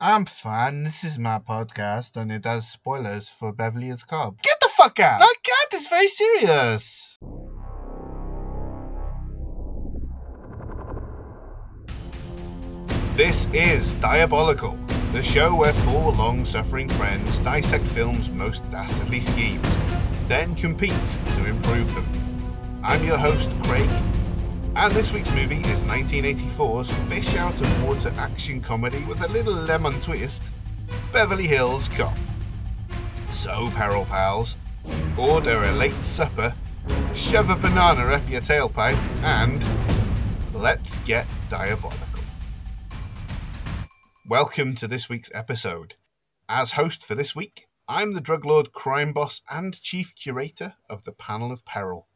I'm 0.00 0.26
fine. 0.26 0.84
This 0.84 1.02
is 1.02 1.18
my 1.18 1.40
podcast, 1.40 2.16
and 2.16 2.30
it 2.30 2.44
has 2.44 2.68
spoilers 2.68 3.28
for 3.28 3.52
Beverly 3.52 3.86
Hills 3.88 4.04
Cop. 4.04 4.40
Get 4.42 4.60
the 4.60 4.68
fuck 4.68 5.00
out! 5.00 5.20
I 5.20 5.34
can't. 5.42 5.72
It's 5.72 5.88
very 5.88 6.06
serious. 6.06 7.18
This 13.16 13.48
is 13.52 13.90
Diabolical, 13.94 14.78
the 15.12 15.24
show 15.24 15.52
where 15.56 15.72
four 15.72 16.12
long-suffering 16.12 16.88
friends 16.90 17.36
dissect 17.38 17.84
films' 17.86 18.30
most 18.30 18.62
dastardly 18.70 19.20
schemes, 19.20 19.66
then 20.28 20.54
compete 20.54 21.18
to 21.34 21.44
improve 21.44 21.92
them. 21.96 22.06
I'm 22.84 23.02
your 23.02 23.18
host, 23.18 23.50
Craig, 23.64 23.90
and 24.78 24.92
this 24.92 25.10
week's 25.10 25.32
movie 25.32 25.58
is 25.68 25.82
1984's 25.82 26.88
fish 27.08 27.34
out 27.34 27.60
of 27.60 27.82
water 27.82 28.14
action 28.16 28.60
comedy 28.60 29.04
with 29.06 29.20
a 29.22 29.26
little 29.26 29.52
lemon 29.52 29.98
twist 29.98 30.40
Beverly 31.12 31.48
Hills 31.48 31.88
Cop. 31.88 32.16
So, 33.32 33.70
Peril 33.74 34.04
Pals, 34.04 34.56
order 35.18 35.64
a 35.64 35.72
late 35.72 36.00
supper, 36.04 36.54
shove 37.12 37.50
a 37.50 37.56
banana 37.56 38.02
up 38.02 38.30
your 38.30 38.40
tailpipe, 38.40 38.94
and 39.24 39.64
let's 40.54 40.96
get 40.98 41.26
diabolical. 41.48 42.22
Welcome 44.28 44.76
to 44.76 44.86
this 44.86 45.08
week's 45.08 45.30
episode. 45.34 45.94
As 46.48 46.72
host 46.72 47.04
for 47.04 47.16
this 47.16 47.34
week, 47.34 47.66
I'm 47.88 48.14
the 48.14 48.20
drug 48.20 48.44
lord 48.44 48.72
crime 48.72 49.12
boss 49.12 49.42
and 49.50 49.82
chief 49.82 50.14
curator 50.14 50.74
of 50.88 51.02
the 51.02 51.12
Panel 51.12 51.50
of 51.50 51.64
Peril. 51.64 52.07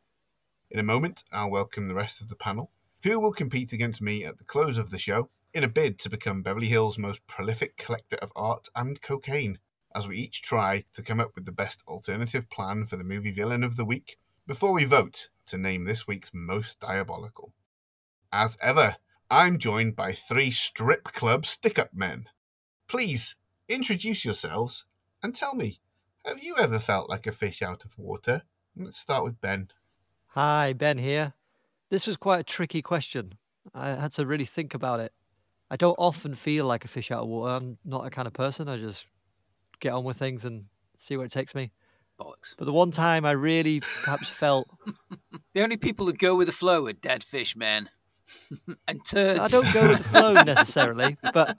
In 0.73 0.79
a 0.79 0.83
moment, 0.83 1.25
I'll 1.31 1.51
welcome 1.51 1.87
the 1.87 1.95
rest 1.95 2.23
of 2.23 2.29
the 2.29 2.35
panel, 2.35 2.71
who 3.03 3.21
will 3.21 3.35
compete 3.35 3.75
against 3.75 4.01
me 4.01 4.25
at 4.25 4.39
the 4.39 4.45
close 4.45 4.79
of 4.79 4.89
the 4.89 4.99
show 4.99 5.29
in 5.53 5.65
a 5.65 5.69
bid 5.69 5.99
to 5.99 6.09
become 6.09 6.41
Beverly 6.41 6.69
Hills' 6.69 6.97
most 6.97 7.27
prolific 7.27 7.77
collector 7.77 8.17
of 8.23 8.33
art 8.35 8.69
and 8.75 9.03
cocaine, 9.03 9.59
as 9.95 10.09
we 10.09 10.17
each 10.17 10.41
try 10.41 10.87
to 10.95 11.03
come 11.03 11.21
up 11.21 11.33
with 11.35 11.45
the 11.45 11.53
best 11.53 11.83
alternative 11.87 12.49
plan 12.49 12.87
for 12.87 12.97
the 12.97 13.05
movie 13.05 13.33
villain 13.33 13.63
of 13.63 13.77
the 13.77 13.85
week 13.85 14.17
before 14.47 14.73
we 14.73 14.87
vote 14.87 15.29
to 15.45 15.59
name 15.59 15.85
this 15.85 16.07
week's 16.07 16.31
most 16.33 16.81
diabolical. 16.81 17.53
As 18.33 18.57
ever, 18.63 18.97
I'm 19.31 19.59
joined 19.59 19.95
by 19.95 20.13
three 20.13 20.51
strip 20.51 21.13
club 21.13 21.45
stick 21.45 21.79
up 21.79 21.93
men. 21.93 22.31
Please 22.89 23.37
introduce 23.69 24.25
yourselves 24.25 24.87
and 25.23 25.37
tell 25.37 25.55
me, 25.55 25.81
have 26.25 26.43
you 26.43 26.57
ever 26.57 26.79
felt 26.79 27.11
like 27.11 27.27
a 27.27 27.33
fish 27.33 27.61
out 27.61 27.85
of 27.85 27.99
water? 27.99 28.45
Let's 28.75 28.97
start 28.97 29.23
with 29.23 29.39
Ben. 29.43 29.69
Hi, 30.35 30.73
Ben 30.73 30.97
here. 30.97 31.35
This 31.91 32.07
was 32.07 32.17
quite 32.17 32.41
a 32.41 32.43
tricky 32.43 32.81
question. 32.81 33.35
I 33.75 33.91
had 33.91 34.13
to 34.13 34.25
really 34.25 34.47
think 34.47 34.73
about 34.73 34.99
it. 34.99 35.13
I 35.71 35.77
don't 35.77 35.97
often 35.99 36.35
feel 36.35 36.65
like 36.65 36.87
a 36.87 36.89
fish 36.89 37.11
out 37.11 37.25
of 37.25 37.29
water. 37.29 37.55
I'm 37.55 37.77
not 37.85 38.07
a 38.07 38.11
kind 38.11 38.27
of 38.27 38.33
person. 38.33 38.67
I 38.67 38.79
just 38.79 39.05
get 39.81 39.93
on 39.93 40.05
with 40.05 40.17
things 40.17 40.47
and 40.47 40.65
see 40.97 41.19
where 41.19 41.27
it 41.27 41.33
takes 41.33 41.55
me. 41.55 41.71
Bollocks. 42.19 42.55
But 42.57 42.65
the 42.65 42.73
one 42.73 42.91
time 42.91 43.27
I 43.27 43.33
really 43.33 43.81
perhaps 43.81 44.27
felt 44.31 44.69
The 45.53 45.63
only 45.63 45.77
people 45.77 46.07
who 46.07 46.15
go 46.15 46.35
with 46.35 46.47
the 46.47 46.53
flow 46.55 46.87
are 46.87 46.95
dead 46.95 47.23
fish 47.23 47.55
men 47.55 47.91
and 48.89 49.05
turds. 49.05 49.39
I 49.39 49.49
don't 49.49 49.75
go 49.75 49.91
with 49.91 49.99
the 49.99 50.09
flow 50.09 50.33
necessarily, 50.47 51.19
but 51.35 51.59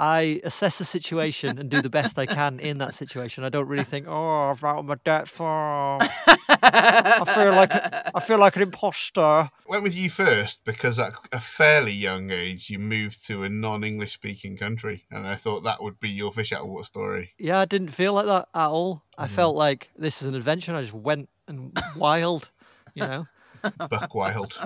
I 0.00 0.40
assess 0.44 0.78
the 0.78 0.86
situation 0.86 1.58
and 1.58 1.68
do 1.68 1.82
the 1.82 1.90
best 1.90 2.18
I 2.18 2.24
can 2.24 2.58
in 2.58 2.78
that 2.78 2.94
situation. 2.94 3.44
I 3.44 3.50
don't 3.50 3.68
really 3.68 3.84
think, 3.84 4.06
oh, 4.08 4.50
I've 4.50 4.64
out 4.64 4.86
my 4.86 4.94
debt 5.04 5.28
farm. 5.28 6.00
Oh, 6.02 6.36
I 6.62 7.32
feel 7.34 7.52
like 7.52 7.70
I 7.72 8.20
feel 8.20 8.38
like 8.38 8.56
an 8.56 8.62
imposter. 8.62 9.50
Went 9.68 9.82
with 9.82 9.94
you 9.94 10.08
first 10.08 10.64
because 10.64 10.98
at 10.98 11.12
a 11.32 11.38
fairly 11.38 11.92
young 11.92 12.30
age 12.30 12.70
you 12.70 12.78
moved 12.78 13.26
to 13.26 13.42
a 13.42 13.50
non-English 13.50 14.14
speaking 14.14 14.56
country, 14.56 15.04
and 15.10 15.26
I 15.26 15.34
thought 15.34 15.64
that 15.64 15.82
would 15.82 16.00
be 16.00 16.08
your 16.08 16.32
fish 16.32 16.52
out 16.52 16.62
of 16.62 16.68
water 16.68 16.84
story. 16.84 17.34
Yeah, 17.38 17.58
I 17.58 17.66
didn't 17.66 17.88
feel 17.88 18.14
like 18.14 18.26
that 18.26 18.48
at 18.54 18.68
all. 18.68 19.02
I 19.18 19.26
mm-hmm. 19.26 19.34
felt 19.34 19.56
like 19.56 19.90
this 19.98 20.22
is 20.22 20.28
an 20.28 20.34
adventure. 20.34 20.72
and 20.72 20.78
I 20.78 20.82
just 20.82 20.94
went 20.94 21.28
and 21.46 21.78
wild, 21.94 22.48
you 22.94 23.02
know. 23.02 23.26
Buck 23.90 24.14
wild. 24.14 24.58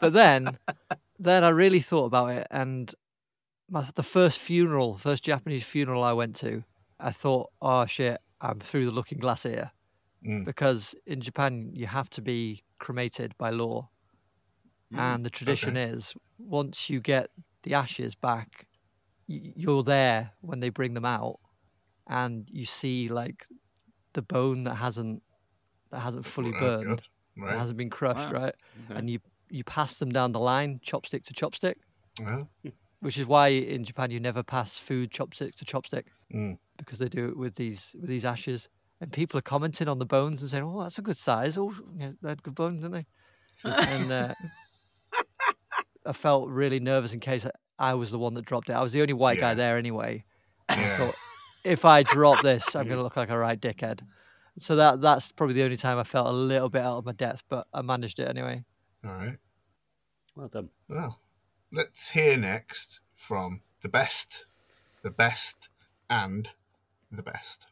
But 0.00 0.14
then, 0.14 0.56
then 1.18 1.44
I 1.44 1.50
really 1.50 1.80
thought 1.80 2.06
about 2.06 2.30
it, 2.30 2.46
and 2.50 2.94
my, 3.72 3.88
the 3.94 4.02
first 4.02 4.38
funeral, 4.38 4.96
first 4.98 5.24
Japanese 5.24 5.64
funeral 5.64 6.04
I 6.04 6.12
went 6.12 6.36
to, 6.36 6.62
I 7.00 7.10
thought, 7.10 7.50
oh 7.60 7.86
shit, 7.86 8.18
I'm 8.40 8.60
through 8.60 8.84
the 8.84 8.90
looking 8.98 9.18
glass 9.18 9.42
here, 9.44 9.72
Mm. 10.24 10.44
because 10.44 10.94
in 11.06 11.20
Japan 11.20 11.70
you 11.74 11.86
have 11.88 12.08
to 12.10 12.22
be 12.22 12.62
cremated 12.78 13.36
by 13.38 13.50
law, 13.50 13.88
and 14.94 15.24
the 15.24 15.30
tradition 15.30 15.76
is 15.76 16.14
once 16.38 16.90
you 16.90 17.00
get 17.00 17.30
the 17.64 17.74
ashes 17.74 18.14
back, 18.14 18.66
you're 19.26 19.82
there 19.82 20.32
when 20.42 20.60
they 20.60 20.68
bring 20.68 20.94
them 20.94 21.04
out, 21.06 21.40
and 22.08 22.48
you 22.50 22.66
see 22.66 23.08
like 23.08 23.46
the 24.12 24.22
bone 24.22 24.64
that 24.64 24.74
hasn't 24.76 25.22
that 25.90 26.00
hasn't 26.00 26.26
fully 26.26 26.52
Oh, 26.54 26.58
burned, 26.60 26.86
God. 26.88 26.98
that 27.36 27.42
Right. 27.42 27.58
hasn't 27.58 27.78
been 27.78 27.90
crushed, 27.90 28.30
Wow. 28.32 28.40
right? 28.42 28.54
Okay. 28.84 28.98
And 28.98 29.08
you 29.10 29.18
you 29.50 29.64
pass 29.64 29.96
them 29.96 30.10
down 30.10 30.32
the 30.32 30.40
line, 30.40 30.80
chopstick 30.84 31.24
to 31.24 31.34
chopstick, 31.34 31.76
Well, 32.20 32.48
which 33.02 33.18
is 33.18 33.26
why 33.26 33.48
in 33.48 33.82
Japan 33.84 34.12
you 34.12 34.20
never 34.20 34.42
pass 34.44 34.78
food 34.78 35.10
chopstick 35.10 35.56
to 35.56 35.64
chopstick 35.64 36.04
mm. 36.32 36.56
because 36.78 36.98
they 37.00 37.08
do 37.08 37.28
it 37.28 37.36
with 37.36 37.56
these 37.56 37.94
with 38.00 38.08
these 38.08 38.24
ashes. 38.24 38.68
And 39.00 39.12
people 39.12 39.36
are 39.36 39.42
commenting 39.42 39.88
on 39.88 39.98
the 39.98 40.06
bones 40.06 40.42
and 40.42 40.50
saying, 40.50 40.62
"Oh, 40.62 40.80
that's 40.82 40.98
a 40.98 41.02
good 41.02 41.16
size. 41.16 41.58
Oh, 41.58 41.74
yeah, 41.98 42.12
they 42.22 42.28
had 42.28 42.42
good 42.44 42.54
bones, 42.54 42.82
didn't 42.82 42.92
they?" 42.92 43.06
and 43.64 44.12
uh, 44.12 44.34
I 46.06 46.12
felt 46.12 46.48
really 46.48 46.78
nervous 46.78 47.12
in 47.12 47.18
case 47.18 47.44
I 47.78 47.94
was 47.94 48.12
the 48.12 48.18
one 48.18 48.34
that 48.34 48.44
dropped 48.44 48.70
it. 48.70 48.74
I 48.74 48.82
was 48.82 48.92
the 48.92 49.02
only 49.02 49.14
white 49.14 49.40
guy 49.40 49.54
there 49.54 49.76
anyway. 49.76 50.24
I 50.68 50.76
Yeah. 50.80 50.96
thought, 50.96 51.14
if 51.64 51.84
I 51.84 52.04
drop 52.04 52.42
this, 52.42 52.76
I'm 52.76 52.86
going 52.86 52.96
to 52.96 53.02
look 53.02 53.16
like 53.16 53.30
a 53.30 53.38
right 53.38 53.60
dickhead. 53.60 54.00
So 54.58 54.76
that 54.76 55.00
that's 55.00 55.32
probably 55.32 55.54
the 55.54 55.64
only 55.64 55.76
time 55.76 55.98
I 55.98 56.04
felt 56.04 56.28
a 56.28 56.32
little 56.32 56.68
bit 56.68 56.82
out 56.82 56.98
of 56.98 57.04
my 57.04 57.12
depth, 57.12 57.42
but 57.48 57.66
I 57.74 57.82
managed 57.82 58.20
it 58.20 58.28
anyway. 58.28 58.62
All 59.04 59.12
right. 59.12 59.38
Well 60.36 60.48
done. 60.48 60.68
Well, 60.88 61.18
let's 61.72 62.10
hear 62.10 62.36
next 62.36 63.00
from 63.14 63.62
the 63.80 63.88
best, 63.88 64.44
the 65.02 65.10
best, 65.10 65.70
and 66.10 66.50
the 67.10 67.22
best. 67.22 67.66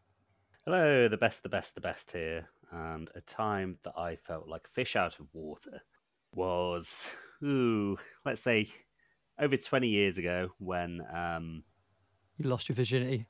Hello, 0.65 1.07
the 1.07 1.19
best, 1.19 1.43
the 1.43 1.51
best, 1.51 1.75
the 1.75 1.83
best 1.83 2.13
here. 2.13 2.49
And 2.73 3.11
a 3.15 3.21
time 3.21 3.79
that 3.83 3.93
I 3.99 4.17
felt 4.17 4.49
like 4.49 4.63
a 4.67 4.71
fish 4.71 4.97
out 4.97 5.19
of 5.21 5.27
water 5.35 5.83
was, 6.33 7.09
ooh, 7.45 7.99
let's 8.25 8.41
say 8.41 8.71
over 9.39 9.57
20 9.57 9.87
years 9.87 10.17
ago 10.17 10.51
when 10.59 11.03
um, 11.15 11.65
You 12.39 12.49
lost 12.49 12.69
your 12.71 12.77
virginity. 12.77 13.27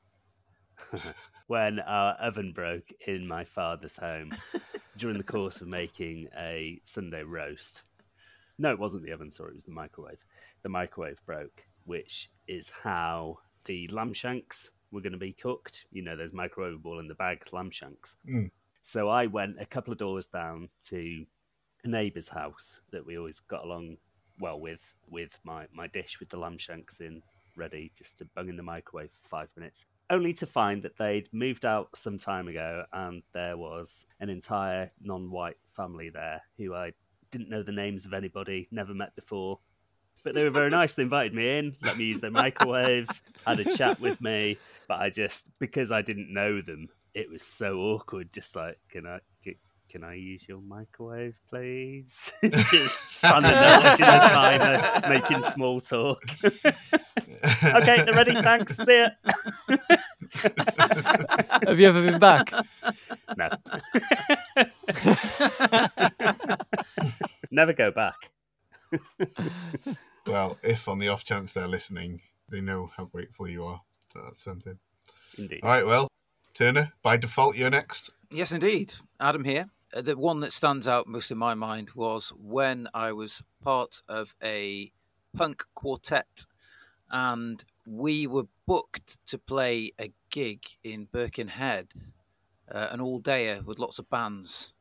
when 1.49 1.81
our 1.81 2.13
oven 2.15 2.53
broke 2.53 2.93
in 3.09 3.27
my 3.27 3.45
father's 3.45 3.97
home 3.97 4.33
during 4.97 5.19
the 5.19 5.25
course 5.25 5.61
of 5.61 5.67
making 5.67 6.29
a 6.39 6.81
Sunday 6.85 7.25
roast. 7.25 7.83
No, 8.59 8.71
it 8.71 8.79
wasn't 8.79 9.05
the 9.05 9.13
oven, 9.13 9.31
sorry, 9.31 9.51
it 9.51 9.55
was 9.55 9.65
the 9.65 9.73
microwave. 9.73 10.23
The 10.63 10.69
microwave 10.69 11.25
broke, 11.27 11.65
which 11.85 12.31
is 12.47 12.71
how 12.71 13.39
the 13.65 13.87
lamb 13.89 14.13
shanks 14.13 14.71
were 14.91 15.01
going 15.01 15.13
to 15.13 15.19
be 15.19 15.33
cooked. 15.33 15.87
You 15.91 16.03
know, 16.03 16.17
those 16.17 16.33
microwavable 16.33 17.01
in 17.01 17.09
the 17.09 17.15
bag 17.15 17.45
lamb 17.53 17.71
shanks. 17.71 18.17
Mm. 18.29 18.51
So 18.83 19.09
I 19.09 19.27
went 19.27 19.61
a 19.61 19.67
couple 19.67 19.93
of 19.93 19.99
doors 19.99 20.27
down 20.27 20.69
to 20.89 21.25
a 21.85 21.89
neighbour's 21.89 22.29
house 22.29 22.81
that 22.93 23.05
we 23.05 23.19
always 23.19 23.41
got 23.41 23.65
along 23.65 23.97
well 24.39 24.59
with, 24.59 24.83
with 25.09 25.39
my, 25.45 25.67
my 25.73 25.87
dish 25.87 26.19
with 26.19 26.31
the 26.31 26.39
lamb 26.39 26.59
shanks 26.59 27.01
in 27.01 27.23
ready 27.57 27.93
just 27.97 28.19
to 28.19 28.25
bung 28.25 28.49
in 28.49 28.57
the 28.57 28.63
microwave 28.63 29.11
for 29.11 29.29
five 29.29 29.49
minutes 29.57 29.85
only 30.11 30.33
to 30.33 30.47
find 30.47 30.83
that 30.83 30.99
they'd 30.99 31.29
moved 31.33 31.65
out 31.65 31.89
some 31.95 32.19
time 32.19 32.49
ago 32.49 32.85
and 32.93 33.23
there 33.33 33.57
was 33.57 34.07
an 34.19 34.29
entire 34.29 34.91
non-white 35.01 35.57
family 35.75 36.11
there 36.11 36.43
who 36.59 36.75
I 36.75 36.93
didn't 37.31 37.49
know 37.49 37.63
the 37.63 37.73
names 37.73 38.05
of 38.05 38.13
anybody, 38.13 38.67
never 38.73 38.93
met 38.93 39.15
before. 39.15 39.61
But 40.23 40.35
they 40.35 40.45
were 40.45 40.51
very 40.51 40.71
nice. 40.71 40.95
They 40.95 41.03
invited 41.03 41.35
me 41.35 41.59
in, 41.59 41.77
let 41.83 41.97
me 41.97 42.05
use 42.05 42.21
their 42.21 42.31
microwave, 42.31 43.09
had 43.47 43.61
a 43.61 43.77
chat 43.77 44.01
with 44.01 44.21
me. 44.21 44.59
But 44.89 45.01
I 45.01 45.11
just 45.11 45.47
because 45.59 45.91
I 45.91 46.03
didn't 46.03 46.33
know 46.33 46.61
them, 46.61 46.89
it 47.15 47.31
was 47.31 47.43
so 47.43 47.79
awkward. 47.79 48.33
Just 48.33 48.57
like, 48.57 48.79
can 48.91 49.07
I 49.07 49.21
can, 49.91 50.05
I 50.05 50.15
use 50.15 50.49
your 50.49 50.61
microwave, 50.61 51.35
please? 51.49 52.33
just 52.43 53.11
standing 53.11 53.51
there 53.51 53.81
watching 53.81 54.07
the 54.07 54.13
timer, 54.13 55.09
making 55.09 55.43
small 55.43 55.81
talk. 55.81 56.23
okay, 56.45 58.03
they're 58.05 58.15
ready. 58.15 58.35
Thanks. 58.35 58.77
See 58.77 58.99
ya. 58.99 59.09
Have 61.67 61.81
you 61.81 61.89
ever 61.89 62.05
been 62.05 62.21
back? 62.21 62.53
No. 63.37 63.49
Never 67.51 67.73
go 67.73 67.91
back. 67.91 68.31
Well, 70.27 70.59
if 70.63 70.89
on 70.89 70.99
the 70.99 71.09
off 71.09 71.25
chance 71.25 71.53
they're 71.53 71.69
listening, 71.69 72.21
they 72.49 72.61
know 72.61 72.91
how 72.97 73.05
grateful 73.07 73.49
you 73.49 73.65
are. 73.65 73.83
So 74.13 74.23
that's 74.25 74.45
something. 74.45 74.79
Indeed. 75.39 75.61
All 75.63 75.69
right, 75.69 75.87
well, 75.87 76.09
Turner, 76.55 76.93
by 77.03 77.17
default, 77.17 77.57
you're 77.57 77.71
next. 77.71 78.11
Yes, 78.31 78.53
indeed. 78.53 78.93
Adam 79.19 79.45
here. 79.45 79.67
Uh, 79.95 80.03
The 80.03 80.17
one 80.17 80.41
that 80.41 80.53
stands 80.53 80.87
out 80.87 81.07
most 81.07 81.31
in 81.31 81.39
my 81.39 81.55
mind 81.55 81.91
was 81.95 82.33
when 82.37 82.89
I 82.95 83.13
was 83.13 83.43
part 83.63 84.03
of 84.09 84.35
a 84.43 84.93
punk 85.37 85.65
quartet, 85.75 86.45
and 87.11 87.65
we 87.87 88.27
were 88.27 88.47
booked 88.67 89.25
to 89.27 89.39
play 89.39 89.93
a 90.01 90.13
gig 90.31 90.65
in 90.85 91.07
Birkenhead, 91.07 91.89
uh, 92.73 92.89
an 92.91 93.01
all 93.01 93.21
dayer 93.21 93.65
with 93.65 93.79
lots 93.79 93.99
of 93.99 94.09
bands. 94.11 94.73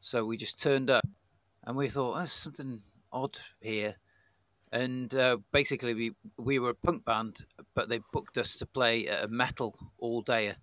So 0.00 0.24
we 0.24 0.36
just 0.36 0.62
turned 0.62 0.88
up 0.88 1.06
and 1.64 1.76
we 1.76 1.88
thought, 1.88 2.16
there's 2.16 2.32
something 2.32 2.80
odd 3.12 3.38
here. 3.60 3.96
And 4.72 5.14
uh, 5.14 5.38
basically, 5.52 5.94
we, 5.94 6.12
we 6.38 6.58
were 6.58 6.70
a 6.70 6.74
punk 6.74 7.04
band, 7.04 7.44
but 7.74 7.88
they 7.88 8.00
booked 8.12 8.36
us 8.36 8.56
to 8.58 8.66
play 8.66 9.06
a 9.06 9.28
metal 9.28 9.76
all 9.98 10.22
day. 10.22 10.54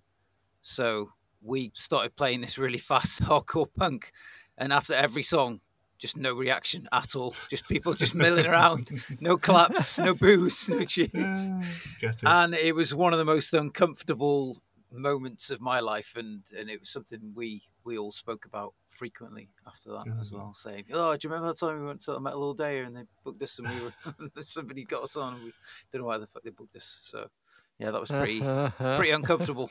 So 0.62 1.12
we 1.42 1.72
started 1.74 2.16
playing 2.16 2.42
this 2.42 2.58
really 2.58 2.78
fast 2.80 3.22
hardcore 3.24 3.68
punk. 3.78 4.12
And 4.58 4.72
after 4.72 4.94
every 4.94 5.24
song, 5.24 5.62
just 5.98 6.18
no 6.18 6.34
reaction 6.34 6.88
at 6.92 7.16
all. 7.16 7.34
Just 7.50 7.68
people 7.68 7.94
just 7.94 8.14
milling 8.14 8.46
around, 8.46 8.90
no 9.22 9.38
claps, 9.48 10.00
no 10.00 10.14
boos, 10.14 10.68
no 10.70 10.84
cheers. 10.84 11.50
Get 12.02 12.16
it. 12.16 12.24
And 12.26 12.54
it 12.54 12.76
was 12.76 12.94
one 12.94 13.14
of 13.14 13.20
the 13.20 13.26
most 13.26 13.54
uncomfortable 13.54 14.62
moments 14.92 15.50
of 15.50 15.62
my 15.62 15.80
life, 15.80 16.14
and 16.18 16.44
and 16.58 16.70
it 16.70 16.82
was 16.82 16.90
something 16.90 17.32
we 17.34 17.64
we 17.86 17.98
all 17.98 18.12
spoke 18.12 18.46
about 18.46 18.74
frequently 18.96 19.50
after 19.68 19.92
that 19.92 20.08
as 20.20 20.32
Mhm. 20.32 20.36
well. 20.36 20.54
Saying, 20.54 20.86
"Oh, 20.92 21.16
do 21.16 21.28
you 21.28 21.30
remember 21.32 21.52
that 21.52 21.60
time 21.60 21.80
we 21.80 21.86
went 21.86 22.02
to 22.02 22.16
a 22.16 22.20
metal 22.20 22.44
all 22.44 22.54
day 22.54 22.80
and 22.80 22.96
they 22.96 23.04
booked 23.24 23.42
us 23.42 23.60
and 23.60 23.70
we 23.70 23.80
were 23.82 23.94
somebody 24.42 24.84
got 24.84 25.04
us 25.04 25.16
on 25.16 25.36
and 25.36 25.44
we 25.44 25.54
don't 25.92 26.02
know 26.02 26.08
why 26.08 26.18
the 26.18 26.28
fuck 26.28 26.44
they 26.44 26.50
booked 26.50 26.76
us." 26.76 27.00
So 27.04 27.30
yeah, 27.80 27.92
that 27.92 28.00
was 28.02 28.12
pretty 28.12 28.42
pretty 28.96 29.12
uncomfortable. 29.12 29.70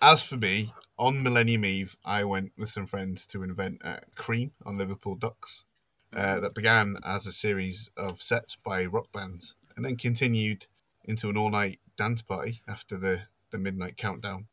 As 0.00 0.22
for 0.22 0.36
me, 0.36 0.74
on 0.98 1.22
Millennium 1.22 1.64
Eve, 1.64 1.96
I 2.04 2.24
went 2.24 2.52
with 2.56 2.70
some 2.70 2.86
friends 2.86 3.24
to 3.26 3.42
an 3.42 3.50
event 3.50 3.82
at 3.84 4.14
Cream 4.16 4.52
on 4.66 4.76
Liverpool 4.76 5.14
Docks 5.14 5.64
uh, 6.12 6.40
that 6.40 6.54
began 6.54 6.96
as 7.04 7.26
a 7.26 7.32
series 7.32 7.90
of 7.96 8.20
sets 8.20 8.56
by 8.56 8.84
rock 8.84 9.12
bands 9.12 9.54
and 9.76 9.84
then 9.84 9.96
continued 9.96 10.66
into 11.04 11.30
an 11.30 11.36
all 11.36 11.50
night 11.50 11.78
dance 11.96 12.20
party 12.22 12.62
after 12.66 12.96
the, 12.96 13.22
the 13.50 13.58
midnight 13.58 13.96
countdown. 13.96 14.48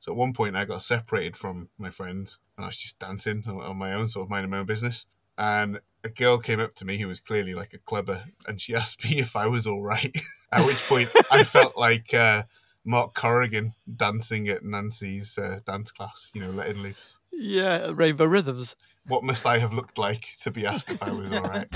So 0.00 0.12
at 0.12 0.18
one 0.18 0.32
point, 0.32 0.56
I 0.56 0.64
got 0.64 0.82
separated 0.82 1.36
from 1.36 1.68
my 1.78 1.90
friends 1.90 2.38
and 2.56 2.64
I 2.64 2.68
was 2.68 2.76
just 2.76 2.98
dancing 2.98 3.44
on, 3.46 3.60
on 3.60 3.76
my 3.76 3.92
own, 3.94 4.08
sort 4.08 4.24
of 4.26 4.30
minding 4.30 4.50
my 4.50 4.58
own 4.58 4.66
business. 4.66 5.06
And 5.38 5.80
a 6.02 6.08
girl 6.08 6.38
came 6.38 6.58
up 6.60 6.74
to 6.76 6.84
me 6.84 6.98
who 6.98 7.06
was 7.06 7.20
clearly 7.20 7.54
like 7.54 7.74
a 7.74 7.78
clubber 7.78 8.24
and 8.46 8.60
she 8.60 8.74
asked 8.82 9.04
me 9.04 9.18
if 9.18 9.36
I 9.36 9.46
was 9.46 9.66
all 9.66 9.82
right. 9.82 10.14
at 10.52 10.66
which 10.66 10.78
point, 10.88 11.10
I 11.30 11.44
felt 11.44 11.76
like. 11.76 12.12
Uh, 12.12 12.44
Mark 12.84 13.14
Corrigan 13.14 13.74
dancing 13.96 14.48
at 14.48 14.64
Nancy's 14.64 15.36
uh, 15.36 15.60
dance 15.66 15.92
class, 15.92 16.30
you 16.34 16.40
know, 16.40 16.50
letting 16.50 16.78
loose. 16.78 17.18
yeah, 17.30 17.90
Rainbow 17.94 18.24
Rhythms. 18.24 18.74
What 19.06 19.22
must 19.22 19.44
I 19.44 19.58
have 19.58 19.72
looked 19.72 19.98
like 19.98 20.28
to 20.42 20.50
be 20.50 20.66
asked 20.66 20.90
if 20.90 21.02
I 21.02 21.10
was 21.10 21.32
all 21.32 21.42
right? 21.42 21.68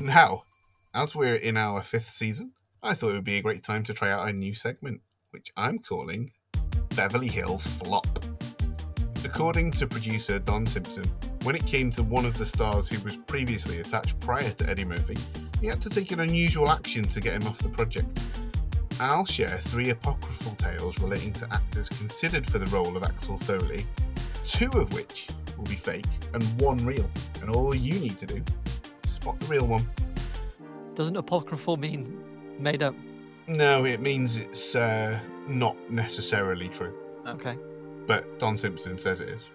Now, 0.00 0.44
as 0.96 1.14
we're 1.14 1.34
in 1.34 1.58
our 1.58 1.82
fifth 1.82 2.08
season, 2.08 2.52
I 2.82 2.94
thought 2.94 3.10
it 3.10 3.14
would 3.14 3.24
be 3.24 3.36
a 3.36 3.42
great 3.42 3.62
time 3.62 3.84
to 3.84 3.92
try 3.92 4.10
out 4.10 4.26
a 4.26 4.32
new 4.32 4.54
segment, 4.54 5.02
which 5.30 5.52
I'm 5.54 5.78
calling 5.78 6.32
Beverly 6.94 7.28
Hills 7.28 7.66
Flop. 7.66 8.06
According 9.22 9.72
to 9.72 9.86
producer 9.86 10.38
Don 10.38 10.66
Simpson, 10.66 11.04
when 11.42 11.54
it 11.54 11.66
came 11.66 11.90
to 11.92 12.02
one 12.02 12.24
of 12.24 12.38
the 12.38 12.46
stars 12.46 12.88
who 12.88 12.98
was 13.04 13.14
previously 13.14 13.80
attached 13.80 14.18
prior 14.20 14.50
to 14.52 14.70
Eddie 14.70 14.86
Murphy, 14.86 15.18
he 15.60 15.66
had 15.66 15.82
to 15.82 15.90
take 15.90 16.12
an 16.12 16.20
unusual 16.20 16.70
action 16.70 17.04
to 17.04 17.20
get 17.20 17.34
him 17.34 17.46
off 17.46 17.58
the 17.58 17.68
project. 17.68 18.18
I'll 18.98 19.26
share 19.26 19.58
three 19.58 19.90
apocryphal 19.90 20.54
tales 20.54 20.98
relating 20.98 21.34
to 21.34 21.52
actors 21.52 21.90
considered 21.90 22.46
for 22.46 22.58
the 22.58 22.66
role 22.74 22.96
of 22.96 23.02
Axel 23.02 23.36
Foley, 23.36 23.84
two 24.46 24.70
of 24.70 24.94
which 24.94 25.26
will 25.58 25.64
be 25.64 25.74
fake 25.74 26.06
and 26.32 26.42
one 26.58 26.78
real. 26.86 27.10
And 27.42 27.54
all 27.54 27.76
you 27.76 28.00
need 28.00 28.16
to 28.16 28.26
do 28.26 28.42
is 29.04 29.10
spot 29.10 29.38
the 29.40 29.46
real 29.48 29.66
one. 29.66 29.86
Doesn't 30.96 31.16
apocryphal 31.16 31.76
mean 31.76 32.18
made 32.58 32.82
up? 32.82 32.94
No, 33.46 33.84
it 33.84 34.00
means 34.00 34.36
it's 34.36 34.74
uh, 34.74 35.20
not 35.46 35.76
necessarily 35.90 36.68
true, 36.68 36.92
Okay. 37.26 37.56
but 38.06 38.38
Don 38.40 38.56
Simpson 38.58 38.98
says 38.98 39.20
it 39.20 39.28
is. 39.28 39.48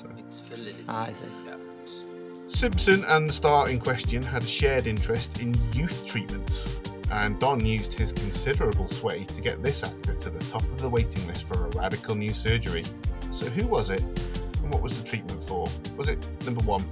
So. 0.00 0.08
It's 0.18 0.40
validity. 0.40 0.84
Ah, 0.88 1.04
I 1.06 1.12
see. 1.12 1.28
Yeah. 1.46 1.52
Simpson 2.48 3.04
and 3.08 3.28
the 3.28 3.32
star 3.32 3.68
in 3.68 3.78
question 3.78 4.22
had 4.22 4.42
a 4.42 4.46
shared 4.46 4.86
interest 4.86 5.38
in 5.38 5.54
youth 5.74 6.04
treatments, 6.06 6.80
and 7.10 7.38
Don 7.38 7.64
used 7.64 7.92
his 7.92 8.10
considerable 8.12 8.88
sway 8.88 9.24
to 9.24 9.40
get 9.40 9.62
this 9.62 9.84
actor 9.84 10.14
to 10.14 10.30
the 10.30 10.42
top 10.50 10.62
of 10.62 10.80
the 10.80 10.88
waiting 10.88 11.24
list 11.26 11.46
for 11.46 11.66
a 11.66 11.68
radical 11.70 12.14
new 12.14 12.32
surgery. 12.32 12.84
So, 13.32 13.46
who 13.46 13.66
was 13.66 13.90
it, 13.90 14.00
and 14.00 14.72
what 14.72 14.80
was 14.82 14.98
the 15.00 15.06
treatment 15.06 15.42
for? 15.42 15.68
Was 15.96 16.08
it 16.08 16.18
number 16.44 16.62
one? 16.64 16.84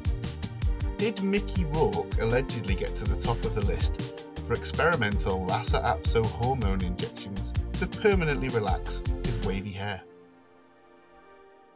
Did 0.98 1.22
Mickey 1.22 1.64
Rourke 1.64 2.20
allegedly 2.20 2.74
get 2.74 2.94
to 2.96 3.04
the 3.04 3.20
top 3.20 3.44
of 3.44 3.54
the 3.54 3.64
list 3.64 4.22
for 4.46 4.54
experimental 4.54 5.44
Lhasa 5.44 5.80
Apso 5.80 6.24
hormone 6.24 6.82
injections 6.82 7.52
to 7.74 7.86
permanently 7.86 8.48
relax 8.48 9.02
his 9.24 9.46
wavy 9.46 9.72
hair? 9.72 10.02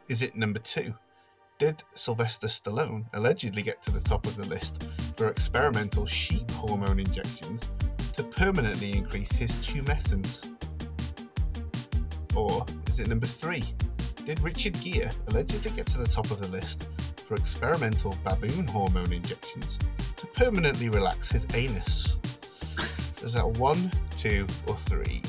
Is 0.07 0.21
it 0.21 0.35
number 0.35 0.59
two? 0.59 0.93
did 1.59 1.83
Sylvester 1.93 2.47
Stallone 2.47 3.03
allegedly 3.13 3.61
get 3.61 3.83
to 3.83 3.91
the 3.91 3.99
top 3.99 4.25
of 4.25 4.37
the 4.37 4.45
list 4.45 4.87
for 5.17 5.27
experimental 5.27 6.05
sheep 6.05 6.49
hormone 6.51 6.99
injections 6.99 7.69
to 8.13 8.23
permanently 8.23 8.93
increase 8.93 9.31
his 9.33 9.51
tumescence? 9.51 10.49
Or 12.33 12.65
is 12.87 13.01
it 13.01 13.09
number 13.09 13.27
three? 13.27 13.65
Did 14.25 14.39
Richard 14.39 14.79
Gere 14.81 15.11
allegedly 15.27 15.71
get 15.71 15.85
to 15.87 15.97
the 15.97 16.07
top 16.07 16.31
of 16.31 16.39
the 16.39 16.47
list 16.47 16.87
for 17.29 17.35
experimental 17.35 18.17
baboon 18.23 18.65
hormone 18.65 19.13
injections 19.13 19.77
to 20.15 20.25
permanently 20.25 20.89
relax 20.89 21.29
his 21.29 21.45
anus? 21.53 22.15
Is 23.21 23.33
that 23.33 23.45
one, 23.45 23.91
two, 24.17 24.47
or 24.65 24.75
three? 24.77 25.21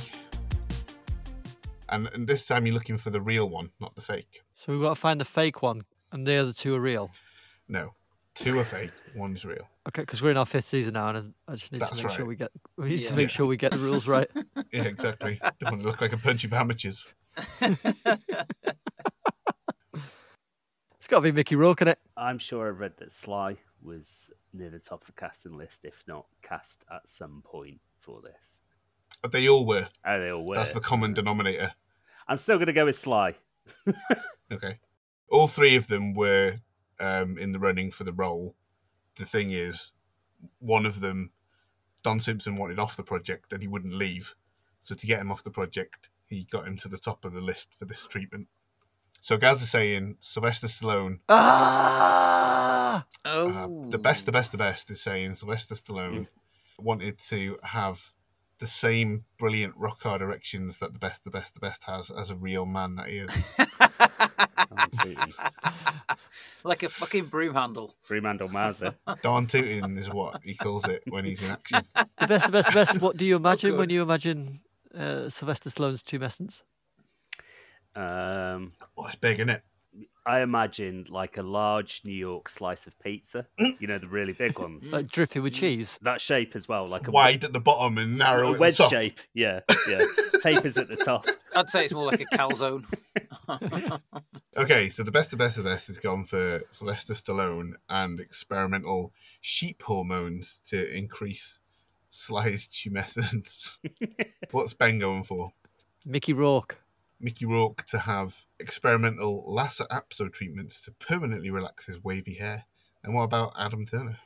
And, 1.90 2.08
and 2.14 2.26
this 2.26 2.46
time 2.46 2.64
you're 2.64 2.74
looking 2.74 2.96
for 2.96 3.10
the 3.10 3.20
real 3.20 3.50
one, 3.50 3.68
not 3.80 3.94
the 3.96 4.00
fake. 4.00 4.40
So 4.54 4.72
we've 4.72 4.80
got 4.80 4.88
to 4.90 4.94
find 4.94 5.20
the 5.20 5.26
fake 5.26 5.60
one, 5.60 5.82
and 6.10 6.26
the 6.26 6.36
other 6.36 6.54
two 6.54 6.74
are 6.74 6.80
real. 6.80 7.10
No, 7.68 7.92
two 8.34 8.58
are 8.58 8.64
fake, 8.64 8.92
one's 9.14 9.44
real. 9.44 9.68
Okay, 9.86 10.00
because 10.00 10.22
we're 10.22 10.30
in 10.30 10.38
our 10.38 10.46
fifth 10.46 10.68
season 10.68 10.94
now, 10.94 11.08
and 11.10 11.34
I 11.46 11.54
just 11.54 11.70
need 11.70 11.82
That's 11.82 11.98
to 11.98 12.06
make 12.06 12.16
sure 12.16 12.24
we 12.24 12.36
get 12.36 12.50
we 12.78 12.88
need 12.88 13.00
Yeah. 13.00 13.08
to 13.08 13.14
make 13.16 13.28
sure 13.28 13.44
we 13.44 13.58
get 13.58 13.72
the 13.72 13.78
rules 13.78 14.06
right. 14.08 14.30
Yeah, 14.72 14.84
exactly. 14.84 15.38
Don't 15.58 15.72
want 15.72 15.82
to 15.82 15.86
look 15.86 16.00
like 16.00 16.12
a 16.12 16.16
bunch 16.16 16.44
of 16.44 16.52
amateurs. 16.54 17.04
It's 21.10 21.16
got 21.16 21.22
to 21.22 21.32
be 21.32 21.32
Mickey 21.32 21.56
Rourke 21.56 21.82
in 21.82 21.88
it. 21.88 21.98
I'm 22.16 22.38
sure 22.38 22.68
I 22.68 22.70
read 22.70 22.92
that 22.98 23.10
Sly 23.10 23.56
was 23.82 24.30
near 24.52 24.70
the 24.70 24.78
top 24.78 25.00
of 25.00 25.06
the 25.08 25.12
casting 25.14 25.58
list, 25.58 25.84
if 25.84 26.04
not 26.06 26.26
cast 26.40 26.84
at 26.88 27.08
some 27.08 27.42
point 27.44 27.80
for 27.98 28.22
this. 28.22 28.60
But 29.20 29.32
they 29.32 29.48
all 29.48 29.66
were. 29.66 29.88
Oh, 30.04 30.20
they 30.20 30.30
all 30.30 30.46
were. 30.46 30.54
That's 30.54 30.70
the 30.70 30.78
common 30.78 31.12
denominator. 31.12 31.72
I'm 32.28 32.36
still 32.36 32.58
going 32.58 32.68
to 32.68 32.72
go 32.72 32.84
with 32.84 32.96
Sly. 32.96 33.34
Okay. 34.52 34.78
All 35.32 35.48
three 35.48 35.74
of 35.74 35.88
them 35.88 36.14
were 36.14 36.60
um, 37.00 37.36
in 37.38 37.50
the 37.50 37.58
running 37.58 37.90
for 37.90 38.04
the 38.04 38.12
role. 38.12 38.54
The 39.16 39.24
thing 39.24 39.50
is, 39.50 39.90
one 40.60 40.86
of 40.86 41.00
them, 41.00 41.32
Don 42.04 42.20
Simpson 42.20 42.56
wanted 42.56 42.78
off 42.78 42.96
the 42.96 43.02
project 43.02 43.52
and 43.52 43.60
he 43.60 43.68
wouldn't 43.68 43.94
leave. 43.94 44.36
So 44.80 44.94
to 44.94 45.06
get 45.08 45.20
him 45.20 45.32
off 45.32 45.42
the 45.42 45.50
project, 45.50 46.08
he 46.26 46.44
got 46.44 46.68
him 46.68 46.76
to 46.76 46.88
the 46.88 46.98
top 46.98 47.24
of 47.24 47.32
the 47.32 47.40
list 47.40 47.74
for 47.76 47.84
this 47.84 48.06
treatment. 48.06 48.46
So 49.20 49.36
Gaz 49.36 49.60
is 49.62 49.70
saying 49.70 50.16
Sylvester 50.20 50.66
Stallone. 50.66 51.20
Ah! 51.28 53.06
Oh, 53.24 53.48
Uh, 53.48 53.90
the 53.90 53.98
best, 53.98 54.26
the 54.26 54.32
best, 54.32 54.52
the 54.52 54.58
best 54.58 54.90
is 54.90 55.00
saying 55.02 55.36
Sylvester 55.36 55.74
Stallone 55.74 56.26
wanted 56.78 57.18
to 57.28 57.58
have 57.62 58.12
the 58.58 58.66
same 58.66 59.24
brilliant 59.38 59.74
rock 59.76 60.02
hard 60.02 60.22
erections 60.22 60.78
that 60.78 60.92
the 60.92 60.98
best, 60.98 61.24
the 61.24 61.30
best, 61.30 61.54
the 61.54 61.60
best 61.60 61.84
has 61.84 62.10
as 62.10 62.30
a 62.30 62.36
real 62.36 62.66
man 62.66 62.96
that 62.96 63.08
he 63.08 63.18
is. 63.18 63.30
Like 66.62 66.82
a 66.82 66.88
fucking 66.88 67.26
broom 67.26 67.54
handle. 67.54 67.94
Broom 68.06 68.24
handle 68.24 68.48
Mazza. 68.48 68.94
Don 69.22 69.46
Tootin 69.46 69.96
is 69.96 70.10
what 70.10 70.42
he 70.44 70.54
calls 70.54 70.86
it 70.86 71.02
when 71.08 71.24
he's 71.24 71.42
in 71.42 71.52
action. 71.52 71.84
The 72.20 72.26
best, 72.26 72.46
the 72.46 72.52
best, 72.52 72.68
the 72.68 72.74
best. 72.74 73.00
What 73.00 73.16
do 73.16 73.24
you 73.24 73.36
imagine 73.36 73.70
good. 73.70 73.78
when 73.78 73.90
you 73.90 74.02
imagine 74.02 74.60
uh, 74.94 75.30
Sylvester 75.30 75.70
Stallone's 75.70 76.02
tumescence? 76.02 76.62
Um, 77.96 78.72
Oh, 78.96 79.06
it's 79.06 79.16
big, 79.16 79.38
isn't 79.38 79.50
it? 79.50 79.62
I 80.26 80.42
imagined 80.42 81.08
like 81.08 81.38
a 81.38 81.42
large 81.42 82.02
New 82.04 82.12
York 82.12 82.48
slice 82.48 82.86
of 82.86 82.96
pizza. 83.00 83.46
You 83.58 83.86
know, 83.88 83.98
the 83.98 84.06
really 84.06 84.32
big 84.34 84.58
ones. 84.58 84.92
Like 84.92 85.10
dripping 85.10 85.42
with 85.42 85.54
cheese. 85.54 85.98
That 86.02 86.20
shape 86.20 86.54
as 86.54 86.68
well, 86.68 86.86
like 86.86 87.08
a 87.08 87.10
Wide 87.10 87.42
at 87.42 87.52
the 87.52 87.58
bottom 87.60 87.98
and 87.98 88.18
narrow 88.18 88.48
a 88.48 88.50
at 88.50 88.54
the 88.54 88.60
wedge 88.60 88.76
top. 88.76 88.90
shape. 88.90 89.18
Yeah, 89.34 89.60
yeah. 89.88 90.04
Tapers 90.42 90.76
at 90.78 90.88
the 90.88 90.96
top. 90.96 91.26
I'd 91.56 91.70
say 91.70 91.84
it's 91.84 91.94
more 91.94 92.06
like 92.06 92.20
a 92.20 92.36
calzone. 92.36 92.84
Okay, 94.56 94.88
so 94.88 95.02
the 95.04 95.10
best, 95.12 95.30
the 95.30 95.36
best, 95.36 95.56
the 95.56 95.62
best 95.62 95.86
has 95.86 95.96
gone 95.98 96.24
for 96.24 96.60
Sylvester 96.70 97.14
Stallone 97.14 97.72
and 97.88 98.20
experimental 98.20 99.12
sheep 99.40 99.80
hormones 99.82 100.60
to 100.68 100.92
increase 100.94 101.60
Sly's 102.10 102.66
tumescence. 102.72 103.78
What's 104.50 104.74
Ben 104.74 104.98
going 104.98 105.22
for? 105.24 105.52
Mickey 106.04 106.32
Rourke. 106.32 106.79
Mickey 107.20 107.44
Rourke 107.46 107.84
to 107.88 107.98
have 107.98 108.44
experimental 108.58 109.44
Lhasa 109.46 109.86
Apso 109.90 110.32
treatments 110.32 110.80
to 110.82 110.92
permanently 110.92 111.50
relax 111.50 111.86
his 111.86 112.02
wavy 112.02 112.34
hair. 112.34 112.64
And 113.04 113.14
what 113.14 113.22
about 113.24 113.52
Adam 113.58 113.86
Turner? 113.86 114.18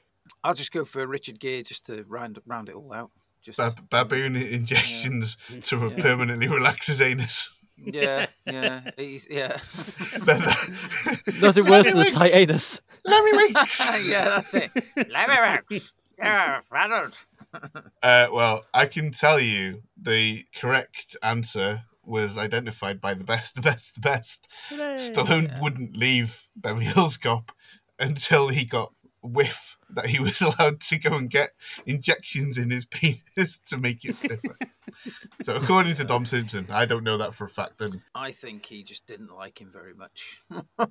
I'll 0.42 0.54
just 0.54 0.72
go 0.72 0.84
for 0.84 1.06
Richard 1.06 1.38
Gere 1.40 1.62
just 1.62 1.86
to 1.86 2.04
round 2.08 2.38
round 2.46 2.68
it 2.68 2.74
all 2.74 2.92
out. 2.92 3.10
Just 3.42 3.58
Bab- 3.58 3.88
baboon 3.90 4.36
injections 4.36 5.36
to 5.64 5.76
Yeah. 5.96 6.02
permanently 6.02 6.48
relax 6.48 6.86
his 6.86 7.00
anus. 7.02 7.52
yeah, 7.76 8.26
yeah, 8.46 8.90
he's, 8.96 9.26
yeah, 9.28 9.58
Then- 10.22 10.40
Nothing 11.40 11.66
worse 11.68 11.86
than 11.86 11.96
a 11.96 11.98
Winks. 12.00 12.14
tight 12.14 12.34
anus. 12.34 12.80
Let 13.04 13.22
me 13.24 13.32
winks. 13.36 13.80
yeah. 14.06 14.24
That's 14.24 14.54
it. 14.54 14.70
Let 14.96 15.28
me 15.28 15.34
round. 15.38 15.60
Yeah, 16.16 16.60
Ronald. 16.70 17.18
Uh, 18.02 18.28
well, 18.32 18.64
I 18.72 18.86
can 18.86 19.10
tell 19.10 19.38
you 19.40 19.82
the 20.00 20.46
correct 20.54 21.16
answer 21.22 21.82
was 22.06 22.38
identified 22.38 23.00
by 23.00 23.14
the 23.14 23.24
best, 23.24 23.54
the 23.56 23.62
best, 23.62 23.94
the 23.94 24.00
best. 24.00 24.46
Stallone 24.70 25.48
Yeah. 25.48 25.60
wouldn't 25.60 25.96
leave 25.96 26.48
Beverly 26.56 26.84
Hills 26.86 27.16
Cop 27.16 27.52
until 27.98 28.48
he 28.48 28.64
got 28.64 28.92
whiff 29.22 29.78
that 29.88 30.06
he 30.06 30.18
was 30.18 30.40
allowed 30.42 30.80
to 30.80 30.98
go 30.98 31.16
and 31.16 31.30
get 31.30 31.50
injections 31.86 32.58
in 32.58 32.70
his 32.70 32.84
penis 32.90 33.60
to 33.68 33.78
make 33.78 34.04
it 34.04 34.16
stiffer. 34.16 34.56
so, 35.42 35.54
according 35.54 35.94
to 35.94 36.04
Don 36.04 36.26
Simpson, 36.26 36.66
I 36.70 36.84
don't 36.84 37.04
know 37.04 37.16
that 37.18 37.34
for 37.34 37.44
a 37.44 37.48
fact, 37.48 37.80
and, 37.80 38.00
I 38.14 38.32
think 38.32 38.66
he 38.66 38.82
just 38.82 39.06
didn't 39.06 39.34
like 39.34 39.58
him 39.60 39.70
very 39.72 39.94
much. 39.94 40.40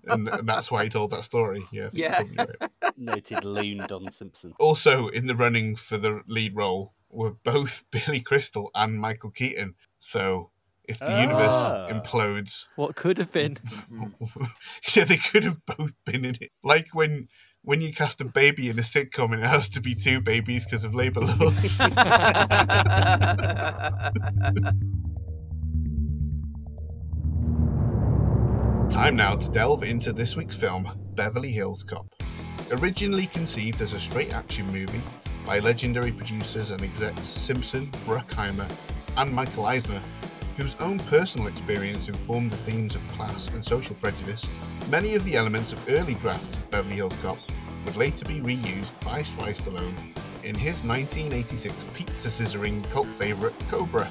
and, 0.08 0.27
and 0.29 0.50
that's 0.50 0.72
why 0.72 0.84
he 0.84 0.89
told 0.89 1.12
that 1.12 1.24
story. 1.24 1.63
Yeah, 1.72 1.86
I 1.86 1.89
think 1.89 2.01
Yeah. 2.36 2.46
right. 2.60 2.72
Noted 2.98 3.43
loon 3.43 3.86
Don 3.88 4.10
Simpson. 4.12 4.53
Also, 4.60 5.08
in 5.10 5.27
the 5.27 5.36
running 5.36 5.75
for 5.75 5.98
the 5.98 6.22
lead 6.27 6.55
role 6.55 6.93
were 7.10 7.32
both 7.43 7.84
Billy 7.91 8.20
Crystal 8.22 8.72
and 8.74 9.00
Michael 9.00 9.29
Keaton. 9.32 9.75
So, 10.00 10.50
if 10.88 11.00
the 11.00 11.22
universe 11.22 11.50
Ah. 11.50 11.88
implodes, 11.90 12.68
What 12.75 12.96
could 12.96 13.18
have 13.18 13.32
been? 13.32 13.58
yeah, 14.96 15.04
they 15.06 15.18
could 15.18 15.44
have 15.46 15.66
both 15.66 15.94
been 16.06 16.25
in 16.25 16.36
it. 16.42 16.52
Like 16.63 16.88
when 16.94 17.28
when 17.66 17.80
you 17.82 17.94
cast 17.94 18.20
a 18.20 18.25
baby 18.25 18.68
in 18.70 18.78
a 18.78 18.82
sitcom 18.82 19.32
and 19.34 19.42
it 19.42 19.48
has 19.48 19.70
to 19.70 19.80
be 19.80 19.96
two 19.96 20.20
babies 20.20 20.66
because 20.66 20.84
of 20.84 20.94
labour 20.94 21.22
laws. 21.22 21.78
Time 28.90 29.16
now 29.16 29.36
to 29.36 29.50
delve 29.50 29.84
into 29.84 30.13
this 30.13 30.36
week's 30.36 30.56
film, 30.56 30.88
Beverly 31.16 31.52
Hills 31.52 31.84
Cop. 31.84 32.06
Originally 32.72 33.25
conceived 33.25 33.82
as 33.82 33.94
a 33.94 34.00
straight 34.00 34.32
action 34.32 34.68
movie 34.72 35.02
by 35.48 35.58
legendary 35.60 36.12
producers 36.12 36.70
and 36.70 36.82
execs 36.84 37.24
Simpson, 37.24 37.90
Bruckheimer, 38.06 38.70
and 39.18 39.34
Michael 39.34 39.66
Eisner, 39.66 40.02
whose 40.57 40.75
own 40.75 41.00
personal 41.00 41.48
experience 41.48 42.07
informed 42.07 42.51
the 42.51 42.57
themes 42.57 42.95
of 42.95 43.07
class 43.10 43.48
and 43.50 43.63
social 43.63 43.95
prejudice, 43.95 44.45
many 44.89 45.15
of 45.15 45.24
the 45.25 45.36
elements 45.36 45.74
of 45.74 45.89
early 45.89 46.13
drafts 46.13 46.57
of 46.57 46.72
Beverly 46.72 46.95
Hills 46.95 47.15
Cop 47.22 47.38
would 47.86 47.95
later 47.95 48.25
be 48.25 48.39
reused 48.39 48.91
by 49.03 49.24
Sly 49.24 49.53
Stallone 49.53 49.95
in 50.43 50.55
his 50.55 50.83
1986 50.83 51.86
pizza 51.93 52.27
scissoring 52.27 52.83
cult 52.91 53.07
favourite 53.07 53.55
Cobra. 53.69 54.10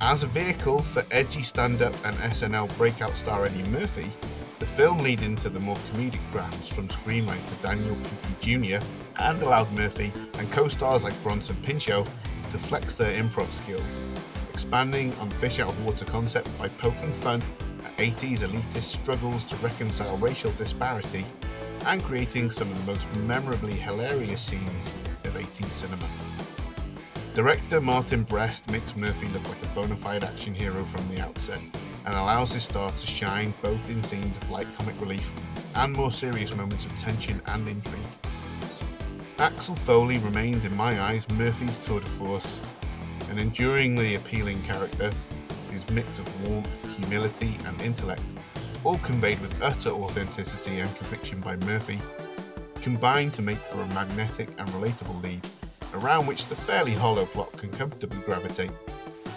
As 0.00 0.22
a 0.22 0.26
vehicle 0.26 0.80
for 0.80 1.04
edgy 1.10 1.42
stand 1.42 1.80
up 1.82 1.94
and 2.04 2.16
SNL 2.18 2.76
breakout 2.76 3.16
star 3.16 3.44
Eddie 3.44 3.62
Murphy, 3.64 4.10
the 4.58 4.66
film 4.66 4.98
lead 4.98 5.22
into 5.22 5.48
the 5.48 5.60
more 5.60 5.76
comedic 5.90 6.20
drafts 6.30 6.68
from 6.68 6.88
screenwriter 6.88 7.62
Daniel 7.62 7.96
Petrie 7.96 8.78
Jr. 8.78 8.84
and 9.18 9.42
allowed 9.42 9.70
Murphy 9.72 10.12
and 10.38 10.50
co 10.52 10.68
stars 10.68 11.02
like 11.02 11.20
Bronson 11.22 11.56
Pinchot 11.62 12.08
to 12.50 12.58
flex 12.58 12.94
their 12.94 13.20
improv 13.20 13.50
skills, 13.50 14.00
expanding 14.52 15.14
on 15.14 15.28
the 15.28 15.34
fish 15.36 15.58
out 15.58 15.70
of 15.70 15.84
water 15.84 16.04
concept 16.04 16.46
by 16.58 16.68
poking 16.68 17.14
fun 17.14 17.42
at 17.84 17.96
80s 17.96 18.40
elitist 18.40 18.82
struggles 18.82 19.44
to 19.44 19.56
reconcile 19.56 20.16
racial 20.18 20.52
disparity 20.52 21.24
and 21.86 22.02
creating 22.04 22.50
some 22.50 22.70
of 22.70 22.86
the 22.86 22.92
most 22.92 23.06
memorably 23.16 23.72
hilarious 23.72 24.42
scenes 24.42 24.86
of 25.24 25.34
80s 25.34 25.70
cinema. 25.70 26.06
Director 27.34 27.80
Martin 27.80 28.24
Brest 28.24 28.70
makes 28.70 28.94
Murphy 28.94 29.26
look 29.28 29.48
like 29.48 29.62
a 29.62 29.66
bona 29.74 29.96
fide 29.96 30.22
action 30.22 30.54
hero 30.54 30.84
from 30.84 31.08
the 31.08 31.22
outset 31.22 31.60
and 32.04 32.14
allows 32.14 32.52
his 32.52 32.64
star 32.64 32.90
to 32.90 33.06
shine 33.06 33.54
both 33.62 33.88
in 33.88 34.02
scenes 34.04 34.36
of 34.36 34.50
light 34.50 34.66
comic 34.76 35.00
relief 35.00 35.32
and 35.76 35.94
more 35.94 36.12
serious 36.12 36.54
moments 36.54 36.84
of 36.84 36.94
tension 36.96 37.40
and 37.46 37.66
intrigue. 37.66 38.02
Axel 39.38 39.74
Foley 39.74 40.18
remains, 40.18 40.66
in 40.66 40.76
my 40.76 41.00
eyes, 41.00 41.28
Murphy's 41.30 41.78
tour 41.78 42.00
de 42.00 42.06
force, 42.06 42.60
an 43.32 43.38
enduringly 43.38 44.16
appealing 44.16 44.62
character 44.64 45.10
whose 45.70 45.88
mix 45.88 46.18
of 46.18 46.48
warmth, 46.48 46.84
humility, 46.98 47.56
and 47.64 47.80
intellect, 47.80 48.20
all 48.84 48.98
conveyed 48.98 49.40
with 49.40 49.62
utter 49.62 49.88
authenticity 49.88 50.80
and 50.80 50.94
conviction 50.98 51.40
by 51.40 51.56
Murphy, 51.64 51.98
combine 52.82 53.30
to 53.30 53.40
make 53.40 53.56
for 53.56 53.80
a 53.80 53.86
magnetic 53.88 54.50
and 54.58 54.68
relatable 54.68 55.22
lead 55.22 55.40
around 55.94 56.26
which 56.26 56.44
the 56.46 56.56
fairly 56.56 56.92
hollow 56.92 57.24
plot 57.24 57.50
can 57.56 57.70
comfortably 57.70 58.20
gravitate, 58.20 58.70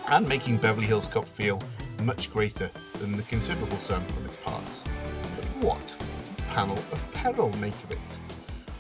and 0.10 0.28
making 0.28 0.58
Beverly 0.58 0.88
Hills 0.88 1.08
Cop 1.08 1.26
feel 1.26 1.62
much 2.04 2.34
greater 2.34 2.70
than 2.96 3.16
the 3.16 3.24
considerable 3.24 3.78
sum 3.78 4.04
of 4.04 4.26
its 4.26 4.36
parts. 4.44 4.84
But 5.38 5.46
what 5.64 5.88
does 5.88 6.46
panel 6.48 6.78
of 6.92 7.14
peril 7.14 7.50
make 7.54 7.74
of 7.86 7.92
it? 7.92 8.20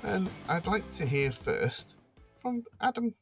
And 0.03 0.29
I'd 0.49 0.67
like 0.67 0.89
to 0.95 1.05
hear 1.05 1.31
first 1.31 1.95
from 2.41 2.65
Adam. 2.81 3.15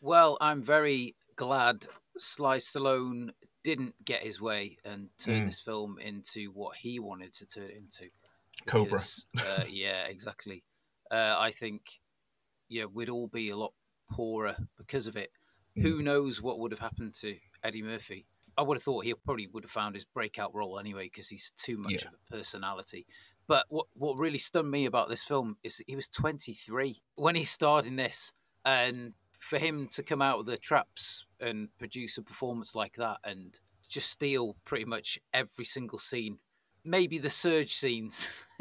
Well, 0.00 0.38
I'm 0.40 0.62
very 0.62 1.16
glad 1.40 1.86
Sly 2.18 2.58
Stallone 2.58 3.30
didn't 3.64 3.94
get 4.04 4.22
his 4.22 4.40
way 4.42 4.76
and 4.84 5.08
turn 5.18 5.42
Mm. 5.42 5.46
this 5.46 5.60
film 5.60 5.98
into 5.98 6.50
what 6.52 6.76
he 6.76 6.98
wanted 6.98 7.32
to 7.34 7.46
turn 7.46 7.70
it 7.70 7.76
into. 7.76 8.10
Cobra. 8.66 8.84
because, 8.90 9.24
uh, 9.38 9.64
yeah, 9.70 10.04
exactly. 10.04 10.62
Uh, 11.10 11.34
I 11.38 11.50
think, 11.50 11.80
yeah, 12.68 12.84
we'd 12.84 13.08
all 13.08 13.26
be 13.28 13.48
a 13.48 13.56
lot 13.56 13.72
poorer 14.10 14.54
because 14.76 15.06
of 15.06 15.16
it. 15.16 15.30
Mm. 15.78 15.82
Who 15.82 16.02
knows 16.02 16.42
what 16.42 16.58
would 16.58 16.72
have 16.72 16.78
happened 16.80 17.14
to 17.22 17.38
Eddie 17.64 17.82
Murphy? 17.82 18.26
I 18.58 18.62
would 18.62 18.76
have 18.76 18.82
thought 18.82 19.04
he 19.06 19.14
probably 19.14 19.46
would 19.46 19.64
have 19.64 19.70
found 19.70 19.94
his 19.94 20.04
breakout 20.04 20.54
role 20.54 20.78
anyway 20.78 21.04
because 21.06 21.28
he's 21.30 21.52
too 21.52 21.78
much 21.78 21.92
Yeah. 21.92 22.08
of 22.08 22.14
a 22.14 22.36
personality. 22.36 23.06
But 23.46 23.64
what 23.70 23.86
what 23.94 24.18
really 24.18 24.38
stunned 24.38 24.70
me 24.70 24.84
about 24.84 25.08
this 25.08 25.24
film 25.24 25.56
is 25.62 25.82
he 25.86 25.96
was 25.96 26.08
23 26.08 27.02
when 27.14 27.34
he 27.36 27.44
starred 27.44 27.86
in 27.86 27.96
this, 27.96 28.32
and 28.64 29.14
for 29.40 29.58
him 29.58 29.88
to 29.88 30.02
come 30.02 30.22
out 30.22 30.38
of 30.40 30.46
the 30.46 30.58
traps 30.58 31.26
and 31.40 31.68
produce 31.78 32.18
a 32.18 32.22
performance 32.22 32.74
like 32.74 32.94
that 32.96 33.18
and 33.24 33.60
just 33.88 34.10
steal 34.10 34.56
pretty 34.64 34.84
much 34.84 35.18
every 35.32 35.64
single 35.64 35.98
scene 35.98 36.38
maybe 36.84 37.18
the 37.18 37.30
Serge 37.30 37.72
scenes 37.74 38.48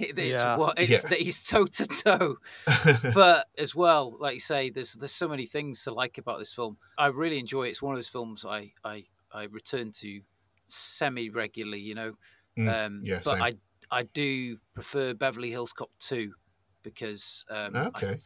it's 0.00 0.44
Yeah. 0.44 0.46
what 0.46 0.78
it's 0.78 1.04
Yeah. 1.04 1.08
that 1.08 1.18
he's 1.20 1.42
toe 1.44 1.66
to 1.66 1.86
toe 1.86 2.36
but 3.12 3.48
as 3.56 3.74
well 3.74 4.16
like 4.18 4.34
you 4.34 4.40
say 4.40 4.70
there's 4.70 4.94
there's 4.94 5.12
so 5.12 5.28
many 5.28 5.46
things 5.46 5.82
to 5.84 5.92
like 5.92 6.18
about 6.18 6.38
this 6.38 6.54
film 6.54 6.78
i 6.98 7.06
really 7.06 7.38
enjoy 7.38 7.64
it 7.64 7.70
it's 7.70 7.82
one 7.82 7.94
of 7.94 7.98
those 7.98 8.08
films 8.08 8.44
i 8.44 8.72
i 8.84 9.04
i 9.32 9.44
return 9.44 9.90
to 9.92 10.20
semi 10.66 11.30
regularly 11.30 11.80
you 11.80 11.94
know 11.94 12.14
Mm, 12.58 12.72
um 12.72 13.08
yeah, 13.08 13.20
but 13.24 13.36
same. 13.36 13.40
i 13.40 13.52
i 13.90 14.02
do 14.02 14.58
prefer 14.74 15.14
beverly 15.14 15.50
hills 15.50 15.72
cop 15.72 15.90
2 15.98 16.34
because 16.82 17.44
um 17.50 17.88
I 17.94 18.02
okay. 18.02 18.20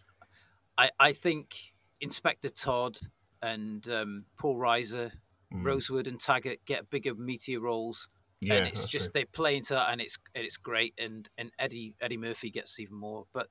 I, 0.78 0.90
I 0.98 1.12
think 1.12 1.71
Inspector 2.02 2.48
Todd 2.50 2.98
and 3.40 3.88
um, 3.88 4.26
Paul 4.38 4.56
Reiser, 4.58 5.12
Mm, 5.52 5.64
Rosewood 5.64 6.06
and 6.06 6.18
Taggart 6.18 6.60
get 6.64 6.88
bigger 6.88 7.14
meteor 7.14 7.60
roles, 7.60 8.08
yeah, 8.40 8.54
and 8.54 8.66
it's 8.66 8.86
just 8.86 9.12
they 9.12 9.26
play 9.26 9.56
into 9.56 9.74
that, 9.74 9.90
and 9.90 10.00
it's 10.00 10.16
and 10.34 10.44
it's 10.44 10.56
great, 10.56 10.94
and 10.98 11.28
and 11.36 11.50
Eddie 11.58 11.94
Eddie 12.00 12.16
Murphy 12.16 12.50
gets 12.50 12.80
even 12.80 12.96
more. 12.96 13.26
But 13.34 13.48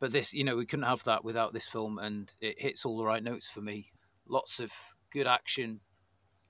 but 0.00 0.10
this, 0.10 0.32
you 0.32 0.42
know, 0.44 0.56
we 0.56 0.64
couldn't 0.66 0.86
have 0.86 1.04
that 1.04 1.22
without 1.24 1.52
this 1.52 1.66
film, 1.68 1.98
and 1.98 2.32
it 2.40 2.58
hits 2.60 2.86
all 2.86 2.96
the 2.96 3.04
right 3.04 3.22
notes 3.22 3.48
for 3.48 3.60
me. 3.60 3.92
Lots 4.26 4.58
of 4.58 4.72
good 5.12 5.26
action, 5.26 5.80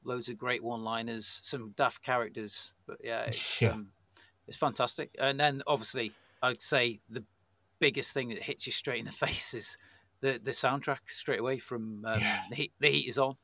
loads 0.05 0.29
of 0.29 0.39
great 0.39 0.63
one-liners, 0.63 1.41
some 1.43 1.73
daft 1.77 2.03
characters, 2.03 2.73
but 2.87 2.99
yeah, 3.03 3.23
it's 3.29 3.61
Yeah. 3.61 3.73
um, 3.73 3.91
it's 4.47 4.59
fantastic. 4.59 5.11
And 5.19 5.41
then 5.41 5.63
obviously, 5.67 6.13
I'd 6.43 6.63
say 6.63 7.01
the 7.09 7.25
biggest 7.81 8.13
thing 8.15 8.29
that 8.29 8.43
hits 8.43 8.67
you 8.67 8.73
straight 8.73 9.01
in 9.01 9.07
the 9.07 9.13
face 9.27 9.55
is 9.55 9.77
the 10.25 10.41
the 10.43 10.51
soundtrack 10.53 11.01
straight 11.09 11.41
away 11.41 11.59
from 11.59 12.03
um, 12.07 12.19
Yeah. 12.19 12.41
the, 12.51 12.57
heat, 12.57 12.73
the 12.81 12.91
heat 12.91 13.09
is 13.09 13.19
on. 13.19 13.37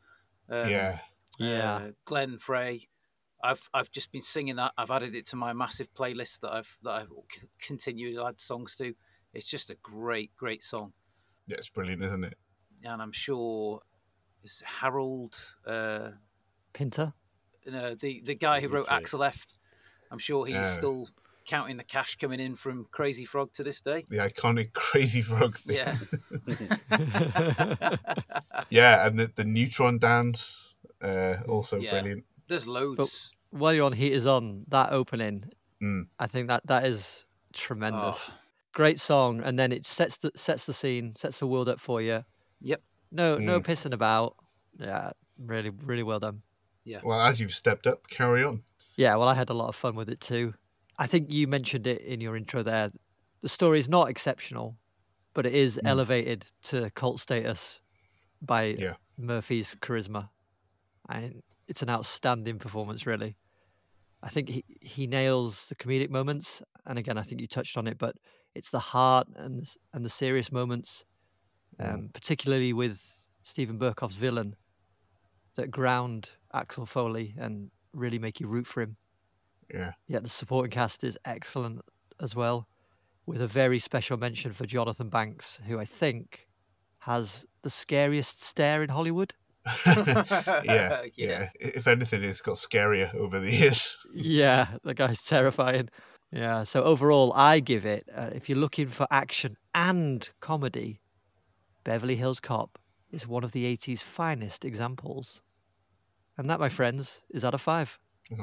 Um, 0.49 0.69
yeah, 0.69 0.99
Yeah. 1.39 1.75
uh, 1.77 1.91
Glenn 2.07 2.39
Frey. 2.39 2.89
I've 3.43 3.69
I've 3.73 3.91
just 3.91 4.11
been 4.13 4.23
singing 4.23 4.57
that. 4.57 4.73
I've 4.79 4.91
added 4.91 5.15
it 5.15 5.27
to 5.27 5.37
my 5.37 5.53
massive 5.53 5.89
playlist 5.95 6.41
that 6.41 6.53
I've 6.53 6.77
that 6.83 6.91
I've 6.93 7.09
c- 7.33 7.49
continued 7.61 8.15
to 8.17 8.27
add 8.27 8.41
songs 8.41 8.77
to. 8.77 8.95
It's 9.35 9.47
just 9.47 9.71
a 9.71 9.77
great 9.83 10.31
great 10.37 10.63
song, 10.63 10.93
yeah, 11.47 11.57
it's 11.57 11.71
brilliant, 11.71 12.03
isn't 12.03 12.25
it? 12.25 12.37
and 12.83 13.03
I'm 13.03 13.13
sure 13.13 13.81
it's 14.43 14.63
Harold, 14.63 15.35
uh, 15.67 16.11
Pinter. 16.73 17.13
no, 17.67 17.95
the 17.95 18.23
the 18.25 18.35
guy 18.35 18.61
who 18.61 18.69
wrote 18.69 18.87
too. 18.89 18.95
Axel 18.95 19.23
F. 19.23 19.47
I'm 20.11 20.19
sure 20.19 20.47
he's 20.47 20.57
Oh. 20.57 20.63
still 20.79 21.09
counting 21.51 21.77
the 21.77 21.85
cash 21.85 22.17
coming 22.17 22.39
in 22.39 22.55
from 22.55 22.87
Crazy 22.93 23.25
Frog 23.25 23.53
to 23.55 23.65
this 23.65 23.81
day. 23.81 24.05
The 24.09 24.19
iconic 24.19 24.73
Crazy 24.87 25.21
Frog 25.21 25.57
thing. 25.59 25.77
Yeah, 25.77 25.97
Yeah, 28.71 29.07
and 29.07 29.19
the, 29.19 29.31
the 29.35 29.45
neutron 29.45 29.99
dance, 29.99 30.77
uh, 31.03 31.37
also 31.49 31.79
Yeah. 31.79 31.91
brilliant. 31.91 32.25
there's 32.49 32.67
loads. 32.67 33.35
While 33.51 33.75
you're 33.75 33.85
on 33.85 33.93
Heat 33.93 34.13
is 34.13 34.27
on, 34.27 34.65
that 34.69 34.93
opening, 34.93 35.45
Mm. 35.83 36.09
I 36.19 36.27
think 36.27 36.49
that 36.49 36.67
that 36.67 36.85
is 36.85 37.25
tremendous. 37.55 38.19
Oh, 38.29 38.35
great 38.75 39.01
song, 39.01 39.41
and 39.43 39.59
then 39.59 39.73
it 39.73 39.87
sets 39.87 40.19
the 40.19 40.31
sets 40.37 40.67
the 40.67 40.75
scene, 40.75 41.15
sets 41.17 41.39
the 41.39 41.47
world 41.47 41.71
up 41.71 41.81
for 41.81 42.03
you. 42.03 42.23
Yep. 42.61 42.83
No, 43.11 43.39
no 43.39 43.59
Mm. 43.61 43.65
pissing 43.65 43.95
about. 43.95 44.37
Yeah, 44.79 45.13
really, 45.39 45.71
really 45.71 46.03
well 46.03 46.21
done. 46.21 46.43
Yeah. 46.85 47.01
Well, 47.03 47.19
as 47.21 47.41
you've 47.41 47.55
stepped 47.55 47.87
up, 47.87 48.07
carry 48.09 48.45
on. 48.45 48.63
Yeah, 48.97 49.17
well, 49.17 49.27
I 49.29 49.35
had 49.35 49.49
a 49.49 49.55
lot 49.55 49.69
of 49.69 49.75
fun 49.75 49.95
with 49.97 50.11
it 50.11 50.21
too. 50.21 50.53
I 51.01 51.07
think 51.07 51.33
you 51.33 51.49
mentioned 51.49 51.87
it 51.87 52.03
in 52.03 52.21
your 52.21 52.37
intro 52.37 52.63
there. 52.63 52.91
The 53.41 53.49
story 53.49 53.79
is 53.81 53.89
not 53.89 54.11
exceptional, 54.11 54.77
but 55.35 55.47
it 55.47 55.55
is 55.55 55.77
Mm. 55.83 55.89
elevated 55.89 56.45
to 56.65 56.91
cult 56.91 57.21
status 57.21 57.81
by 58.43 58.65
Yeah. 58.79 58.97
Murphy's 59.17 59.75
charisma. 59.77 60.29
And 61.09 61.43
it's 61.67 61.83
an 61.83 61.89
outstanding 61.89 62.59
performance, 62.59 63.07
really. 63.07 63.37
I 64.23 64.29
think 64.29 64.51
he, 64.51 64.65
he 64.83 65.07
nails 65.07 65.67
the 65.67 65.75
comedic 65.75 66.11
moments. 66.11 66.63
And 66.85 66.99
again, 66.99 67.17
I 67.17 67.23
think 67.23 67.41
you 67.41 67.49
touched 67.49 67.79
on 67.79 67.87
it, 67.87 67.97
but 67.97 68.17
it's 68.55 68.71
the 68.71 68.79
heart 68.79 69.27
and, 69.37 69.59
the 69.61 69.77
and 69.95 70.05
the 70.05 70.11
serious 70.11 70.53
moments, 70.53 71.05
Mm. 71.79 71.95
um, 71.95 72.09
particularly 72.13 72.75
with 72.75 73.31
Steven 73.43 73.79
Berkoff's 73.79 74.17
villain, 74.17 74.55
that 75.55 75.71
ground 75.71 76.31
Axel 76.53 76.85
Foley 76.85 77.35
and 77.39 77.71
really 77.95 78.19
make 78.19 78.39
you 78.39 78.49
root 78.49 78.67
for 78.67 78.83
him. 78.83 78.99
Yeah. 79.73 79.93
Yeah, 80.09 80.21
the 80.21 80.29
supporting 80.29 80.71
cast 80.71 81.05
is 81.05 81.19
excellent 81.25 81.81
as 82.21 82.35
well, 82.35 82.67
with 83.27 83.41
a 83.41 83.47
very 83.47 83.79
special 83.79 84.17
mention 84.17 84.53
for 84.53 84.67
Jonathan 84.67 85.09
Banks, 85.09 85.59
who 85.67 85.79
I 85.79 85.85
think 85.85 86.47
has 87.01 87.45
the 87.63 87.71
scariest 87.71 88.43
stare 88.43 88.83
in 88.83 88.91
Hollywood. 88.91 89.33
yeah, 89.87 90.63
Yeah. 90.65 91.03
yeah. 91.15 91.49
If 91.59 91.87
anything, 91.87 92.23
it's 92.23 92.41
got 92.41 92.57
scarier 92.57 93.15
over 93.15 93.39
the 93.39 93.51
years. 93.61 93.97
yeah, 94.13 94.77
the 94.85 94.95
guy's 94.95 95.23
terrifying. 95.23 95.89
Yeah, 96.33 96.63
so 96.63 96.83
overall, 96.85 97.33
I 97.35 97.61
give 97.61 97.85
it, 97.85 98.05
uh, 98.15 98.31
if 98.33 98.49
you're 98.49 98.59
looking 98.59 98.87
for 98.87 99.07
action 99.11 99.57
and 99.75 100.29
comedy, 100.41 101.01
Beverly 101.85 102.17
Hills 102.17 102.39
Cop 102.41 102.79
is 103.11 103.27
one 103.27 103.43
of 103.43 103.51
the 103.53 103.65
80s 103.77 104.01
finest 104.01 104.65
examples. 104.65 105.43
And 106.39 106.49
that, 106.49 106.61
my 106.61 106.69
friends, 106.69 107.21
is 107.31 107.45
out 107.45 107.55
of 107.55 107.61
five. 107.61 107.99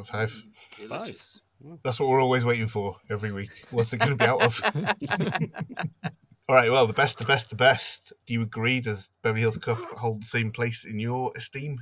Five. 0.06 0.44
Delicious. 0.78 1.42
That's 1.84 2.00
what 2.00 2.10
we're 2.10 2.22
always 2.22 2.46
waiting 2.46 2.68
for 2.68 2.98
every 3.10 3.32
week. 3.32 3.50
What's 3.72 3.94
it 3.94 3.98
going 3.98 4.18
to 4.18 4.18
be 4.18 4.26
out 4.26 4.42
of? 4.42 4.62
All 6.50 6.56
right. 6.56 6.72
Well, 6.72 6.88
the 6.88 6.94
best, 6.94 7.18
the 7.18 7.26
best, 7.26 7.50
the 7.50 7.56
best. 7.56 8.14
Do 8.26 8.34
you 8.34 8.42
agree? 8.42 8.80
Does 8.80 9.10
Beverly 9.22 9.42
Hills 9.42 9.58
Cop 9.58 9.80
hold 9.98 10.24
the 10.24 10.28
same 10.28 10.52
place 10.52 10.86
in 10.86 11.00
your 11.00 11.32
esteem? 11.36 11.80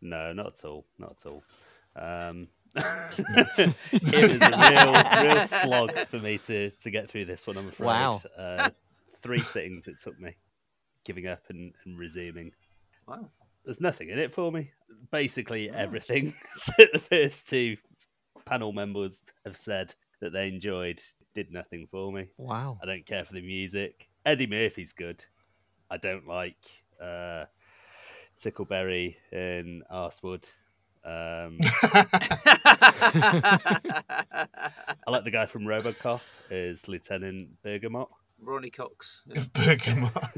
No, 0.00 0.32
not 0.32 0.58
at 0.58 0.64
all. 0.64 0.86
Not 0.98 1.16
at 1.20 1.30
all. 1.30 1.42
Um, 1.96 2.48
it 2.76 3.74
was 4.30 4.40
a 4.40 5.24
real, 5.24 5.34
real 5.34 5.46
slog 5.46 5.92
for 6.06 6.18
me 6.18 6.38
to, 6.38 6.70
to 6.70 6.90
get 6.90 7.08
through 7.08 7.26
this 7.26 7.46
one. 7.46 7.58
I'm 7.58 7.68
afraid. 7.68 7.86
Wow. 7.86 8.20
Uh, 8.36 8.70
three 9.22 9.40
sittings 9.40 9.88
it 9.88 10.00
took 10.00 10.18
me, 10.18 10.36
giving 11.04 11.26
up 11.26 11.42
and, 11.50 11.74
and 11.84 11.98
resuming. 11.98 12.52
Wow. 13.06 13.30
There's 13.64 13.80
nothing 13.80 14.08
in 14.08 14.18
it 14.18 14.32
for 14.32 14.50
me. 14.50 14.70
Basically, 15.10 15.70
everything 15.70 16.34
that 16.78 16.92
the 16.92 16.98
first 16.98 17.48
two 17.48 17.76
panel 18.44 18.72
members 18.72 19.20
have 19.44 19.56
said 19.56 19.94
that 20.20 20.32
they 20.32 20.48
enjoyed 20.48 21.00
did 21.34 21.52
nothing 21.52 21.86
for 21.90 22.12
me. 22.12 22.28
Wow. 22.36 22.78
I 22.82 22.86
don't 22.86 23.06
care 23.06 23.24
for 23.24 23.34
the 23.34 23.42
music. 23.42 24.08
Eddie 24.26 24.46
Murphy's 24.46 24.92
good. 24.92 25.24
I 25.90 25.96
don't 25.96 26.26
like 26.26 26.56
uh, 27.00 27.44
Tickleberry 28.38 29.16
and 29.32 29.82
Arsewood. 29.92 30.44
Um, 31.02 31.56
I 35.02 35.06
like 35.06 35.24
the 35.24 35.30
guy 35.30 35.46
from 35.46 35.62
Robocop 35.62 36.20
as 36.50 36.88
Lieutenant 36.88 37.62
Bergamot. 37.62 38.08
Ronny 38.42 38.70
Cox. 38.70 39.22
yeah. 39.26 39.44
Bergamot. 39.52 40.12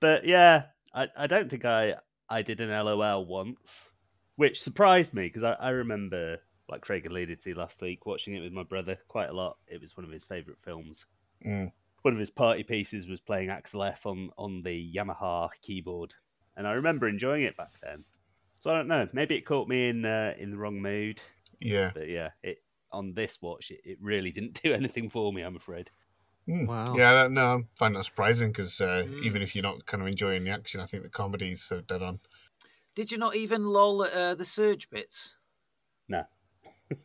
But 0.00 0.26
yeah, 0.26 0.64
I, 0.94 1.08
I 1.16 1.26
don't 1.26 1.50
think 1.50 1.64
I, 1.64 1.96
I 2.28 2.42
did 2.42 2.60
an 2.60 2.70
LOL 2.70 3.26
once, 3.26 3.88
which 4.36 4.62
surprised 4.62 5.12
me 5.12 5.24
because 5.24 5.42
I, 5.42 5.54
I 5.54 5.70
remember, 5.70 6.38
like 6.68 6.82
Craig 6.82 7.04
alluded 7.06 7.40
to 7.40 7.54
last 7.58 7.82
week, 7.82 8.06
watching 8.06 8.34
it 8.36 8.40
with 8.40 8.52
my 8.52 8.62
brother 8.62 8.96
quite 9.08 9.28
a 9.28 9.32
lot. 9.32 9.56
It 9.66 9.80
was 9.80 9.96
one 9.96 10.04
of 10.06 10.12
his 10.12 10.22
favourite 10.24 10.60
films. 10.62 11.04
Mm. 11.44 11.70
one 12.02 12.14
of 12.14 12.20
his 12.20 12.30
party 12.30 12.62
pieces 12.64 13.06
was 13.08 13.20
playing 13.20 13.48
Axel 13.48 13.82
F 13.84 14.06
on, 14.06 14.30
on 14.38 14.60
the 14.62 14.92
Yamaha 14.94 15.50
keyboard, 15.62 16.14
and 16.56 16.66
I 16.66 16.72
remember 16.72 17.08
enjoying 17.08 17.42
it 17.42 17.56
back 17.56 17.72
then. 17.82 18.04
So 18.60 18.70
I 18.72 18.76
don't 18.76 18.88
know, 18.88 19.08
maybe 19.12 19.34
it 19.36 19.42
caught 19.46 19.68
me 19.68 19.88
in 19.88 20.04
uh, 20.04 20.34
in 20.38 20.50
the 20.52 20.58
wrong 20.58 20.80
mood, 20.82 21.20
Yeah. 21.60 21.90
but 21.94 22.08
yeah, 22.08 22.30
it 22.42 22.58
on 22.92 23.14
this 23.14 23.38
watch 23.42 23.70
it, 23.70 23.80
it 23.84 23.98
really 24.00 24.30
didn't 24.30 24.62
do 24.62 24.72
anything 24.80 25.08
for 25.08 25.32
me. 25.32 25.42
I'm 25.42 25.56
afraid. 25.56 25.90
Mm. 26.48 26.66
Wow. 26.66 26.94
Yeah, 26.96 27.12
that- 27.12 27.30
no, 27.32 27.44
I 27.46 27.58
find 27.74 27.94
that 27.96 28.04
surprising 28.04 28.50
because 28.52 28.80
uh, 28.80 29.04
Mm. 29.06 29.22
even 29.24 29.42
if 29.42 29.54
you're 29.54 29.62
not 29.62 29.84
kind 29.86 30.02
of 30.02 30.08
enjoying 30.08 30.44
the 30.44 30.50
action, 30.50 30.80
I 30.80 30.86
think 30.86 31.02
the 31.02 31.10
comedy 31.10 31.52
is 31.52 31.62
so 31.62 31.80
dead 31.80 32.02
on. 32.02 32.20
Did 32.94 33.12
you 33.12 33.18
not 33.18 33.36
even 33.36 33.64
lol 33.66 34.02
at 34.04 34.12
uh, 34.12 34.34
the 34.34 34.44
Serge 34.44 34.88
bits? 34.90 35.36
No. 36.08 36.24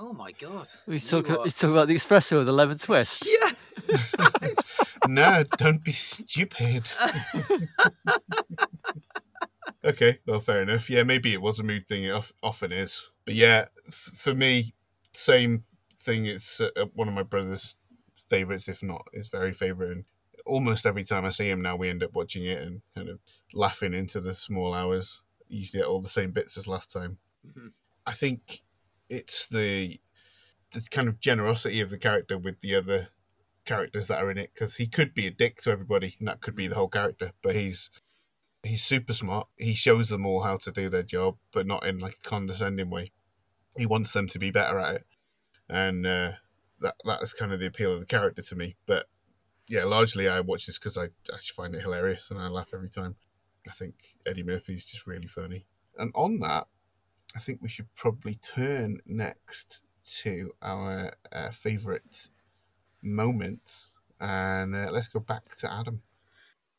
Oh 0.00 0.12
my 0.12 0.30
god. 0.30 0.68
He's 0.86 1.10
You 1.10 1.18
talking, 1.18 1.36
are- 1.36 1.42
he's 1.42 1.54
talking 1.58 1.74
about 1.74 1.88
the 1.88 1.96
espresso 1.96 2.36
with 2.38 2.46
the 2.46 2.52
lemon 2.52 2.78
twist. 2.78 3.28
Yeah. 3.88 4.48
no, 5.08 5.42
don't 5.56 5.82
be 5.82 5.90
stupid. 5.92 6.84
okay, 9.84 10.18
well, 10.26 10.40
fair 10.40 10.62
enough. 10.62 10.88
Yeah, 10.90 11.02
maybe 11.02 11.32
it 11.32 11.42
was 11.42 11.58
a 11.58 11.62
mood 11.64 11.88
thing. 11.88 12.04
It 12.04 12.32
often 12.42 12.72
is. 12.72 13.10
But 13.24 13.34
yeah, 13.34 13.66
f- 13.88 13.94
for 13.94 14.34
me, 14.34 14.74
same 15.18 15.64
thing. 15.98 16.26
It's 16.26 16.60
uh, 16.60 16.70
one 16.94 17.08
of 17.08 17.14
my 17.14 17.22
brother's 17.22 17.76
favorites, 18.28 18.68
if 18.68 18.82
not 18.82 19.06
his 19.12 19.28
very 19.28 19.52
favorite. 19.52 19.92
And 19.92 20.04
almost 20.46 20.86
every 20.86 21.04
time 21.04 21.24
I 21.24 21.30
see 21.30 21.48
him 21.48 21.62
now, 21.62 21.76
we 21.76 21.88
end 21.88 22.02
up 22.02 22.14
watching 22.14 22.44
it 22.44 22.60
and 22.62 22.82
kind 22.94 23.08
of 23.08 23.18
laughing 23.52 23.94
into 23.94 24.20
the 24.20 24.34
small 24.34 24.74
hours. 24.74 25.22
Usually 25.48 25.80
get 25.80 25.88
all 25.88 26.00
the 26.00 26.08
same 26.08 26.30
bits 26.30 26.56
as 26.56 26.66
last 26.66 26.92
time. 26.92 27.18
Mhm. 27.46 27.72
I 28.06 28.12
think 28.12 28.62
it's 29.08 29.46
the 29.46 30.00
the 30.72 30.82
kind 30.90 31.08
of 31.08 31.20
generosity 31.20 31.80
of 31.80 31.90
the 31.90 31.98
character 31.98 32.38
with 32.38 32.60
the 32.60 32.74
other 32.74 33.08
characters 33.64 34.06
that 34.08 34.22
are 34.22 34.30
in 34.30 34.38
it 34.38 34.50
because 34.54 34.76
he 34.76 34.86
could 34.86 35.14
be 35.14 35.26
a 35.26 35.30
dick 35.30 35.60
to 35.62 35.70
everybody 35.70 36.16
and 36.18 36.28
that 36.28 36.40
could 36.40 36.54
be 36.54 36.66
the 36.66 36.74
whole 36.74 36.88
character 36.88 37.32
but 37.42 37.54
he's 37.54 37.90
he's 38.62 38.82
super 38.84 39.12
smart 39.12 39.48
he 39.58 39.74
shows 39.74 40.08
them 40.08 40.26
all 40.26 40.42
how 40.42 40.56
to 40.56 40.72
do 40.72 40.88
their 40.88 41.02
job 41.02 41.36
but 41.52 41.66
not 41.66 41.86
in 41.86 41.98
like 41.98 42.18
a 42.24 42.28
condescending 42.28 42.90
way 42.90 43.12
he 43.76 43.86
wants 43.86 44.12
them 44.12 44.26
to 44.28 44.38
be 44.38 44.50
better 44.50 44.78
at 44.78 44.96
it 44.96 45.06
and 45.68 46.06
uh, 46.06 46.32
that 46.80 46.94
that 47.04 47.22
is 47.22 47.32
kind 47.32 47.52
of 47.52 47.60
the 47.60 47.66
appeal 47.66 47.92
of 47.92 48.00
the 48.00 48.06
character 48.06 48.42
to 48.42 48.56
me. 48.56 48.76
But 48.86 49.06
yeah 49.68 49.84
largely 49.84 50.28
i 50.28 50.40
watch 50.40 50.66
this 50.66 50.78
because 50.78 50.96
I, 50.96 51.04
I 51.04 51.38
find 51.54 51.74
it 51.74 51.82
hilarious 51.82 52.30
and 52.30 52.40
i 52.40 52.48
laugh 52.48 52.70
every 52.74 52.88
time. 52.88 53.16
I 53.68 53.72
think 53.72 54.16
eddie 54.24 54.42
murphy's 54.42 54.84
just 54.84 55.06
really 55.06 55.26
funny. 55.26 55.66
And 55.98 56.10
on 56.14 56.40
that 56.40 56.66
i 57.36 57.38
think 57.38 57.60
we 57.62 57.68
should 57.68 57.92
probably 57.94 58.36
turn 58.36 59.00
next 59.06 59.80
to 60.22 60.52
our 60.62 61.12
uh, 61.30 61.50
favorite 61.50 62.30
moments. 63.02 63.94
And 64.20 64.74
uh, 64.74 64.88
let's 64.90 65.08
go 65.08 65.20
back 65.20 65.56
to 65.58 65.72
adam. 65.72 66.02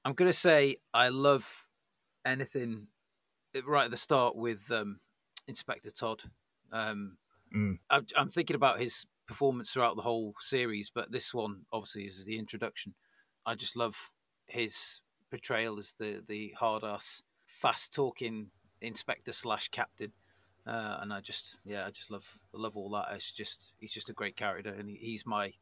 I'm 0.04 0.14
gonna 0.14 0.34
say 0.34 0.78
I 0.94 1.10
love 1.10 1.68
anything 2.26 2.88
right 3.66 3.86
at 3.86 3.92
the 3.92 3.98
start 3.98 4.36
with 4.36 4.72
um, 4.72 5.00
Inspector 5.48 5.90
Todd. 5.92 6.24
Um, 6.72 7.18
Mm. 7.56 7.80
I'm, 7.90 8.06
I'm 8.16 8.30
thinking 8.30 8.56
about 8.56 8.80
his 8.80 9.06
performance 9.28 9.72
throughout 9.72 9.96
the 9.96 10.02
whole 10.02 10.36
series, 10.40 10.90
but 10.90 11.12
this 11.12 11.34
one 11.34 11.62
obviously 11.72 12.06
is 12.06 12.26
the 12.26 12.38
introduction. 12.38 12.94
I 13.46 13.56
just 13.56 13.76
love 13.76 14.12
his 14.48 15.02
portrayal 15.30 15.78
as 15.78 15.94
the 16.00 16.24
the 16.28 16.54
hard 16.58 16.84
ass, 16.84 17.24
fast 17.46 17.94
talking 17.94 18.48
inspector 18.82 19.32
slash 19.32 19.70
captain, 19.70 20.12
uh, 20.66 20.98
and 21.02 21.14
I 21.14 21.22
just 21.22 21.58
yeah 21.66 21.86
I 21.86 21.92
just 21.92 22.12
love 22.12 22.40
love 22.54 22.76
all 22.78 22.90
that. 22.92 23.08
It's 23.14 23.32
just 23.32 23.76
he's 23.80 23.94
just 23.94 24.10
a 24.10 24.14
great 24.14 24.36
character, 24.36 24.74
and 24.74 24.90
he, 24.90 24.96
he's 24.96 25.26
my 25.26 25.54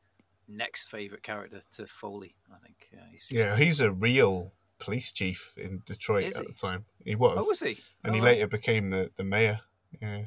next 0.48 0.90
favorite 0.90 1.24
character 1.24 1.62
to 1.72 1.86
Foley. 1.88 2.36
I 2.54 2.58
think 2.66 2.88
yeah, 2.94 3.00
he's 3.12 3.22
just, 3.24 3.32
yeah 3.32 3.58
he's 3.58 3.82
a 3.82 3.92
real 3.92 4.54
police 4.80 5.12
chief 5.12 5.54
in 5.58 5.82
detroit 5.86 6.36
at 6.36 6.46
the 6.48 6.54
time 6.54 6.86
he 7.04 7.16
was 7.16 7.38
Oh, 7.40 7.46
was 7.46 7.60
he? 7.60 7.80
and 8.04 8.14
he 8.14 8.22
Oh, 8.22 8.24
later 8.24 8.48
became 8.48 8.92
the, 8.92 9.12
the 9.16 9.24
mayor 9.24 9.60
yeah 10.00 10.26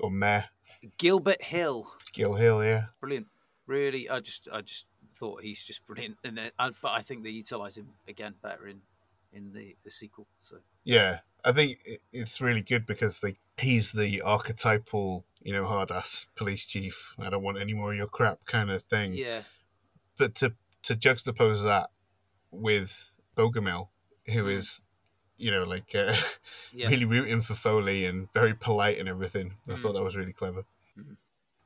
or 0.00 0.10
mayor 0.10 0.46
Gilbert 0.98 1.42
Hill, 1.42 1.90
gil 2.12 2.34
hill 2.34 2.64
yeah 2.64 2.86
brilliant. 3.00 3.26
Really, 3.66 4.10
I 4.10 4.20
just, 4.20 4.46
I 4.52 4.60
just 4.60 4.88
thought 5.16 5.42
he's 5.42 5.62
just 5.64 5.86
brilliant, 5.86 6.18
and 6.22 6.36
then, 6.36 6.50
I, 6.58 6.70
but 6.82 6.92
I 6.92 7.00
think 7.00 7.22
they 7.22 7.30
utilize 7.30 7.76
him 7.78 7.88
again 8.06 8.34
better 8.42 8.66
in, 8.68 8.82
in 9.32 9.52
the 9.54 9.74
the 9.84 9.90
sequel. 9.90 10.26
So 10.38 10.56
Yeah, 10.84 11.20
I 11.44 11.52
think 11.52 11.78
it- 11.86 12.02
it's 12.12 12.40
really 12.42 12.60
good 12.60 12.84
because 12.86 13.20
they, 13.20 13.38
he's 13.56 13.92
the 13.92 14.20
archetypal, 14.20 15.24
you 15.42 15.52
know, 15.54 15.64
hard 15.64 15.90
ass 15.90 16.26
police 16.36 16.66
chief. 16.66 17.14
I 17.18 17.30
don't 17.30 17.42
want 17.42 17.58
any 17.58 17.72
more 17.72 17.92
of 17.92 17.96
your 17.96 18.06
crap 18.06 18.44
kind 18.44 18.70
of 18.70 18.82
thing. 18.84 19.14
yeah, 19.14 19.42
But 20.18 20.34
to 20.36 20.54
to 20.82 20.94
juxtapose 20.94 21.62
that 21.64 21.88
with 22.50 23.12
Bogomil, 23.36 23.88
who 24.26 24.44
Mm. 24.44 24.50
is, 24.50 24.80
you 25.36 25.50
know, 25.50 25.64
like 25.64 25.94
uh, 25.94 26.14
yeah, 26.70 26.90
really 26.90 27.04
rooting 27.04 27.40
for 27.40 27.54
Foley 27.54 28.06
and 28.06 28.32
very 28.32 28.54
polite 28.54 28.98
and 28.98 29.08
everything, 29.08 29.56
I 29.68 29.74
Mm. 29.74 29.76
thought 29.76 29.94
that 29.94 30.02
was 30.04 30.16
really 30.16 30.32
clever. 30.32 30.64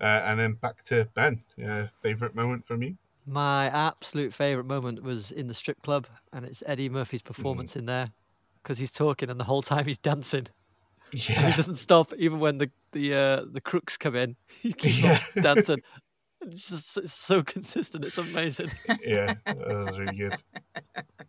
Uh, 0.00 0.22
and 0.26 0.38
then 0.38 0.54
back 0.54 0.82
to 0.84 1.06
Ben. 1.14 1.44
Uh, 1.62 1.88
favorite 2.02 2.34
moment 2.34 2.66
from 2.66 2.82
you? 2.82 2.96
My 3.26 3.66
absolute 3.66 4.32
favorite 4.32 4.64
moment 4.64 5.02
was 5.02 5.30
in 5.30 5.48
the 5.48 5.54
strip 5.54 5.82
club, 5.82 6.06
and 6.32 6.44
it's 6.46 6.62
Eddie 6.66 6.88
Murphy's 6.88 7.22
performance 7.22 7.76
in 7.76 7.84
there 7.86 8.12
because 8.62 8.78
he's 8.78 8.90
talking 8.90 9.28
and 9.30 9.38
the 9.38 9.44
whole 9.44 9.62
time 9.62 9.86
he's 9.86 9.98
dancing. 9.98 10.46
And 11.36 11.46
he 11.46 11.52
Yeah, 11.52 11.54
doesn't 11.54 11.76
stop 11.76 12.12
even 12.16 12.40
when 12.40 12.58
the 12.58 12.72
the 12.92 13.14
uh, 13.14 13.46
the 13.52 13.60
crooks 13.62 13.96
come 13.98 14.16
in. 14.16 14.36
He 14.62 14.72
keeps 14.74 15.02
Yeah. 15.02 15.18
on 15.18 15.20
dancing. 15.42 15.82
It's 16.50 16.68
just 16.68 16.96
it's 16.96 17.14
so 17.14 17.42
consistent. 17.54 18.04
It's 18.04 18.18
amazing. 18.18 18.70
yeah, 19.04 19.34
that 19.44 19.58
was 19.58 19.98
really 19.98 20.16
good. 20.16 20.36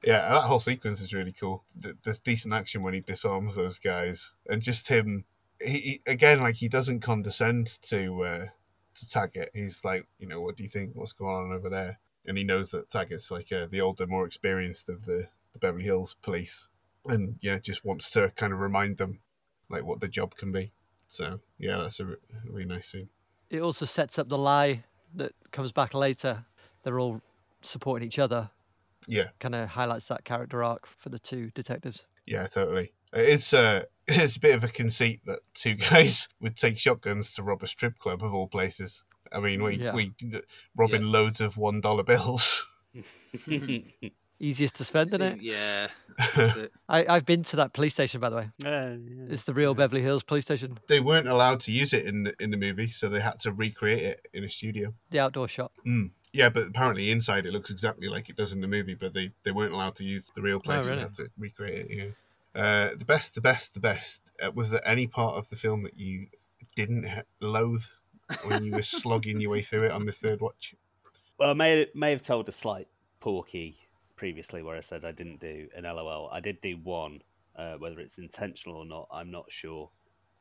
Yeah, 0.03 0.29
that 0.29 0.43
whole 0.43 0.59
sequence 0.59 1.01
is 1.01 1.13
really 1.13 1.33
cool. 1.33 1.63
There's 1.75 2.19
decent 2.19 2.53
action 2.53 2.81
when 2.81 2.93
he 2.93 3.01
disarms 3.01 3.55
those 3.55 3.79
guys, 3.79 4.33
and 4.47 4.61
just 4.61 4.87
him. 4.87 5.25
He, 5.61 5.77
he 5.79 6.01
again, 6.07 6.39
like 6.39 6.55
he 6.55 6.69
doesn't 6.69 7.01
condescend 7.01 7.81
to 7.83 8.23
uh, 8.23 8.45
to 8.95 9.09
Taggart. 9.09 9.49
He's 9.53 9.83
like, 9.83 10.07
you 10.19 10.27
know, 10.27 10.41
what 10.41 10.55
do 10.55 10.63
you 10.63 10.69
think? 10.69 10.91
What's 10.93 11.13
going 11.13 11.35
on 11.35 11.53
over 11.53 11.69
there? 11.69 11.99
And 12.25 12.37
he 12.37 12.43
knows 12.43 12.71
that 12.71 12.89
Taggart's 12.89 13.31
like 13.31 13.51
uh, 13.51 13.67
the 13.69 13.81
older, 13.81 14.07
more 14.07 14.25
experienced 14.25 14.89
of 14.89 15.05
the, 15.05 15.27
the 15.53 15.59
Beverly 15.59 15.85
Hills 15.85 16.15
police, 16.21 16.67
and 17.05 17.37
yeah, 17.41 17.59
just 17.59 17.83
wants 17.83 18.09
to 18.11 18.31
kind 18.35 18.53
of 18.53 18.59
remind 18.59 18.97
them 18.97 19.19
like 19.69 19.83
what 19.83 19.99
the 19.99 20.07
job 20.07 20.35
can 20.35 20.51
be. 20.51 20.71
So 21.07 21.39
yeah, 21.57 21.77
that's 21.77 21.99
a, 21.99 22.05
re- 22.05 22.15
a 22.47 22.51
really 22.51 22.65
nice 22.65 22.87
scene. 22.87 23.09
It 23.49 23.61
also 23.61 23.85
sets 23.85 24.19
up 24.19 24.29
the 24.29 24.37
lie 24.37 24.83
that 25.15 25.33
comes 25.51 25.71
back 25.71 25.93
later. 25.93 26.45
They're 26.83 26.99
all 26.99 27.21
supporting 27.61 28.07
each 28.07 28.19
other. 28.19 28.49
Yeah, 29.07 29.29
Kind 29.39 29.55
of 29.55 29.69
highlights 29.69 30.07
that 30.09 30.23
character 30.23 30.63
arc 30.63 30.85
for 30.85 31.09
the 31.09 31.17
two 31.19 31.49
detectives. 31.55 32.05
Yeah, 32.27 32.45
totally. 32.47 32.93
It's 33.11 33.53
uh, 33.53 33.85
it's 34.07 34.35
a 34.35 34.39
bit 34.39 34.55
of 34.55 34.63
a 34.63 34.67
conceit 34.67 35.21
that 35.25 35.39
two 35.55 35.75
guys 35.89 36.27
would 36.39 36.55
take 36.57 36.77
shotguns 36.77 37.31
to 37.33 37.43
rob 37.43 37.63
a 37.63 37.67
strip 37.67 37.97
club 37.97 38.23
of 38.23 38.33
all 38.33 38.47
places. 38.47 39.03
I 39.31 39.39
mean, 39.39 39.63
we 39.63 39.75
Yeah. 39.75 39.93
we 39.93 40.11
robbing 40.75 41.03
loads 41.03 41.41
of 41.41 41.57
one 41.57 41.81
dollar 41.81 42.03
bills. 42.03 42.65
Easiest 44.39 44.75
to 44.75 44.85
spend, 44.85 45.07
isn't 45.07 45.21
it? 45.21 45.41
Yeah. 45.41 45.87
it. 46.37 46.71
I, 46.87 47.05
I've 47.05 47.25
been 47.25 47.43
to 47.43 47.57
that 47.57 47.73
police 47.73 47.93
station, 47.93 48.21
by 48.21 48.29
the 48.29 48.35
way. 48.37 48.49
Uh, 48.65 48.69
yeah. 48.69 49.25
It's 49.29 49.43
the 49.43 49.53
real 49.53 49.73
Beverly 49.73 50.01
Hills 50.01 50.23
police 50.23 50.45
station, 50.45 50.77
they 50.87 50.99
weren't 50.99 51.27
allowed 51.27 51.59
to 51.61 51.71
use 51.71 51.93
it 51.93 52.05
in 52.05 52.23
the, 52.23 52.33
in 52.39 52.51
the 52.51 52.57
movie, 52.57 52.89
so 52.89 53.09
they 53.09 53.19
had 53.19 53.39
to 53.41 53.51
recreate 53.51 54.03
it 54.03 54.27
in 54.33 54.43
a 54.43 54.49
studio. 54.49 54.93
the 55.09 55.19
outdoor 55.19 55.47
shop. 55.47 55.73
Mm. 55.85 56.11
Yeah, 56.31 56.49
but 56.49 56.67
apparently 56.67 57.11
inside 57.11 57.45
it 57.45 57.53
looks 57.53 57.69
exactly 57.69 58.07
like 58.07 58.29
it 58.29 58.37
does 58.37 58.53
in 58.53 58.61
the 58.61 58.67
movie, 58.67 58.93
but 58.93 59.13
they, 59.13 59.31
they 59.43 59.51
weren't 59.51 59.73
allowed 59.73 59.95
to 59.95 60.05
use 60.05 60.23
the 60.35 60.41
real 60.41 60.59
place. 60.59 60.85
Oh, 60.85 60.89
really? 60.89 60.95
They 60.95 61.01
had 61.01 61.15
to 61.15 61.29
recreate 61.37 61.87
it. 61.89 61.97
Yeah. 62.55 62.61
Uh, 62.61 62.89
the 62.95 63.05
best, 63.05 63.35
the 63.35 63.41
best, 63.41 63.73
the 63.73 63.79
best. 63.79 64.31
Uh, 64.41 64.51
was 64.51 64.69
there 64.69 64.87
any 64.87 65.07
part 65.07 65.35
of 65.35 65.49
the 65.49 65.55
film 65.55 65.83
that 65.83 65.97
you 65.97 66.27
didn't 66.75 67.07
ha- 67.07 67.23
loathe 67.41 67.83
when 68.45 68.63
you 68.63 68.71
were 68.71 68.83
slogging 68.83 69.41
your 69.41 69.51
way 69.51 69.61
through 69.61 69.83
it 69.83 69.91
on 69.91 70.05
the 70.05 70.11
third 70.11 70.39
watch? 70.39 70.75
Well, 71.37 71.49
I 71.49 71.53
may 71.53 71.87
may 71.93 72.11
have 72.11 72.23
told 72.23 72.49
a 72.49 72.51
slight 72.51 72.87
porky 73.19 73.77
previously 74.19 74.61
where 74.61 74.75
I 74.75 74.81
said 74.81 75.05
I 75.05 75.13
didn't 75.13 75.39
do 75.39 75.69
an 75.73 75.85
LOL. 75.85 76.29
I 76.29 76.41
did 76.41 76.59
do 76.59 76.77
one, 76.83 77.21
uh, 77.55 77.75
whether 77.75 78.01
it's 78.01 78.17
intentional 78.17 78.75
or 78.75 78.85
not, 78.85 79.07
I'm 79.09 79.31
not 79.31 79.45
sure. 79.47 79.89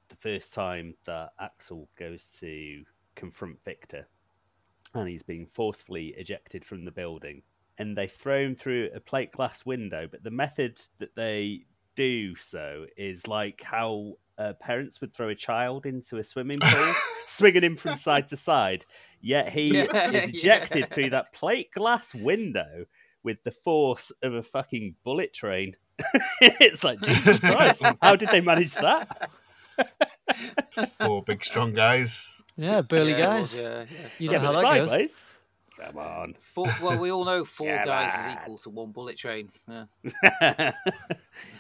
The 0.09 0.17
first 0.17 0.53
time 0.53 0.95
that 1.07 1.31
Axel 1.41 1.89
goes 1.97 2.29
to 2.41 2.83
confront 3.15 3.63
Victor, 3.65 4.09
and 4.95 5.09
he's 5.09 5.23
being 5.23 5.47
forcefully 5.55 6.09
ejected 6.19 6.65
from 6.65 6.85
the 6.85 6.91
building, 6.91 7.43
and 7.79 7.97
they 7.97 8.09
throw 8.09 8.41
him 8.41 8.57
through 8.57 8.91
a 8.97 8.99
plate 8.99 9.31
glass 9.31 9.65
window. 9.65 10.09
But 10.11 10.25
the 10.25 10.33
method 10.33 10.81
that 10.99 11.15
they 11.15 11.63
do 11.95 12.35
so 12.35 12.87
is 12.97 13.29
like 13.29 13.63
how 13.63 14.15
uh, 14.39 14.55
parents 14.55 15.01
would 15.01 15.15
throw 15.15 15.29
a 15.29 15.37
child 15.37 15.87
into 15.87 16.17
a 16.17 16.25
swimming 16.25 16.59
pool, 16.61 16.95
swinging 17.29 17.63
him 17.63 17.77
from 17.77 17.97
side 17.97 18.27
to 18.29 18.37
side. 18.37 18.85
Yet 19.21 19.51
he 19.51 19.69
Yeah, 19.77 20.11
is 20.11 20.31
ejected 20.31 20.81
yeah. 20.81 20.87
through 20.87 21.11
that 21.11 21.33
plate 21.33 21.71
glass 21.71 22.13
window 22.13 22.87
with 23.23 23.43
the 23.45 23.51
force 23.51 24.13
of 24.23 24.35
a 24.35 24.43
fucking 24.43 24.97
bullet 25.05 25.33
train. 25.35 25.77
it's 26.41 26.85
like 26.85 27.01
Jesus 27.01 27.39
Christ! 27.41 27.85
How 28.03 28.17
did 28.17 28.31
they 28.31 28.41
manage 28.41 28.75
that? 28.75 29.31
Four 30.99 31.23
big 31.23 31.45
strong 31.45 31.73
guys. 31.73 32.29
Yeah, 32.57 32.83
burly 32.83 33.13
Yeah, 33.13 33.19
guys. 33.19 33.41
was, 33.41 33.61
yeah, 33.61 33.85
yeah. 33.91 34.09
You 34.19 34.31
Yeah, 34.31 34.37
know 34.39 34.43
how 34.45 34.53
but 34.53 34.63
that 34.63 34.89
goes. 34.89 35.29
Come 35.81 35.99
on. 35.99 36.35
Four, 36.41 36.67
well, 36.83 36.99
we 36.99 37.13
all 37.13 37.25
know 37.25 37.45
four 37.45 37.69
Come 37.79 37.87
guys 37.87 38.13
on. 38.15 38.21
is 38.21 38.27
equal 38.35 38.59
to 38.59 38.71
one 38.71 38.91
bullet 38.91 39.17
train. 39.17 39.51
Yeah, 39.69 39.85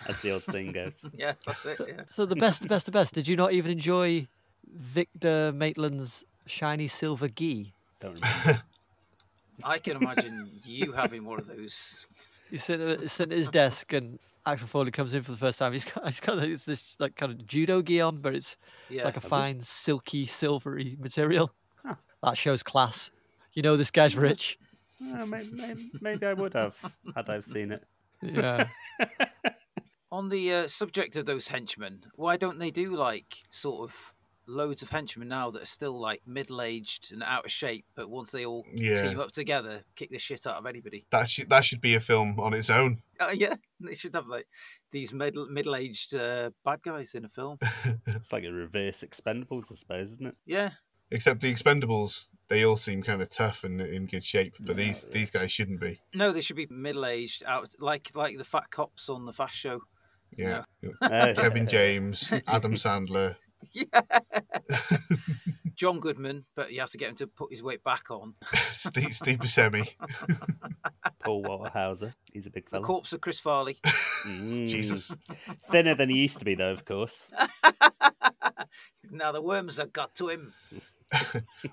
As 0.06 0.20
the 0.22 0.32
old 0.32 0.44
saying 0.44 0.72
goes. 0.72 1.04
yeah 1.16 1.34
that's 1.46 1.64
it. 1.66 1.80
Yeah. 1.86 2.02
So 2.08 2.26
the 2.26 2.34
best, 2.36 2.62
the 2.62 2.68
best, 2.68 2.86
the 2.86 2.92
best. 2.92 3.14
Did 3.14 3.28
you 3.28 3.36
not 3.36 3.52
even 3.52 3.70
enjoy 3.70 4.26
Victor 4.66 5.52
Maitland's 5.52 6.24
shiny 6.46 6.88
silver 6.88 7.28
gi? 7.28 7.72
Don't 8.00 8.14
remember. 8.20 8.62
I 9.64 9.78
can 9.78 9.96
imagine 9.96 10.60
you 10.64 10.92
having 10.92 11.24
one 11.24 11.38
of 11.40 11.46
those. 11.46 12.06
He's 12.50 12.64
sitting, 12.64 12.88
at- 12.88 13.10
sitting 13.10 13.32
at 13.32 13.38
his 13.38 13.50
desk, 13.50 13.92
and 13.92 14.18
Axel 14.46 14.68
Foley 14.68 14.90
comes 14.90 15.12
in 15.12 15.22
for 15.22 15.32
the 15.32 15.36
first 15.36 15.58
time. 15.58 15.72
He's 15.72 15.84
got, 15.84 16.04
he's 16.06 16.20
got 16.20 16.40
this, 16.40 16.64
this 16.64 16.96
like 16.98 17.14
kind 17.16 17.32
of 17.32 17.46
judo 17.46 17.82
gi 17.82 18.00
on, 18.00 18.18
but 18.22 18.34
it's 18.34 18.56
Yeah. 18.88 18.96
it's 18.96 19.04
like 19.04 19.16
a 19.16 19.20
Has 19.20 19.24
it? 19.24 19.28
fine, 19.28 19.60
silky, 19.60 20.24
silvery 20.26 20.96
material. 20.98 21.52
Huh. 21.84 21.94
That 22.22 22.38
shows 22.38 22.62
class. 22.62 23.10
You 23.52 23.62
know 23.62 23.76
this 23.76 23.90
guy's 23.90 24.16
rich. 24.16 24.58
Maybe, 25.00 25.48
maybe, 25.52 25.90
maybe 26.00 26.26
I 26.26 26.32
would 26.32 26.54
have 26.54 26.76
had 27.14 27.28
I've 27.28 27.44
seen 27.46 27.72
it. 27.72 27.84
Yeah. 28.22 28.66
On 30.10 30.28
the 30.28 30.52
uh, 30.54 30.68
subject 30.68 31.16
of 31.16 31.26
those 31.26 31.48
henchmen, 31.48 32.02
why 32.14 32.36
don't 32.38 32.58
they 32.58 32.70
do 32.70 32.96
like 32.96 33.42
sort 33.50 33.82
of 33.90 34.14
loads 34.48 34.82
of 34.82 34.90
henchmen 34.90 35.28
now 35.28 35.50
that 35.50 35.62
are 35.62 35.66
still 35.66 36.00
like 36.00 36.22
middle 36.26 36.60
aged 36.62 37.12
and 37.12 37.22
out 37.22 37.44
of 37.44 37.52
shape, 37.52 37.84
but 37.94 38.08
once 38.10 38.30
they 38.32 38.44
all 38.46 38.64
Yeah. 38.74 39.08
team 39.08 39.20
up 39.20 39.30
together, 39.30 39.84
kick 39.94 40.10
the 40.10 40.18
shit 40.18 40.46
out 40.46 40.56
of 40.56 40.66
anybody? 40.66 41.04
That 41.10 41.28
should 41.30 41.48
that 41.50 41.64
should 41.64 41.80
be 41.80 41.94
a 41.94 42.00
film 42.00 42.40
on 42.40 42.54
its 42.54 42.70
own. 42.70 43.02
Uh, 43.20 43.30
yeah, 43.34 43.54
they 43.80 43.94
should 43.94 44.14
have 44.14 44.26
like 44.26 44.46
these 44.90 45.12
middle 45.12 45.46
middle 45.46 45.76
aged 45.76 46.14
uh, 46.14 46.50
bad 46.64 46.82
guys 46.82 47.14
in 47.14 47.24
a 47.24 47.28
film. 47.28 47.58
It's 48.06 48.32
like 48.32 48.44
a 48.44 48.50
reverse 48.52 49.04
Expendables, 49.04 49.70
I 49.70 49.74
suppose, 49.76 50.10
isn't 50.12 50.26
it? 50.28 50.36
Yeah, 50.46 50.70
Except 51.10 51.40
the 51.40 51.52
Expendables, 51.54 52.26
they 52.48 52.64
all 52.64 52.76
seem 52.76 53.02
kind 53.02 53.22
of 53.22 53.30
tough 53.30 53.64
and 53.64 53.80
in 53.80 54.06
good 54.06 54.24
shape, 54.24 54.54
but 54.60 54.76
Yeah, 54.76 54.84
these 54.84 55.04
yeah. 55.08 55.12
these 55.14 55.30
guys 55.30 55.52
shouldn't 55.52 55.80
be. 55.80 56.00
no, 56.14 56.32
they 56.32 56.40
should 56.40 56.56
be 56.56 56.66
middle 56.70 57.06
aged, 57.06 57.42
out 57.46 57.74
like 57.78 58.10
like 58.14 58.36
the 58.38 58.44
fat 58.44 58.70
cops 58.70 59.08
on 59.08 59.24
the 59.26 59.32
Fast 59.32 59.56
Show. 59.56 59.80
Yeah, 60.36 60.64
Uh, 61.00 61.32
Kevin 61.36 61.66
James, 61.66 62.30
Adam 62.46 62.74
Sandler. 62.74 63.36
Yeah. 63.72 63.84
John 65.74 66.00
Goodman, 66.00 66.44
but 66.56 66.72
you 66.72 66.80
have 66.80 66.90
to 66.90 66.98
get 66.98 67.10
him 67.10 67.14
to 67.16 67.26
put 67.28 67.52
his 67.52 67.62
weight 67.62 67.84
back 67.84 68.10
on. 68.10 68.34
Steve, 68.72 69.14
Steve 69.14 69.38
Buscemi. 69.38 69.88
Paul 71.20 71.42
Walter 71.44 71.70
Hauser. 71.70 72.14
He's 72.32 72.46
a 72.46 72.50
big 72.50 72.64
The 72.64 72.70
fella. 72.72 72.82
corpse 72.82 73.12
of 73.12 73.20
Chris 73.20 73.38
Farley. 73.38 73.78
Mm. 74.26 74.66
Jesus. 74.68 75.12
Thinner 75.70 75.94
than 75.94 76.08
he 76.08 76.18
used 76.18 76.40
to 76.40 76.44
be, 76.44 76.56
though, 76.56 76.72
of 76.72 76.84
course. 76.84 77.26
now 79.10 79.30
the 79.30 79.40
worms 79.42 79.76
have 79.76 79.92
got 79.92 80.14
to 80.16 80.28
him. 80.28 80.52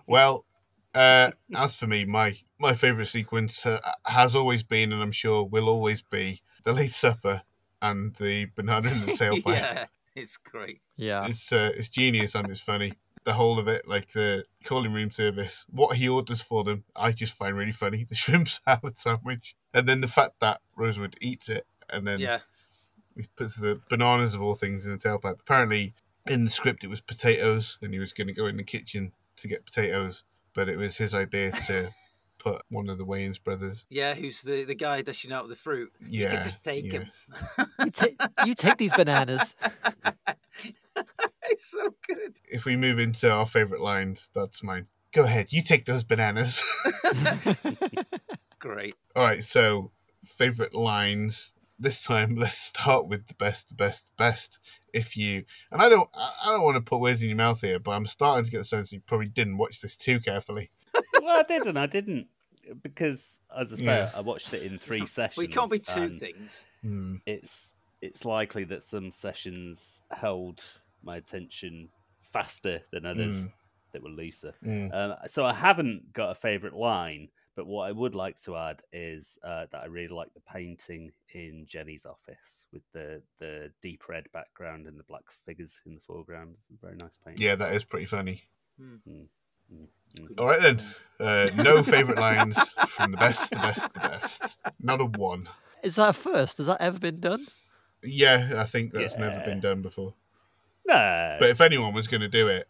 Well, 0.06 0.46
uh, 0.94 1.32
as 1.56 1.76
for 1.76 1.88
me, 1.88 2.06
my 2.06 2.38
my 2.60 2.76
favourite 2.76 3.08
sequence 3.08 3.66
uh, 3.66 3.80
has 4.06 4.36
always 4.36 4.62
been, 4.64 4.94
and 4.94 5.02
I'm 5.02 5.12
sure 5.12 5.44
will 5.44 5.68
always 5.68 6.02
be, 6.04 6.42
the 6.64 6.74
Late 6.74 6.94
Supper 6.94 7.42
and 7.82 8.16
the 8.16 8.46
banana 8.56 8.92
in 8.92 9.02
the 9.02 9.12
tailpipe. 9.14 9.48
yeah, 9.48 9.86
it's 10.22 10.38
great. 10.38 10.82
Yeah. 10.98 11.28
It's 11.28 11.52
uh, 11.52 11.72
it's 11.76 11.90
genius 11.90 12.36
and 12.36 12.50
it's 12.50 12.62
funny. 12.62 12.94
The 13.24 13.34
whole 13.34 13.58
of 13.58 13.68
it, 13.68 13.88
like 13.88 14.12
the 14.12 14.46
calling 14.64 14.94
room 14.94 15.12
service, 15.12 15.66
what 15.72 15.98
he 15.98 16.08
orders 16.08 16.42
for 16.42 16.64
them, 16.64 16.84
I 16.96 17.12
just 17.12 17.34
find 17.34 17.58
really 17.58 17.72
funny. 17.72 18.06
The 18.10 18.16
shrimp 18.16 18.48
salad 18.48 19.00
sandwich, 19.00 19.56
and 19.74 19.88
then 19.88 20.02
the 20.02 20.08
fact 20.08 20.40
that 20.42 20.62
Rosewood 20.76 21.18
eats 21.22 21.50
it, 21.50 21.66
and 21.90 22.06
then 22.06 22.20
Yeah, 22.20 22.40
he 23.16 23.28
puts 23.36 23.56
the 23.56 23.82
bananas 23.90 24.36
of 24.36 24.42
all 24.42 24.56
things 24.56 24.86
in 24.86 24.92
the 24.92 24.98
tailpipe. 24.98 25.40
Apparently, 25.40 25.96
in 26.28 26.46
the 26.46 26.52
script, 26.52 26.84
it 26.84 26.90
was 26.90 27.02
potatoes, 27.02 27.78
and 27.82 27.94
he 27.94 28.00
was 28.00 28.14
going 28.14 28.28
to 28.28 28.34
go 28.34 28.46
in 28.46 28.58
the 28.58 28.64
kitchen 28.64 29.14
to 29.38 29.48
get 29.48 29.66
potatoes, 29.66 30.24
but 30.54 30.70
it 30.70 30.78
was 30.78 30.98
his 30.98 31.16
idea 31.16 31.52
to 31.52 31.90
put 32.46 32.62
one 32.70 32.90
of 32.90 32.98
the 32.98 33.06
Wayans 33.06 33.44
brothers. 33.44 33.86
yeah. 33.90 34.14
Who's 34.14 34.42
the, 34.42 34.64
the 34.66 34.76
guy 34.76 35.02
dishing 35.02 35.32
out 35.34 35.48
the 35.50 35.56
fruit? 35.56 35.92
you 36.02 36.24
Yeah, 36.24 36.32
can 36.36 36.44
just 36.44 36.64
take 36.64 36.86
yeah. 36.86 37.00
him. 37.00 37.12
You, 37.80 37.92
ta- 37.92 38.30
you 38.46 38.54
take 38.54 38.78
these 38.78 38.94
bananas. 38.94 39.56
it's 40.96 41.66
so 41.72 41.94
good. 42.08 42.38
If 42.50 42.66
we 42.66 42.76
move 42.76 43.00
into 43.00 43.30
our 43.32 43.46
favourite 43.46 43.82
lines, 43.84 44.30
that's 44.34 44.64
mine. 44.64 44.88
Go 45.14 45.24
ahead, 45.24 45.48
you 45.52 45.62
take 45.62 45.86
those 45.86 46.04
bananas. 46.04 46.62
Great. 48.60 48.96
All 49.16 49.24
right, 49.24 49.44
so 49.44 49.92
favorite 50.26 50.74
lines. 50.74 51.52
This 51.78 52.02
time, 52.04 52.36
let's 52.40 52.58
start 52.58 53.08
with 53.08 53.28
the 53.28 53.34
best, 53.34 53.68
the 53.70 53.76
best, 53.76 54.06
the 54.06 54.12
best. 54.18 54.60
If 54.94 55.18
you 55.18 55.44
and 55.72 55.82
I 55.82 55.90
don't, 55.90 56.10
I 56.14 56.32
I 56.46 56.52
don't 56.52 56.64
want 56.64 56.76
to 56.76 56.82
put 56.82 57.00
words 57.02 57.22
in 57.22 57.28
your 57.30 57.38
mouth 57.38 57.60
here, 57.62 57.80
but 57.80 57.92
I'm 57.92 58.06
starting 58.06 58.46
to 58.46 58.52
get 58.52 58.60
the 58.60 58.66
sense 58.66 58.92
you 58.94 59.02
probably 59.06 59.28
didn't 59.28 59.58
watch 59.58 59.82
this 59.82 59.96
too 59.98 60.20
carefully. 60.22 60.72
well, 61.22 61.38
I 61.38 61.44
did 61.44 61.64
and 61.64 61.78
I 61.78 61.86
didn't. 61.86 62.28
Because, 62.82 63.40
as 63.56 63.74
I 63.74 63.76
say, 63.76 63.84
Yeah. 63.84 64.12
I 64.16 64.22
watched 64.22 64.54
it 64.54 64.64
in 64.64 64.78
three 64.78 65.06
sessions. 65.06 65.38
We 65.38 65.48
can't 65.48 65.72
be 65.72 65.80
two 65.80 66.10
things. 66.10 66.66
Hmm. 66.82 67.18
It's, 67.26 67.74
it's 68.02 68.26
likely 68.26 68.64
that 68.66 68.84
some 68.84 69.12
sessions 69.12 70.02
held 70.12 70.62
my 71.04 71.18
attention 71.18 71.90
faster 72.32 72.82
than 72.92 73.06
others. 73.06 73.42
Mm. 73.42 73.52
that 73.94 74.04
were 74.04 74.10
looser. 74.10 74.54
Mm. 74.66 74.94
Um, 74.94 75.16
so 75.30 75.46
I 75.46 75.54
haven't 75.54 76.12
got 76.12 76.32
a 76.32 76.36
favourite 76.36 76.76
line, 76.76 77.30
but 77.56 77.66
what 77.66 77.88
I 77.88 77.94
would 77.94 78.14
like 78.14 78.38
to 78.44 78.58
add 78.58 78.82
is 78.92 79.38
uh, 79.42 79.68
that 79.72 79.82
I 79.84 79.86
really 79.86 80.14
like 80.14 80.34
the 80.34 80.42
painting 80.42 81.12
in 81.34 81.66
Jenny's 81.66 82.06
office 82.06 82.66
with 82.74 82.82
the 82.94 83.22
the 83.40 83.72
deep 83.82 84.10
red 84.10 84.26
background 84.34 84.86
and 84.86 85.00
the 85.00 85.06
black 85.06 85.24
figures 85.46 85.80
in 85.86 85.96
the 85.96 86.02
foreground. 86.02 86.56
It's 86.58 86.68
a 86.70 86.86
very 86.86 86.98
nice 86.98 87.18
painting. 87.26 87.42
Yeah, 87.42 87.56
that 87.56 87.74
is 87.74 87.86
pretty 87.86 88.06
funny. 88.06 88.44
Mm, 88.82 89.00
mm. 89.08 89.28
All 90.38 90.46
right 90.48 90.62
then. 90.62 90.82
Uh, 91.20 91.50
no 91.56 91.82
favourite 91.82 92.20
lines 92.20 92.58
from 92.88 93.12
the 93.12 93.18
best, 93.18 93.50
the 93.52 93.56
best, 93.56 93.94
the 93.94 94.00
best. 94.02 94.58
Not 94.82 95.00
a 95.00 95.06
one. 95.06 95.48
Is 95.84 95.96
that 95.96 96.10
a 96.10 96.14
first? 96.14 96.58
Has 96.58 96.68
that 96.68 96.82
ever 96.82 97.00
been 97.00 97.20
done? 97.22 97.48
Yeah, 98.04 98.54
I 98.58 98.66
think 98.66 98.92
that's 98.92 99.18
never 99.18 99.40
been 99.46 99.62
done 99.62 99.82
before. 99.82 100.14
No, 100.88 101.38
But 101.40 101.50
if 101.50 101.62
anyone 101.62 101.94
was 101.94 102.08
going 102.08 102.22
to 102.22 102.28
do 102.28 102.48
it, 102.48 102.68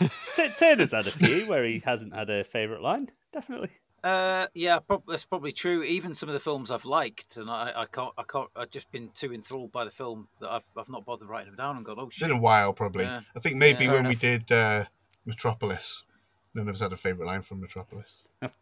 T- 0.34 0.48
Turner's 0.58 0.90
had 0.90 1.06
a 1.06 1.10
few 1.12 1.46
where 1.48 1.64
he 1.64 1.80
hasn't 1.84 2.14
had 2.14 2.28
a 2.30 2.42
favourite 2.44 2.82
line. 2.82 3.10
Definitely. 3.32 3.70
Uh, 4.04 4.46
yeah, 4.54 4.80
prob- 4.80 5.04
that's 5.06 5.24
probably 5.24 5.52
true. 5.52 5.82
Even 5.84 6.14
some 6.14 6.28
of 6.28 6.32
the 6.34 6.40
films 6.40 6.70
I've 6.72 6.84
liked, 6.84 7.36
and 7.36 7.48
I, 7.48 7.72
I 7.76 7.86
can't, 7.86 8.12
I 8.18 8.24
can't, 8.24 8.48
I've 8.56 8.70
just 8.70 8.90
been 8.90 9.10
too 9.14 9.32
enthralled 9.32 9.70
by 9.70 9.84
the 9.84 9.90
film 9.92 10.26
that 10.40 10.50
I've, 10.50 10.64
I've 10.76 10.88
not 10.88 11.06
bothered 11.06 11.28
writing 11.28 11.46
them 11.46 11.56
down 11.56 11.76
and 11.76 11.86
gone, 11.86 11.96
oh 11.98 12.06
it's 12.08 12.16
shit. 12.16 12.28
been 12.28 12.36
a 12.36 12.40
while 12.40 12.72
probably. 12.72 13.04
Yeah. 13.04 13.20
I 13.36 13.40
think 13.40 13.56
maybe 13.56 13.84
Yeah. 13.84 13.92
when 13.92 14.02
Fair 14.02 14.08
we 14.10 14.14
did 14.16 14.50
uh, 14.52 14.84
Metropolis, 15.24 16.02
none 16.54 16.68
of 16.68 16.74
us 16.74 16.80
had 16.80 16.92
a 16.92 16.96
favourite 16.96 17.28
line 17.28 17.42
from 17.42 17.60
Metropolis. 17.60 18.24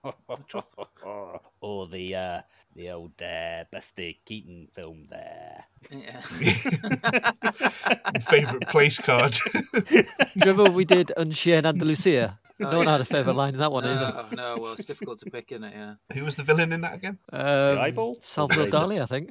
or 1.60 1.88
the 1.88 2.14
uh, 2.14 2.40
the 2.74 2.90
old 2.90 3.20
uh, 3.22 3.64
Buster 3.72 4.10
Keaton 4.24 4.68
film 4.74 5.06
there. 5.10 5.64
Yeah. 5.90 6.20
favourite 8.20 8.68
place 8.68 8.98
card. 8.98 9.36
Do 9.72 9.82
you 9.90 10.04
remember 10.36 10.70
we 10.70 10.84
did 10.84 11.12
Unchained 11.16 11.66
Andalusia? 11.66 12.38
Oh, 12.62 12.70
no 12.70 12.76
one 12.78 12.86
yeah. 12.86 12.92
had 12.92 13.00
a 13.00 13.06
favourite 13.06 13.36
line 13.36 13.54
in 13.54 13.60
that 13.60 13.72
one 13.72 13.86
either. 13.86 14.26
no, 14.32 14.54
no, 14.54 14.60
well, 14.60 14.74
it's 14.74 14.84
difficult 14.84 15.18
to 15.20 15.30
pick, 15.30 15.50
isn't 15.50 15.64
it? 15.64 15.72
Yeah. 15.74 15.94
Who 16.12 16.24
was 16.24 16.34
the 16.34 16.42
villain 16.42 16.72
in 16.72 16.82
that 16.82 16.92
again? 16.94 17.16
Um, 17.32 17.78
eyeball? 17.78 18.18
Salvador 18.20 18.64
Or 18.64 18.66
the 18.66 18.76
Dali, 18.76 19.00
I 19.00 19.06
think. 19.06 19.30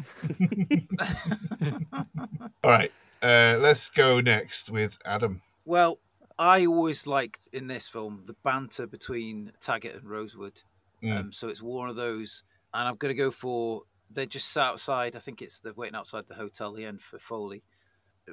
All 2.63 2.72
right, 2.72 2.92
uh, 3.22 3.58
let's 3.60 3.92
go 3.92 4.20
next 4.20 4.72
with 4.72 4.98
Adam. 5.06 5.44
Well, 5.63 6.00
I 6.39 6.65
always 6.65 7.06
liked 7.06 7.49
in 7.52 7.67
this 7.67 7.89
film 7.89 8.23
the 8.25 8.36
banter 8.43 8.88
between 8.88 9.52
Taggart 9.60 9.95
and 9.95 10.10
Rosewood. 10.10 10.62
Mm. 11.04 11.19
Um, 11.19 11.32
so 11.34 11.49
it's 11.49 11.62
one 11.62 11.89
of 11.89 11.97
those, 11.97 12.43
and 12.73 12.88
I'm 12.88 12.95
going 12.95 13.13
to 13.13 13.21
go 13.21 13.30
for. 13.30 13.84
They 14.12 14.25
just 14.25 14.49
sat 14.49 14.63
outside. 14.63 15.15
I 15.15 15.19
think 15.19 15.41
it's 15.41 15.60
they're 15.60 15.73
waiting 15.73 15.95
outside 15.95 16.23
the 16.28 16.36
hotel. 16.36 16.73
The 16.73 16.86
end 16.86 17.02
for 17.02 17.19
Foley. 17.19 17.62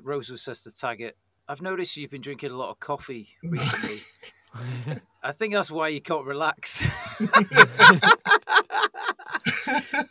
Rosewood 0.00 0.38
says 0.38 0.62
to 0.62 0.72
Taggart, 0.72 1.16
"I've 1.48 1.60
noticed 1.60 1.96
you've 1.96 2.10
been 2.10 2.22
drinking 2.22 2.52
a 2.52 2.56
lot 2.56 2.70
of 2.70 2.78
coffee 2.78 3.28
recently. 3.42 4.00
I 5.22 5.32
think 5.32 5.52
that's 5.52 5.72
why 5.72 5.88
you 5.88 6.00
can't 6.00 6.24
relax." 6.24 6.88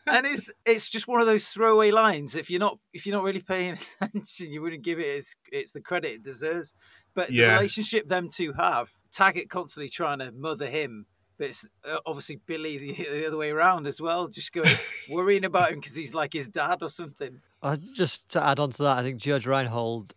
and 0.08 0.26
it's 0.26 0.52
it's 0.66 0.90
just 0.90 1.08
one 1.08 1.20
of 1.22 1.28
those 1.28 1.48
throwaway 1.50 1.92
lines. 1.92 2.36
If 2.36 2.50
you're 2.50 2.60
not 2.60 2.80
if 2.94 3.06
you're 3.06 3.16
not 3.16 3.24
really 3.24 3.42
paying 3.42 3.78
attention, 4.02 4.52
you 4.52 4.62
wouldn't 4.62 4.84
give 4.84 5.00
it 5.00 5.04
its 5.04 5.36
it's 5.52 5.74
the 5.74 5.82
credit 5.82 6.12
it 6.14 6.24
deserves. 6.24 6.74
But 7.14 7.28
the 7.28 7.34
relationship 7.56 8.08
them 8.08 8.30
two 8.30 8.54
have, 8.54 8.92
Taggart 9.12 9.50
constantly 9.50 9.90
trying 9.90 10.20
to 10.20 10.32
mother 10.34 10.68
him, 10.68 11.06
but 11.38 11.48
it's 11.48 11.66
uh, 11.90 11.98
obviously 12.06 12.40
Billy 12.46 12.78
the, 12.78 12.94
the 12.94 13.28
other 13.28 13.38
way 13.38 13.52
around 13.52 13.88
as 13.88 14.02
well, 14.02 14.28
just 14.28 14.52
going 14.52 14.70
worrying 15.10 15.46
about 15.46 15.72
him 15.72 15.80
because 15.80 15.96
he's 15.96 16.14
like 16.14 16.34
his 16.34 16.48
dad 16.50 16.82
or 16.82 16.90
something. 16.90 17.40
Uh, 17.64 17.78
just 17.96 18.28
to 18.30 18.44
add 18.44 18.60
on 18.60 18.72
to 18.72 18.84
that, 18.84 18.98
I 18.98 19.04
think 19.04 19.18
Judge 19.20 19.48
Reinhold, 19.48 20.14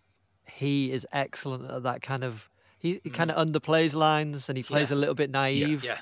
he 0.46 0.90
is 0.92 1.06
excellent 1.12 1.70
at 1.70 1.82
that 1.84 2.02
kind 2.02 2.24
of. 2.24 2.48
He, 2.80 3.00
he 3.02 3.10
kind 3.10 3.30
of 3.30 3.44
underplays 3.44 3.92
lines 3.92 4.48
and 4.48 4.56
he 4.56 4.62
plays 4.62 4.90
Yeah. 4.90 4.96
a 4.96 4.98
little 4.98 5.14
bit 5.16 5.30
naive, 5.30 5.82
Yeah, 5.82 5.98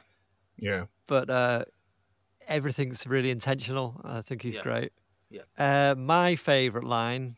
Yeah, 0.59 0.85
but 1.07 1.31
uh, 1.31 1.65
everything's 2.47 3.07
really 3.07 3.31
intentional. 3.31 4.01
I 4.05 4.21
think 4.23 4.43
he's 4.43 4.55
Yeah. 4.55 4.63
great. 4.63 4.93
Yeah. 5.31 5.43
Uh, 5.59 5.95
my 5.97 6.37
favourite 6.37 6.87
line 6.87 7.37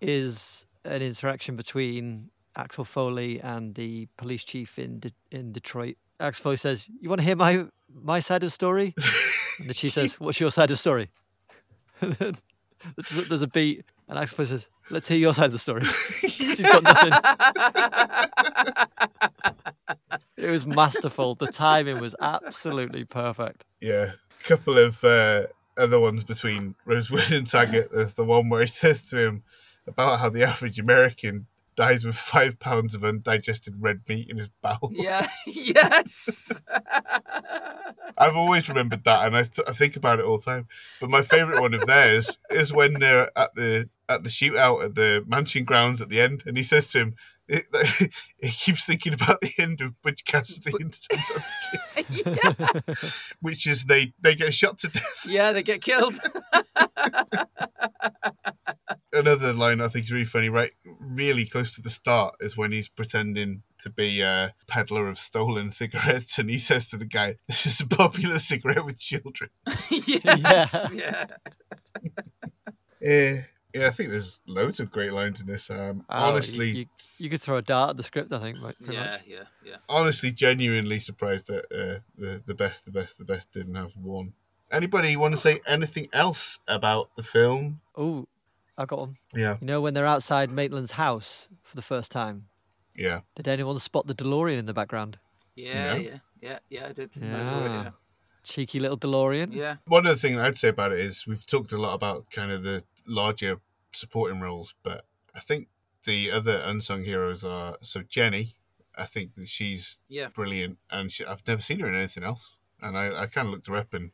is 0.00 0.66
an 0.84 1.02
interaction 1.02 1.56
between 1.56 2.30
Axel 2.56 2.84
Foley 2.84 3.40
and 3.40 3.74
the 3.74 4.08
police 4.16 4.44
chief 4.44 4.78
in 4.78 5.00
De- 5.00 5.12
in 5.30 5.52
Detroit. 5.52 5.96
Axel 6.20 6.44
Foley 6.44 6.56
says, 6.56 6.88
"You 7.00 7.08
want 7.10 7.20
to 7.20 7.24
hear 7.26 7.36
my 7.36 7.66
my 7.92 8.20
side 8.20 8.42
of 8.42 8.46
the 8.46 8.50
story?" 8.50 8.94
and 9.60 9.68
the 9.68 9.74
chief 9.74 9.92
says, 9.92 10.18
"What's 10.18 10.40
your 10.40 10.50
side 10.50 10.64
of 10.70 10.74
the 10.74 10.76
story?" 10.78 11.10
there's, 12.00 12.42
a- 13.16 13.22
there's 13.28 13.42
a 13.42 13.46
beat, 13.48 13.84
and 14.08 14.18
Axel 14.18 14.36
Foley 14.36 14.46
says, 14.48 14.68
"Let's 14.90 15.06
hear 15.08 15.18
your 15.18 15.34
side 15.34 15.46
of 15.46 15.52
the 15.52 15.58
story." 15.58 15.84
She's 16.28 16.60
got 16.62 16.82
nothing. 16.82 17.12
It 20.38 20.50
was 20.50 20.66
masterful. 20.66 21.34
The 21.34 21.48
timing 21.48 21.98
was 22.00 22.14
absolutely 22.20 23.04
perfect. 23.04 23.64
yeah. 23.80 24.12
Couple 24.46 24.78
of 24.78 25.02
uh, 25.02 25.46
other 25.76 25.98
ones 25.98 26.22
between 26.22 26.76
Rosewood 26.84 27.32
and 27.32 27.46
Taggart. 27.46 27.90
There's 27.92 28.14
the 28.14 28.24
one 28.24 28.48
where 28.48 28.60
he 28.60 28.68
says 28.68 29.08
to 29.10 29.18
him 29.18 29.42
about 29.88 30.20
how 30.20 30.30
the 30.30 30.44
average 30.44 30.78
American 30.78 31.46
dies 31.74 32.04
with 32.04 32.16
five 32.16 32.58
pounds 32.60 32.94
of 32.94 33.02
undigested 33.02 33.74
red 33.80 34.02
meat 34.08 34.30
in 34.30 34.38
his 34.38 34.48
bowel. 34.62 34.92
yeah, 34.92 35.28
yes. 35.46 36.62
I've 38.16 38.36
always 38.36 38.68
remembered 38.68 39.02
that, 39.04 39.26
and 39.26 39.36
I, 39.36 39.42
th- 39.42 39.68
I 39.68 39.72
think 39.72 39.96
about 39.96 40.20
it 40.20 40.24
all 40.24 40.38
the 40.38 40.44
time. 40.44 40.68
But 41.00 41.10
my 41.10 41.22
favourite 41.22 41.60
one 41.60 41.74
of 41.74 41.86
theirs 41.86 42.38
is 42.48 42.72
when 42.72 42.94
they're 42.94 43.36
at 43.36 43.54
the 43.56 43.88
at 44.08 44.22
the 44.22 44.30
shootout 44.30 44.84
at 44.84 44.94
the 44.94 45.24
mansion 45.26 45.64
grounds 45.64 46.00
at 46.00 46.08
the 46.08 46.20
end, 46.20 46.44
and 46.46 46.56
he 46.56 46.62
says 46.62 46.90
to 46.92 46.98
him, 46.98 47.14
it, 47.48 47.66
he 48.38 48.50
keeps 48.50 48.84
thinking 48.84 49.14
about 49.14 49.40
the 49.40 49.52
end 49.58 49.80
of 49.80 50.00
Butch 50.02 50.24
Cassidy 50.24 50.72
and 50.80 50.92
Sundance 50.92 51.44
Kid, 52.14 53.12
which 53.40 53.66
is 53.66 53.84
they 53.84 54.12
they 54.20 54.34
get 54.34 54.52
shot 54.54 54.78
to 54.80 54.88
death. 54.88 55.26
yeah, 55.26 55.52
they 55.52 55.62
get 55.62 55.82
killed. 55.82 56.18
Another 59.12 59.52
line 59.52 59.80
I 59.80 59.88
think 59.88 60.06
is 60.06 60.12
really 60.12 60.24
funny, 60.24 60.48
right? 60.48 60.72
Really 61.00 61.44
close 61.46 61.74
to 61.76 61.82
the 61.82 61.90
start 61.90 62.34
is 62.40 62.56
when 62.56 62.72
he's 62.72 62.88
pretending 62.88 63.62
to 63.78 63.90
be 63.90 64.20
a 64.20 64.54
peddler 64.66 65.08
of 65.08 65.18
stolen 65.18 65.70
cigarettes, 65.70 66.38
and 66.38 66.50
he 66.50 66.58
says 66.58 66.88
to 66.90 66.96
the 66.96 67.04
guy, 67.04 67.36
"This 67.46 67.66
is 67.66 67.80
a 67.80 67.86
popular 67.86 68.38
cigarette 68.38 68.84
with 68.84 68.98
children." 68.98 69.50
yes, 69.90 70.88
yeah. 70.92 71.26
Yeah, 73.00 73.08
eh. 73.08 73.42
Yeah. 73.80 73.86
I 73.88 73.90
think 73.90 74.10
there's 74.10 74.40
loads 74.46 74.80
of 74.80 74.90
great 74.90 75.12
lines 75.12 75.40
in 75.40 75.46
this. 75.46 75.70
Um, 75.70 76.04
Oh, 76.08 76.30
honestly, 76.30 76.70
you, 76.70 76.86
you 77.18 77.30
could 77.30 77.40
throw 77.42 77.56
a 77.56 77.62
dart 77.62 77.90
at 77.90 77.96
the 77.96 78.02
script. 78.02 78.32
I 78.32 78.38
think. 78.38 78.58
like, 78.60 78.76
Yeah, 78.80 78.90
much. 79.12 79.20
yeah, 79.26 79.42
yeah. 79.64 79.76
honestly, 79.88 80.30
genuinely 80.30 81.00
surprised 81.00 81.46
that 81.48 81.64
uh, 81.72 82.00
the 82.18 82.42
the 82.46 82.54
best, 82.54 82.84
the 82.84 82.90
best, 82.90 83.18
the 83.18 83.24
best 83.24 83.52
didn't 83.52 83.74
have 83.74 83.92
one. 83.96 84.32
Anybody 84.72 85.16
want 85.16 85.32
to 85.34 85.40
say 85.40 85.60
anything 85.66 86.08
else 86.12 86.58
about 86.66 87.10
the 87.16 87.22
film? 87.22 87.80
Oh, 87.96 88.26
I 88.76 88.84
got 88.84 88.98
one. 89.00 89.16
Yeah, 89.34 89.56
You 89.60 89.66
know 89.66 89.80
when 89.80 89.94
they're 89.94 90.04
outside 90.06 90.50
Maitland's 90.50 90.90
house 90.92 91.48
for 91.62 91.76
the 91.76 91.82
first 91.82 92.10
time? 92.12 92.46
yeah. 92.94 93.20
Did 93.36 93.46
anyone 93.48 93.78
spot 93.78 94.06
the 94.06 94.14
DeLorean 94.14 94.58
in 94.58 94.66
the 94.66 94.74
background? 94.74 95.18
Yeah, 95.54 95.92
No? 95.94 96.00
yeah, 96.00 96.18
yeah, 96.42 96.58
yeah, 96.68 96.86
I 96.88 96.92
did. 96.92 97.10
I 97.22 97.42
saw 97.44 97.64
it, 97.64 97.68
yeah. 97.68 97.90
Cheeky 98.42 98.80
little 98.80 98.96
DeLorean. 98.98 99.52
Yeah. 99.54 99.76
One 99.86 100.06
of 100.06 100.12
the 100.12 100.18
things 100.20 100.38
I'd 100.40 100.58
say 100.58 100.68
about 100.68 100.92
it 100.92 101.00
is 101.00 101.26
we've 101.26 101.44
talked 101.46 101.72
a 101.72 101.78
lot 101.78 101.94
about 101.94 102.30
kind 102.30 102.50
of 102.52 102.62
the 102.62 102.84
larger 103.06 103.60
supporting 103.96 104.40
roles, 104.40 104.74
but 104.82 105.06
I 105.34 105.40
think 105.40 105.68
the 106.04 106.30
other 106.30 106.62
unsung 106.64 107.04
heroes 107.04 107.44
are 107.44 107.76
so 107.82 108.02
Jenny. 108.02 108.54
I 108.98 109.04
think 109.04 109.34
that 109.34 109.48
she's 109.48 109.98
Yeah. 110.08 110.28
brilliant, 110.28 110.78
and 110.90 111.12
she, 111.12 111.24
I've 111.24 111.46
never 111.46 111.60
seen 111.60 111.80
her 111.80 111.88
in 111.88 111.94
anything 111.94 112.22
else. 112.24 112.56
And 112.80 112.96
I, 112.96 113.22
I 113.22 113.26
kind 113.26 113.46
of 113.48 113.52
looked 113.52 113.66
her 113.66 113.76
up 113.76 113.92
and 113.92 114.10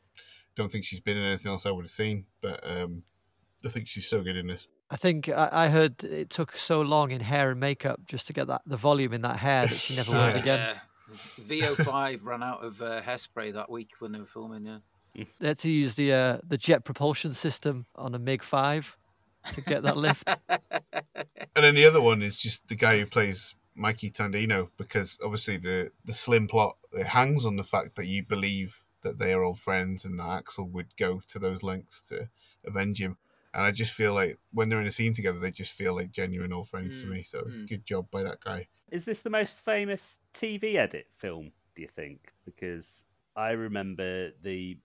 don't 0.56 0.70
think 0.70 0.84
she's 0.84 1.00
been 1.00 1.16
in 1.16 1.24
anything 1.24 1.50
else 1.52 1.66
I 1.66 1.70
would 1.70 1.84
have 1.84 1.90
seen. 1.90 2.26
But 2.40 2.60
um, 2.64 3.02
I 3.64 3.68
think 3.68 3.86
she's 3.88 4.08
so 4.08 4.22
good 4.22 4.36
in 4.36 4.46
this. 4.48 4.66
I 4.90 4.96
think 4.96 5.28
I, 5.28 5.48
I 5.52 5.68
heard 5.68 6.02
it 6.04 6.30
took 6.30 6.56
so 6.56 6.80
long 6.82 7.12
in 7.12 7.20
hair 7.20 7.50
and 7.52 7.60
makeup 7.60 8.00
just 8.06 8.26
to 8.26 8.32
get 8.32 8.46
that 8.48 8.62
the 8.66 8.76
volume 8.76 9.12
in 9.12 9.22
that 9.22 9.36
hair 9.38 9.66
that 9.66 9.76
she 9.76 9.96
never 9.96 10.12
wore 10.16 10.30
it 10.30 10.36
again. 10.36 10.58
Yeah. 10.58 10.80
VO5 11.40 12.20
ran 12.22 12.42
out 12.42 12.64
of 12.64 12.80
uh, 12.82 13.00
hairspray 13.02 13.52
that 13.54 13.70
week 13.70 13.90
when 13.98 14.12
they 14.12 14.18
were 14.18 14.26
filming, 14.26 14.66
yeah. 14.66 15.24
They 15.40 15.48
had 15.48 15.58
to 15.58 15.68
use 15.70 15.94
the 15.94 16.12
uh, 16.12 16.38
the 16.46 16.56
jet 16.56 16.84
propulsion 16.84 17.34
system 17.34 17.84
on 17.96 18.14
a 18.14 18.18
MiG 18.18 18.42
five 18.42 18.96
to 19.54 19.60
get 19.60 19.82
that 19.82 19.96
lift. 19.96 20.28
And 21.54 21.64
then 21.64 21.74
the 21.74 21.84
other 21.84 22.00
one 22.00 22.22
is 22.22 22.40
just 22.40 22.66
the 22.68 22.74
guy 22.74 22.98
who 22.98 23.04
plays 23.04 23.54
Mikey 23.74 24.10
Tandino, 24.10 24.70
because 24.78 25.18
obviously 25.22 25.58
the 25.58 25.90
the 26.02 26.14
slim 26.14 26.48
plot 26.48 26.76
it 26.92 27.06
hangs 27.06 27.44
on 27.44 27.56
the 27.56 27.64
fact 27.64 27.96
that 27.96 28.06
you 28.06 28.24
believe 28.24 28.82
that 29.02 29.18
they 29.18 29.34
are 29.34 29.42
old 29.42 29.58
friends 29.58 30.04
and 30.04 30.18
that 30.18 30.30
Axel 30.30 30.66
would 30.68 30.96
go 30.96 31.20
to 31.28 31.38
those 31.38 31.62
lengths 31.62 32.08
to 32.08 32.28
avenge 32.64 33.00
him. 33.00 33.18
And 33.52 33.64
I 33.64 33.70
just 33.70 33.92
feel 33.92 34.14
like 34.14 34.38
when 34.52 34.68
they're 34.70 34.80
in 34.80 34.86
a 34.86 34.92
scene 34.92 35.12
together, 35.12 35.38
they 35.38 35.50
just 35.50 35.72
feel 35.72 35.94
like 35.94 36.10
genuine 36.10 36.52
old 36.54 36.68
friends 36.68 37.00
to 37.02 37.06
Mm, 37.06 37.10
me. 37.10 37.22
So 37.22 37.42
mm. 37.42 37.68
good 37.68 37.84
job 37.84 38.10
by 38.10 38.22
that 38.22 38.40
guy. 38.40 38.68
Is 38.90 39.04
this 39.04 39.20
the 39.20 39.30
most 39.30 39.62
famous 39.62 40.20
TV 40.32 40.76
edit 40.76 41.08
film, 41.18 41.52
do 41.74 41.82
you 41.82 41.88
think? 41.88 42.32
Because 42.46 43.04
I 43.36 43.50
remember 43.50 44.30
the 44.42 44.78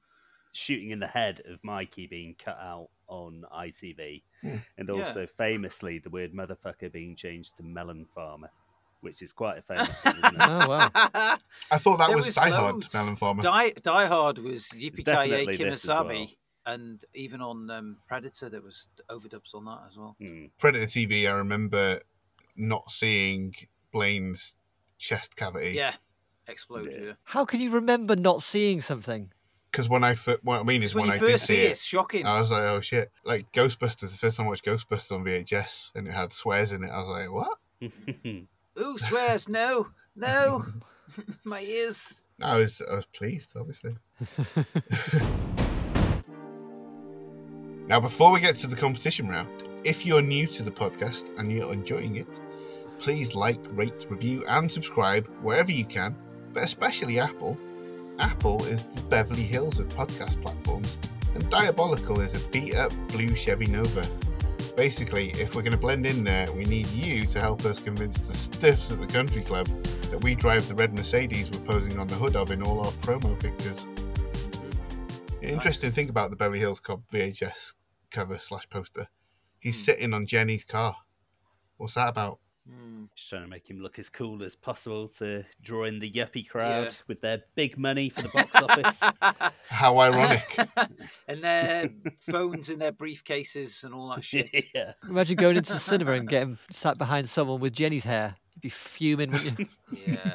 shooting 0.51 0.91
in 0.91 0.99
the 0.99 1.07
head 1.07 1.41
of 1.45 1.63
Mikey 1.63 2.07
being 2.07 2.35
cut 2.37 2.57
out 2.59 2.89
on 3.07 3.45
ITV, 3.53 4.23
Hmm. 4.41 4.57
and 4.77 4.89
Yeah. 4.89 4.95
also 4.95 5.25
famously 5.25 5.99
the 5.99 6.09
word 6.09 6.33
motherfucker 6.33 6.91
being 6.91 7.15
changed 7.15 7.57
to 7.57 7.63
melon 7.63 8.05
farmer. 8.13 8.49
which 9.01 9.21
is 9.21 9.31
quite 9.31 9.59
a 9.59 9.61
famous 9.61 9.89
thing, 10.01 10.15
isn't 10.17 10.35
it? 10.35 10.41
Oh 10.41 10.67
wow. 10.69 10.89
I 11.71 11.77
thought 11.77 11.97
that 11.99 12.07
There 12.07 12.17
was, 12.17 12.25
was 12.25 12.35
Die 12.35 12.49
Hard, 12.49 12.73
loads. 12.75 12.93
Melon 12.95 13.15
Farmer. 13.15 13.43
Die, 13.43 13.69
Die 13.69 14.05
Hard 14.07 14.39
was 14.39 14.69
Yippee 14.69 15.05
Ki 15.05 15.57
Kimasabi, 15.63 16.07
well. 16.07 16.27
and 16.73 17.05
even 17.13 17.39
on 17.39 17.69
um, 17.69 17.97
Predator 18.07 18.49
there 18.49 18.63
was 18.63 18.89
overdubs 19.09 19.53
on 19.53 19.65
that 19.65 19.81
as 19.87 19.97
well. 19.97 20.15
Hmm. 20.19 20.45
Predator 20.57 20.87
TV, 20.87 21.27
I 21.29 21.33
remember 21.33 22.01
not 22.55 22.89
seeing 22.89 23.53
Blaine's 23.93 24.55
chest 24.97 25.35
cavity. 25.35 25.73
Yeah, 25.75 25.93
explode. 26.47 26.89
Yeah. 26.91 26.97
Yeah. 27.05 27.11
How 27.23 27.45
can 27.45 27.59
you 27.61 27.69
remember 27.69 28.15
not 28.15 28.41
seeing 28.41 28.81
something? 28.81 29.31
Because 29.71 29.89
when 29.89 30.03
I 30.03 30.15
fir- 30.15 30.37
what 30.43 30.59
I 30.59 30.63
mean 30.63 30.81
is 30.81 30.95
When, 30.95 31.03
when, 31.03 31.09
you 31.09 31.15
I 31.15 31.19
did 31.19 31.31
first 31.33 31.45
see 31.45 31.55
see 31.55 31.61
it, 31.61 31.65
it, 31.65 31.71
it's 31.71 31.83
shocking. 31.83 32.25
I 32.25 32.39
was 32.39 32.51
like, 32.51 32.63
oh 32.63 32.81
shit. 32.81 33.11
Like 33.23 33.51
Ghostbusters, 33.51 34.11
the 34.11 34.17
first 34.17 34.37
time 34.37 34.47
I 34.47 34.49
watched 34.49 34.65
Ghostbusters 34.65 35.11
on 35.11 35.23
VHS 35.23 35.91
and 35.95 36.07
it 36.07 36.13
had 36.13 36.33
swears 36.33 36.71
in 36.71 36.83
it, 36.83 36.89
I 36.89 36.97
was 36.97 37.07
like, 37.07 37.31
what? 37.31 37.57
Ooh, 38.79 38.97
swears, 38.97 39.49
no, 39.49 39.87
no, 40.15 40.65
my 41.43 41.61
ears. 41.61 42.15
I 42.41 42.57
was 42.57 42.81
I 42.89 42.95
was 42.95 43.05
pleased, 43.07 43.49
obviously. 43.55 43.91
now, 47.87 47.99
before 47.99 48.31
we 48.31 48.39
get 48.39 48.55
to 48.57 48.67
the 48.67 48.75
competition 48.75 49.27
round, 49.27 49.49
if 49.83 50.05
you're 50.05 50.21
new 50.21 50.45
to 50.47 50.63
the 50.63 50.71
podcast 50.71 51.25
and 51.39 51.51
you're 51.51 51.73
enjoying 51.73 52.17
it, 52.17 52.27
please 52.99 53.35
like, 53.35 53.59
rate, 53.71 54.05
review, 54.09 54.45
and 54.47 54.71
subscribe 54.71 55.27
wherever 55.41 55.71
you 55.71 55.85
can, 55.85 56.15
but 56.53 56.63
especially 56.63 57.19
Apple. 57.19 57.57
Apple 58.19 58.63
is 58.65 58.83
the 58.83 59.01
Beverly 59.03 59.43
Hills 59.43 59.79
of 59.79 59.87
podcast 59.89 60.41
platforms, 60.41 60.97
and 61.35 61.49
Diabolical 61.49 62.19
is 62.21 62.33
a 62.33 62.49
beat 62.49 62.75
up 62.75 62.91
blue 63.09 63.35
Chevy 63.35 63.67
Nova. 63.67 64.07
Basically, 64.75 65.31
if 65.31 65.55
we're 65.55 65.61
going 65.61 65.71
to 65.71 65.77
blend 65.77 66.05
in 66.05 66.23
there, 66.23 66.51
we 66.51 66.63
need 66.63 66.87
you 66.87 67.23
to 67.27 67.39
help 67.39 67.65
us 67.65 67.79
convince 67.79 68.17
the 68.19 68.33
stiffs 68.33 68.91
at 68.91 68.99
the 68.99 69.07
country 69.07 69.41
club 69.41 69.67
that 70.11 70.23
we 70.23 70.35
drive 70.35 70.67
the 70.67 70.75
red 70.75 70.93
Mercedes 70.95 71.49
we're 71.51 71.65
posing 71.65 71.99
on 71.99 72.07
the 72.07 72.15
hood 72.15 72.35
of 72.35 72.51
in 72.51 72.61
all 72.63 72.79
our 72.85 72.91
promo 72.93 73.37
pictures. 73.39 73.85
Interesting 75.41 75.91
thing 75.91 76.09
about 76.09 76.29
the 76.29 76.35
Beverly 76.35 76.59
Hills 76.59 76.79
Cop 76.79 77.01
VHS 77.11 77.73
cover 78.11 78.37
slash 78.37 78.69
poster. 78.69 79.07
He's 79.59 79.75
Hmm. 79.77 79.83
sitting 79.83 80.13
on 80.13 80.27
Jenny's 80.27 80.65
car. 80.65 80.95
What's 81.77 81.93
that 81.95 82.09
about? 82.09 82.39
Hmm. 82.69 83.05
Just 83.15 83.29
trying 83.29 83.43
to 83.43 83.47
make 83.47 83.69
him 83.69 83.79
look 83.79 83.97
as 83.97 84.09
cool 84.09 84.43
as 84.43 84.55
possible 84.55 85.07
to 85.19 85.43
draw 85.61 85.85
in 85.85 85.99
the 85.99 86.11
yuppie 86.11 86.47
crowd 86.47 86.85
Yeah. 86.85 86.91
with 87.07 87.21
their 87.21 87.43
big 87.55 87.77
money 87.77 88.09
for 88.09 88.21
the 88.23 88.29
box 88.29 88.51
office. 88.55 89.53
How 89.69 89.97
ironic. 89.99 90.57
and 91.27 91.41
their 91.43 91.89
phones 92.29 92.69
in 92.69 92.79
their 92.79 92.91
briefcases 92.91 93.83
and 93.85 93.93
all 93.93 94.09
that 94.09 94.23
shit. 94.23 94.49
yeah. 94.75 94.93
Imagine 95.09 95.37
going 95.37 95.55
into 95.57 95.73
the 95.73 95.79
cinema 95.79 96.11
and 96.11 96.27
getting 96.27 96.57
sat 96.71 96.97
behind 96.97 97.29
someone 97.29 97.61
with 97.61 97.73
Jenny's 97.73 98.03
hair. 98.03 98.35
You'd 98.55 98.61
be 98.61 98.69
fuming, 98.69 99.31
wouldn't 99.31 99.59
you? 99.59 99.67
Yeah. 100.05 100.33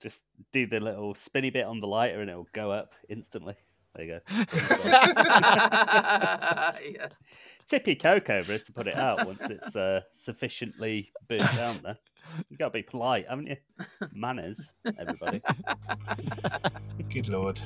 Just 0.00 0.24
do 0.52 0.66
the 0.66 0.80
little 0.80 1.14
spinny 1.14 1.50
bit 1.50 1.64
on 1.66 1.80
the 1.80 1.86
lighter 1.86 2.20
and 2.20 2.28
it'll 2.28 2.48
go 2.52 2.72
up 2.72 2.94
instantly. 3.08 3.54
There 3.94 4.04
you 4.04 4.12
go. 4.12 4.20
yeah. 6.90 7.08
Tip 7.66 7.86
your 7.86 7.96
coke 7.96 8.30
over 8.30 8.52
it 8.54 8.64
to 8.66 8.72
put 8.72 8.88
it 8.88 8.96
out 8.96 9.26
once 9.26 9.42
it's 9.42 9.76
uh, 9.76 10.00
sufficiently 10.12 11.12
burnt 11.28 11.54
down 11.54 11.80
there. 11.82 11.98
You've 12.48 12.58
got 12.58 12.66
to 12.66 12.70
be 12.70 12.82
polite, 12.82 13.26
haven't 13.28 13.48
you? 13.48 13.56
Manners, 14.12 14.70
everybody. 14.98 15.42
Good 17.10 17.28
lord. 17.28 17.60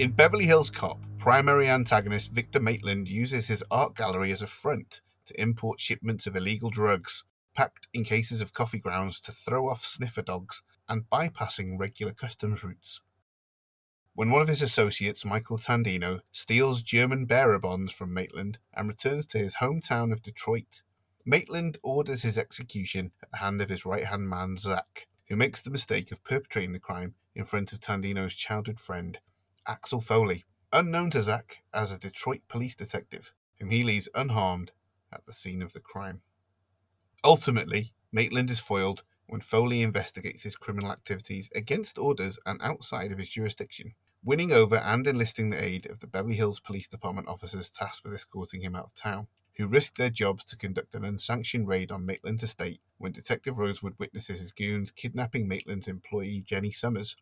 In 0.00 0.12
Beverly 0.12 0.46
Hills 0.46 0.70
Cop, 0.70 0.98
primary 1.18 1.68
antagonist 1.68 2.32
Victor 2.32 2.58
Maitland 2.58 3.06
uses 3.06 3.48
his 3.48 3.62
art 3.70 3.94
gallery 3.94 4.32
as 4.32 4.40
a 4.40 4.46
front 4.46 5.02
to 5.26 5.38
import 5.38 5.78
shipments 5.78 6.26
of 6.26 6.34
illegal 6.34 6.70
drugs, 6.70 7.22
packed 7.54 7.86
in 7.92 8.02
cases 8.02 8.40
of 8.40 8.54
coffee 8.54 8.78
grounds 8.78 9.20
to 9.20 9.30
throw 9.30 9.68
off 9.68 9.84
sniffer 9.84 10.22
dogs 10.22 10.62
and 10.88 11.10
bypassing 11.10 11.78
regular 11.78 12.14
customs 12.14 12.64
routes. 12.64 13.02
When 14.14 14.30
one 14.30 14.40
of 14.40 14.48
his 14.48 14.62
associates, 14.62 15.26
Michael 15.26 15.58
Tandino, 15.58 16.20
steals 16.32 16.82
German 16.82 17.26
bearer 17.26 17.58
bonds 17.58 17.92
from 17.92 18.14
Maitland 18.14 18.56
and 18.72 18.88
returns 18.88 19.26
to 19.26 19.38
his 19.38 19.56
hometown 19.56 20.14
of 20.14 20.22
Detroit, 20.22 20.80
Maitland 21.26 21.76
orders 21.82 22.22
his 22.22 22.38
execution 22.38 23.12
at 23.22 23.30
the 23.30 23.36
hand 23.36 23.60
of 23.60 23.68
his 23.68 23.84
right 23.84 24.06
hand 24.06 24.30
man, 24.30 24.56
Zack, 24.56 25.08
who 25.28 25.36
makes 25.36 25.60
the 25.60 25.68
mistake 25.68 26.10
of 26.10 26.24
perpetrating 26.24 26.72
the 26.72 26.80
crime 26.80 27.16
in 27.34 27.44
front 27.44 27.74
of 27.74 27.80
Tandino's 27.80 28.34
childhood 28.34 28.80
friend, 28.80 29.18
Axel 29.70 30.00
Foley, 30.00 30.44
unknown 30.72 31.10
to 31.10 31.22
Zack 31.22 31.58
as 31.72 31.92
a 31.92 31.98
Detroit 31.98 32.40
police 32.48 32.74
detective, 32.74 33.32
whom 33.60 33.70
he 33.70 33.84
leaves 33.84 34.08
unharmed 34.16 34.72
at 35.12 35.24
the 35.26 35.32
scene 35.32 35.62
of 35.62 35.74
the 35.74 35.78
crime. 35.78 36.22
Ultimately, 37.22 37.92
Maitland 38.10 38.50
is 38.50 38.58
foiled 38.58 39.04
when 39.28 39.40
Foley 39.40 39.82
investigates 39.82 40.42
his 40.42 40.56
criminal 40.56 40.90
activities 40.90 41.50
against 41.54 41.98
orders 41.98 42.36
and 42.44 42.60
outside 42.60 43.12
of 43.12 43.18
his 43.18 43.28
jurisdiction, 43.28 43.94
winning 44.24 44.50
over 44.50 44.74
and 44.74 45.06
enlisting 45.06 45.50
the 45.50 45.62
aid 45.62 45.88
of 45.88 46.00
the 46.00 46.08
Beverly 46.08 46.34
Hills 46.34 46.58
Police 46.58 46.88
Department 46.88 47.28
officers 47.28 47.70
tasked 47.70 48.02
with 48.02 48.14
escorting 48.14 48.62
him 48.62 48.74
out 48.74 48.86
of 48.86 48.94
town, 48.96 49.28
who 49.56 49.68
risk 49.68 49.94
their 49.94 50.10
jobs 50.10 50.44
to 50.46 50.56
conduct 50.56 50.96
an 50.96 51.04
unsanctioned 51.04 51.68
raid 51.68 51.92
on 51.92 52.04
Maitland's 52.04 52.42
estate 52.42 52.80
when 52.98 53.12
Detective 53.12 53.56
Rosewood 53.56 53.94
witnesses 54.00 54.40
his 54.40 54.50
goons 54.50 54.90
kidnapping 54.90 55.46
Maitland's 55.46 55.86
employee 55.86 56.40
Jenny 56.40 56.72
Summers, 56.72 57.14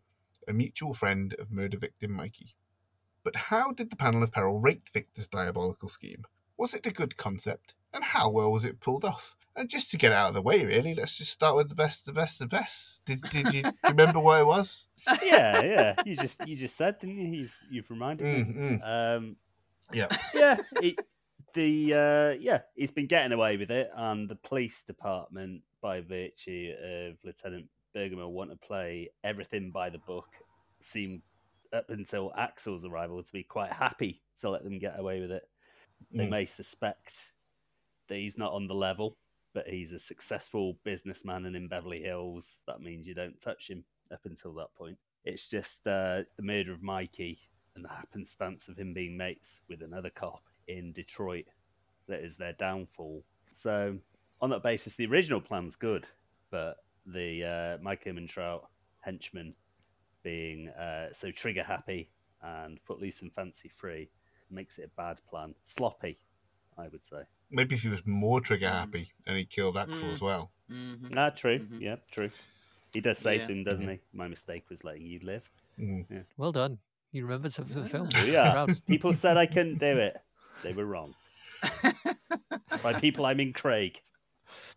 a 0.48 0.52
mutual 0.52 0.94
friend 0.94 1.34
of 1.38 1.50
murder 1.50 1.78
victim 1.78 2.12
Mikey. 2.12 2.54
But 3.22 3.36
how 3.36 3.72
did 3.72 3.90
the 3.90 3.96
panel 3.96 4.22
of 4.22 4.32
peril 4.32 4.58
rate 4.60 4.88
Victor's 4.92 5.26
diabolical 5.26 5.88
scheme? 5.88 6.24
Was 6.56 6.74
it 6.74 6.86
a 6.86 6.92
good 6.92 7.16
concept? 7.16 7.74
And 7.92 8.02
how 8.02 8.30
well 8.30 8.50
was 8.50 8.64
it 8.64 8.80
pulled 8.80 9.04
off? 9.04 9.36
And 9.54 9.68
just 9.68 9.90
to 9.90 9.96
get 9.96 10.12
out 10.12 10.28
of 10.28 10.34
the 10.34 10.42
way, 10.42 10.64
really, 10.64 10.94
let's 10.94 11.18
just 11.18 11.32
start 11.32 11.56
with 11.56 11.68
the 11.68 11.74
best, 11.74 12.06
the 12.06 12.12
best, 12.12 12.38
the 12.38 12.46
best. 12.46 13.02
Did, 13.06 13.22
did 13.22 13.52
you 13.52 13.64
remember 13.88 14.20
what 14.20 14.40
it 14.40 14.46
was? 14.46 14.86
Yeah, 15.24 15.62
yeah. 15.62 15.94
You 16.04 16.16
just 16.16 16.46
you 16.46 16.54
just 16.56 16.76
said, 16.76 16.98
didn't 16.98 17.18
you? 17.18 17.40
You've, 17.40 17.52
you've 17.70 17.90
reminded 17.90 18.26
me. 18.26 18.52
Mm, 18.52 18.80
mm. 18.82 19.16
Um, 19.16 19.36
Yeah. 19.92 20.08
yeah, 20.34 20.58
it, 20.82 20.98
the 21.54 21.94
uh, 21.94 22.38
yeah, 22.40 22.60
he's 22.74 22.90
been 22.90 23.06
getting 23.06 23.32
away 23.32 23.56
with 23.56 23.70
it, 23.70 23.90
and 23.96 24.28
the 24.28 24.34
police 24.36 24.82
department, 24.82 25.62
by 25.80 26.00
virtue 26.00 26.72
of 26.82 27.16
Lieutenant 27.24 27.66
Bergamo, 27.94 28.28
want 28.28 28.50
to 28.50 28.56
play 28.56 29.10
everything 29.24 29.70
by 29.70 29.90
the 29.90 29.98
book. 29.98 30.28
Seem 30.80 31.22
up 31.72 31.90
until 31.90 32.32
Axel's 32.36 32.84
arrival 32.84 33.22
to 33.22 33.32
be 33.32 33.42
quite 33.42 33.72
happy 33.72 34.22
to 34.40 34.50
let 34.50 34.64
them 34.64 34.78
get 34.78 34.98
away 34.98 35.20
with 35.20 35.30
it. 35.30 35.48
They 36.12 36.26
Mm. 36.26 36.30
may 36.30 36.46
suspect 36.46 37.32
that 38.06 38.16
he's 38.16 38.38
not 38.38 38.52
on 38.52 38.66
the 38.66 38.74
level, 38.74 39.16
but 39.52 39.68
he's 39.68 39.92
a 39.92 39.98
successful 39.98 40.78
businessman, 40.84 41.46
and 41.46 41.56
in 41.56 41.68
Beverly 41.68 42.00
Hills, 42.00 42.58
that 42.66 42.80
means 42.80 43.06
you 43.06 43.14
don't 43.14 43.40
touch 43.40 43.68
him 43.68 43.84
up 44.10 44.24
until 44.24 44.54
that 44.54 44.74
point. 44.74 44.98
It's 45.24 45.50
just 45.50 45.86
uh, 45.88 46.22
the 46.36 46.42
murder 46.42 46.72
of 46.72 46.82
Mikey 46.82 47.38
and 47.74 47.84
the 47.84 47.88
happenstance 47.88 48.68
of 48.68 48.78
him 48.78 48.94
being 48.94 49.16
mates 49.16 49.60
with 49.68 49.82
another 49.82 50.10
cop 50.10 50.42
in 50.68 50.92
Detroit 50.92 51.46
that 52.06 52.20
is 52.20 52.36
their 52.36 52.54
downfall. 52.54 53.24
So, 53.50 53.98
on 54.40 54.50
that 54.50 54.62
basis, 54.62 54.94
the 54.94 55.06
original 55.06 55.40
plan's 55.40 55.76
good, 55.76 56.06
but 56.50 56.78
the 57.12 57.44
uh, 57.44 57.82
Mike 57.82 58.04
Ehrmantraut 58.04 58.62
henchman 59.00 59.54
being 60.22 60.68
uh, 60.70 61.12
so 61.12 61.30
trigger 61.30 61.62
happy 61.62 62.10
and 62.42 62.78
footloose 62.80 63.22
and 63.22 63.32
fancy 63.32 63.68
free 63.68 64.08
makes 64.50 64.78
it 64.78 64.90
a 64.92 64.96
bad 65.00 65.18
plan. 65.28 65.54
Sloppy, 65.64 66.18
I 66.76 66.88
would 66.88 67.04
say. 67.04 67.22
Maybe 67.50 67.74
if 67.76 67.82
he 67.82 67.88
was 67.88 68.02
more 68.06 68.40
trigger 68.40 68.68
happy 68.68 69.10
and 69.26 69.36
he 69.36 69.44
killed 69.44 69.76
Axel 69.76 70.08
Mm. 70.08 70.12
as 70.12 70.20
well. 70.20 70.50
Mhm. 70.70 71.16
Ah, 71.16 71.30
true. 71.30 71.58
Mhm. 71.60 71.80
Yeah, 71.80 71.96
true. 72.10 72.30
He 72.92 73.00
does 73.00 73.18
say 73.18 73.36
Yeah. 73.36 73.46
to 73.46 73.52
him, 73.52 73.64
doesn't 73.64 73.88
he? 73.88 73.98
My 74.12 74.28
mistake 74.28 74.68
was 74.68 74.84
letting 74.84 75.06
you 75.06 75.20
live. 75.22 75.48
Mm. 75.78 76.24
Well 76.36 76.52
done. 76.52 76.78
You 77.12 77.24
remembered 77.24 77.52
some 77.54 77.64
of 77.66 77.74
the 77.74 77.88
film. 77.88 78.08
Yeah. 78.26 78.66
People 78.86 79.12
said 79.14 79.36
I 79.38 79.46
couldn't 79.46 79.78
do 79.78 79.86
it. 79.98 80.16
They 80.62 80.72
were 80.72 80.84
wrong. 80.84 81.14
By 82.82 82.98
people, 83.00 83.24
I 83.26 83.34
mean 83.34 83.52
Craig. 83.52 84.00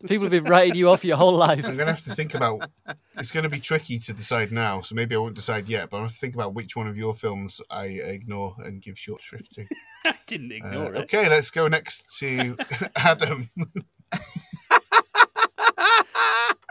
People 0.08 0.24
have 0.26 0.32
been 0.32 0.44
writing 0.46 0.76
you 0.76 0.90
off 0.90 1.04
your 1.06 1.18
whole 1.18 1.34
life. 1.34 1.64
I'm 1.66 1.78
gonna 1.78 1.92
have 1.92 2.04
to 2.06 2.16
think 2.16 2.34
about. 2.34 2.70
It's 3.18 3.32
gonna 3.32 3.50
be 3.50 3.60
tricky 3.60 4.00
to 4.00 4.14
decide 4.14 4.52
now, 4.52 4.82
so 4.82 4.96
maybe 4.96 5.16
I 5.16 5.20
won't 5.20 5.36
decide 5.36 5.68
yet. 5.68 5.90
But 5.90 5.98
I'm 5.98 6.04
gonna 6.04 6.14
think 6.14 6.34
about 6.34 6.54
which 6.54 6.76
one 6.76 6.88
of 6.88 6.98
your 6.98 7.14
films 7.14 7.62
I 7.70 7.86
ignore 7.86 8.56
and 8.60 8.82
give 8.82 8.98
short 8.98 9.22
shrift 9.22 9.54
to. 9.54 9.66
I 10.06 10.16
didn't 10.28 10.52
Uh, 10.52 10.56
ignore 10.56 10.94
it. 10.96 10.98
okay, 11.04 11.30
let's 11.30 11.52
go 11.52 11.68
next 11.68 12.04
to 12.20 12.58
Adam. 12.96 13.50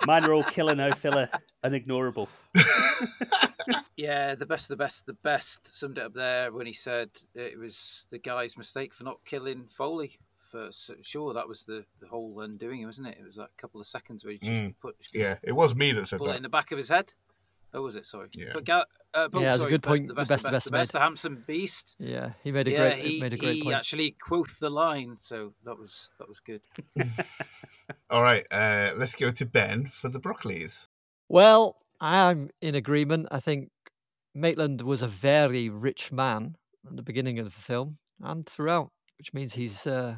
Mine 0.07 0.25
are 0.25 0.33
all 0.33 0.43
killer, 0.45 0.75
no 0.75 0.93
filler, 0.93 1.29
unignorable. 1.63 2.27
Yeah, 3.97 4.35
the 4.35 4.47
best 4.47 4.71
of 4.71 4.79
the 4.79 4.83
best, 4.83 5.05
the 5.05 5.13
best 5.13 5.77
summed 5.79 5.99
it 5.99 6.05
up 6.05 6.15
there 6.15 6.51
when 6.53 6.67
he 6.67 6.73
said 6.73 7.11
it 7.35 7.59
was 7.59 8.07
the 8.11 8.19
guy's 8.19 8.57
mistake 8.57 8.95
for 8.95 9.05
not 9.05 9.19
killing 9.27 9.67
Foley. 9.71 10.19
For 10.51 10.71
sure, 11.03 11.33
that 11.35 11.47
was 11.49 11.65
the, 11.65 11.85
the 12.01 12.09
whole 12.09 12.41
undoing, 12.41 12.85
wasn't 12.85 13.07
it? 13.09 13.17
It 13.21 13.25
was 13.25 13.37
that 13.37 13.51
couple 13.57 13.81
of 13.81 13.87
seconds 13.87 14.25
where 14.25 14.33
you 14.33 14.39
just 14.39 14.51
Mm. 14.51 14.75
put 14.81 14.97
yeah, 15.13 15.37
it 15.43 15.53
was 15.53 15.75
me 15.75 15.93
that 15.93 16.07
said 16.09 16.19
put 16.19 16.27
it 16.27 16.29
that. 16.31 16.37
in 16.39 16.43
the 16.43 16.49
back 16.49 16.73
of 16.73 16.79
his 16.79 16.89
head. 16.89 17.13
Oh, 17.73 17.83
was 17.83 17.95
it? 17.95 18.05
Sorry. 18.05 18.29
Yeah. 18.33 18.51
But 18.53 18.65
Ga- 18.65 18.85
uh, 19.15 19.29
but, 19.29 19.41
Yeah, 19.43 19.51
that's 19.51 19.59
a 19.59 19.63
sorry, 19.63 19.71
good 19.71 19.83
point. 19.85 20.09
The 20.09 20.15
The 20.15 20.21
best, 20.21 20.29
best, 20.31 20.43
the 20.43 20.49
the 20.49 20.53
best, 20.53 20.65
best 20.65 20.65
the 20.65 20.71
best, 20.73 20.93
made. 20.95 20.99
the 20.99 21.05
handsome 21.05 21.45
beast. 21.47 21.97
Yeah, 22.01 22.33
he 22.43 22.51
made 22.51 22.67
a 22.67 22.71
yeah, 22.73 22.79
great 22.79 23.05
he, 23.05 23.21
made 23.21 23.33
a 23.33 23.37
great 23.37 23.55
he 23.55 23.63
point. 23.63 23.77
actually 23.77 24.11
quoth 24.21 24.59
the 24.59 24.71
line, 24.71 25.17
so 25.19 25.53
that 25.65 25.79
was 25.79 26.11
that 26.19 26.29
was 26.29 26.41
good. 26.41 26.63
All 28.11 28.23
right, 28.23 28.45
uh, 28.51 28.91
let's 28.97 29.15
go 29.15 29.31
to 29.31 29.47
Ben 29.47 29.89
for 29.93 30.09
the 30.09 30.19
Broccoli's. 30.19 30.89
Well, 31.29 31.77
I'm 32.01 32.51
in 32.61 32.75
agreement. 32.75 33.29
I 33.31 33.39
think 33.39 33.71
Maitland 34.35 34.83
was 34.83 35.01
a 35.03 35.07
very 35.09 35.69
rich 35.69 36.11
man 36.11 36.57
at 36.89 36.97
the 36.97 37.03
beginning 37.03 37.39
of 37.39 37.45
the 37.47 37.51
film 37.63 37.99
and 38.21 38.45
throughout, 38.47 38.91
which 39.19 39.33
means 39.33 39.55
he's 39.55 39.87
uh, 39.87 40.17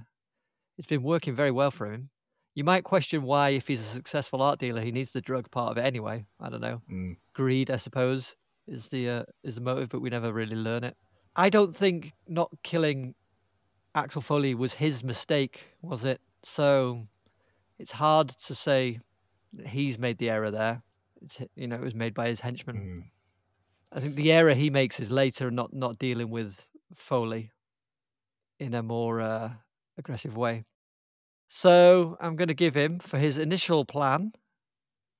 it's 0.79 0.87
been 0.87 1.03
working 1.03 1.35
very 1.35 1.51
well 1.51 1.70
for 1.70 1.93
him. 1.93 2.11
You 2.55 2.64
might 2.64 2.85
question 2.85 3.23
why, 3.23 3.51
if 3.51 3.66
he's 3.66 3.81
a 3.81 3.85
successful 3.85 4.43
art 4.43 4.59
dealer, 4.59 4.83
he 4.83 4.93
needs 4.93 5.12
the 5.12 5.23
drug 5.23 5.51
part 5.51 5.70
of 5.70 5.79
it 5.79 5.87
anyway. 5.87 6.27
I 6.39 6.51
don't 6.51 6.61
know. 6.61 6.83
Mm. 6.91 7.16
Greed, 7.33 7.70
I 7.70 7.77
suppose, 7.77 8.37
is 8.66 8.89
the 8.89 9.09
uh, 9.09 9.23
is 9.43 9.55
the 9.55 9.61
motive, 9.62 9.89
but 9.89 10.01
we 10.01 10.11
never 10.11 10.33
really 10.33 10.57
learn 10.57 10.85
it. 10.85 10.97
I 11.35 11.49
don't 11.49 11.75
think 11.75 12.12
not 12.29 12.51
killing 12.62 13.14
Axel 13.95 14.20
Foley 14.20 14.55
was 14.55 14.75
his 14.75 15.03
mistake, 15.03 15.64
was 15.81 16.05
it? 16.05 16.20
So 16.43 17.07
it's 17.79 17.93
hard 17.93 18.29
to 18.29 18.55
say 18.55 19.01
that 19.55 19.68
he's 19.68 19.99
made 19.99 20.18
the 20.18 20.31
error 20.31 20.51
there. 20.51 20.83
It's, 21.23 21.39
you 21.57 21.68
know, 21.68 21.77
it 21.77 21.83
was 21.83 21.95
made 21.95 22.14
by 22.14 22.29
his 22.29 22.41
henchman. 22.41 22.77
Mm. 22.77 23.97
I 23.97 24.01
think 24.01 24.16
the 24.16 24.33
error 24.33 24.55
he 24.55 24.70
makes 24.70 25.01
is 25.01 25.11
later 25.11 25.51
not 25.51 25.73
not 25.73 25.99
dealing 25.99 26.31
with 26.31 26.66
Foley 26.95 27.51
in 28.59 28.75
a 28.75 28.83
more 28.83 29.20
uh, 29.20 29.51
aggressive 29.99 30.36
way. 30.36 30.64
So 31.49 32.16
I'm 32.20 32.36
going 32.36 32.49
to 32.49 32.55
give 32.55 32.74
him 32.74 32.99
for 32.99 33.18
his 33.18 33.38
initial 33.38 33.84
plan 33.84 34.32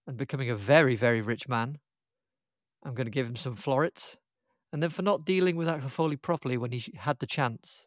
and 0.06 0.16
becoming 0.16 0.50
a 0.50 0.56
very 0.56 0.96
very 0.96 1.20
rich 1.20 1.48
man. 1.48 1.78
I'm 2.84 2.94
going 2.94 3.06
to 3.06 3.10
give 3.12 3.26
him 3.26 3.36
some 3.36 3.54
florets, 3.54 4.16
and 4.72 4.82
then 4.82 4.90
for 4.90 5.02
not 5.02 5.24
dealing 5.24 5.56
with 5.56 5.68
Axel 5.68 5.90
Foley 5.90 6.16
properly 6.16 6.56
when 6.56 6.72
he 6.72 6.92
had 6.96 7.18
the 7.20 7.26
chance, 7.26 7.86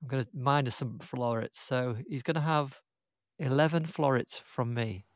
I'm 0.00 0.08
going 0.08 0.24
to 0.24 0.30
minus 0.32 0.76
some 0.76 0.98
florets. 1.00 1.58
So 1.60 1.96
he's 2.08 2.22
going 2.22 2.36
to 2.36 2.40
have 2.40 2.80
eleven 3.38 3.84
florets 3.84 4.38
from 4.38 4.74
me 4.74 5.06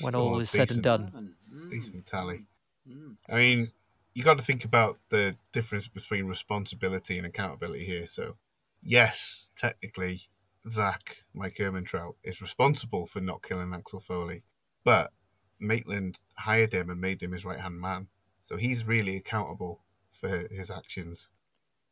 when 0.00 0.14
all 0.14 0.28
Still 0.30 0.40
is 0.40 0.50
said 0.50 0.70
and 0.70 0.82
done. 0.82 1.00
Eleven. 1.12 1.34
Mm, 1.52 1.70
Decent 1.70 2.06
tally. 2.06 2.44
mm. 2.88 3.16
I 3.28 3.34
mean, 3.36 3.72
you 4.14 4.22
got 4.22 4.38
to 4.38 4.44
think 4.44 4.64
about 4.64 4.98
the 5.10 5.36
difference 5.52 5.88
between 5.88 6.26
responsibility 6.26 7.18
and 7.18 7.26
accountability 7.26 7.84
here. 7.84 8.06
So, 8.06 8.36
yes, 8.82 9.48
technically, 9.56 10.28
Zack, 10.70 11.18
Mike 11.34 11.56
Ehrmantraut, 11.56 12.14
is 12.24 12.40
responsible 12.42 13.06
for 13.06 13.20
not 13.20 13.42
killing 13.42 13.72
Axel 13.74 14.00
Foley, 14.00 14.42
but 14.84 15.12
Maitland 15.58 16.18
hired 16.38 16.72
him 16.72 16.90
and 16.90 17.00
made 17.00 17.22
him 17.22 17.32
his 17.32 17.44
right 17.44 17.58
hand 17.60 17.80
man. 17.80 18.08
So 18.44 18.56
he's 18.56 18.86
really 18.86 19.16
accountable 19.16 19.80
for 20.12 20.28
his 20.50 20.70
actions. 20.70 21.28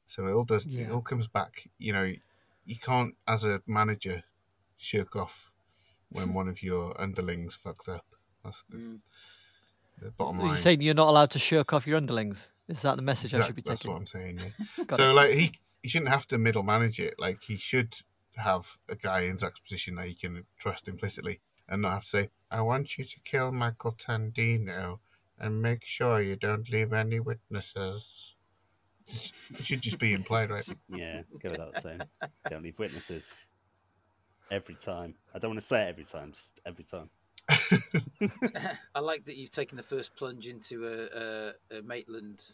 So 0.06 0.26
it 0.26 0.32
all 0.32 0.44
does. 0.44 0.66
It 0.66 0.90
all 0.90 1.02
comes 1.02 1.26
back. 1.28 1.68
You 1.78 1.92
know, 1.92 2.12
you 2.64 2.76
can't, 2.76 3.14
as 3.26 3.44
a 3.44 3.62
manager, 3.66 4.24
shirk 4.78 5.16
off 5.16 5.50
when 6.10 6.32
one 6.32 6.48
of 6.48 6.62
your 6.62 6.98
underlings 7.00 7.58
fucks 7.62 7.88
up. 7.88 8.06
That's 8.44 8.64
the, 8.70 8.76
Mm. 8.78 9.00
the 10.00 10.10
bottom 10.12 10.38
Are 10.40 10.44
you 10.44 10.48
line. 10.50 10.58
saying 10.58 10.80
you're 10.80 10.94
not 10.94 11.08
allowed 11.08 11.30
to 11.32 11.38
shirk 11.38 11.72
off 11.72 11.86
your 11.86 11.96
underlings? 11.98 12.50
Is 12.68 12.82
that 12.82 12.96
the 12.96 13.02
message 13.02 13.34
I 13.34 13.44
should 13.46 13.54
be 13.56 13.60
Exact- 13.60 13.66
That's 13.66 13.80
taking? 13.82 13.92
what 13.92 13.98
I'm 14.00 14.06
saying. 14.06 14.38
Yeah. 14.78 14.84
So 14.96 15.10
it. 15.10 15.12
like 15.14 15.30
he 15.32 15.52
he 15.88 15.92
shouldn't 15.92 16.10
have 16.10 16.26
to 16.26 16.36
middle 16.36 16.62
manage 16.62 17.00
it. 17.00 17.14
Like 17.18 17.44
he 17.44 17.56
should 17.56 17.94
have 18.36 18.76
a 18.90 18.94
guy 18.94 19.20
in 19.20 19.38
Zack's 19.38 19.58
position 19.60 19.94
that 19.94 20.06
he 20.06 20.14
can 20.14 20.44
trust 20.58 20.86
implicitly, 20.86 21.40
and 21.66 21.80
not 21.80 21.94
have 21.94 22.02
to 22.02 22.08
say, 22.08 22.28
"I 22.50 22.60
want 22.60 22.98
you 22.98 23.06
to 23.06 23.20
kill 23.24 23.52
Michael 23.52 23.92
Tandino 23.92 24.98
and 25.38 25.62
make 25.62 25.86
sure 25.86 26.20
you 26.20 26.36
don't 26.36 26.68
leave 26.68 26.92
any 26.92 27.20
witnesses." 27.20 28.34
It 29.06 29.64
should 29.64 29.80
just 29.80 29.98
be 29.98 30.12
implied, 30.12 30.50
right? 30.50 30.68
Yeah, 30.90 31.22
go 31.42 31.52
without 31.52 31.80
saying. 31.80 32.02
Don't 32.50 32.62
leave 32.62 32.78
witnesses. 32.78 33.32
Every 34.50 34.74
time. 34.74 35.14
I 35.34 35.38
don't 35.38 35.52
want 35.52 35.60
to 35.60 35.66
say 35.66 35.84
it 35.84 35.88
every 35.88 36.04
time, 36.04 36.32
just 36.32 36.60
every 36.66 36.84
time. 36.84 37.08
I 38.94 39.00
like 39.00 39.24
that 39.24 39.36
you've 39.36 39.48
taken 39.48 39.78
the 39.78 39.82
first 39.82 40.14
plunge 40.16 40.48
into 40.48 40.86
a, 40.86 41.76
a, 41.76 41.78
a 41.78 41.82
Maitland 41.82 42.44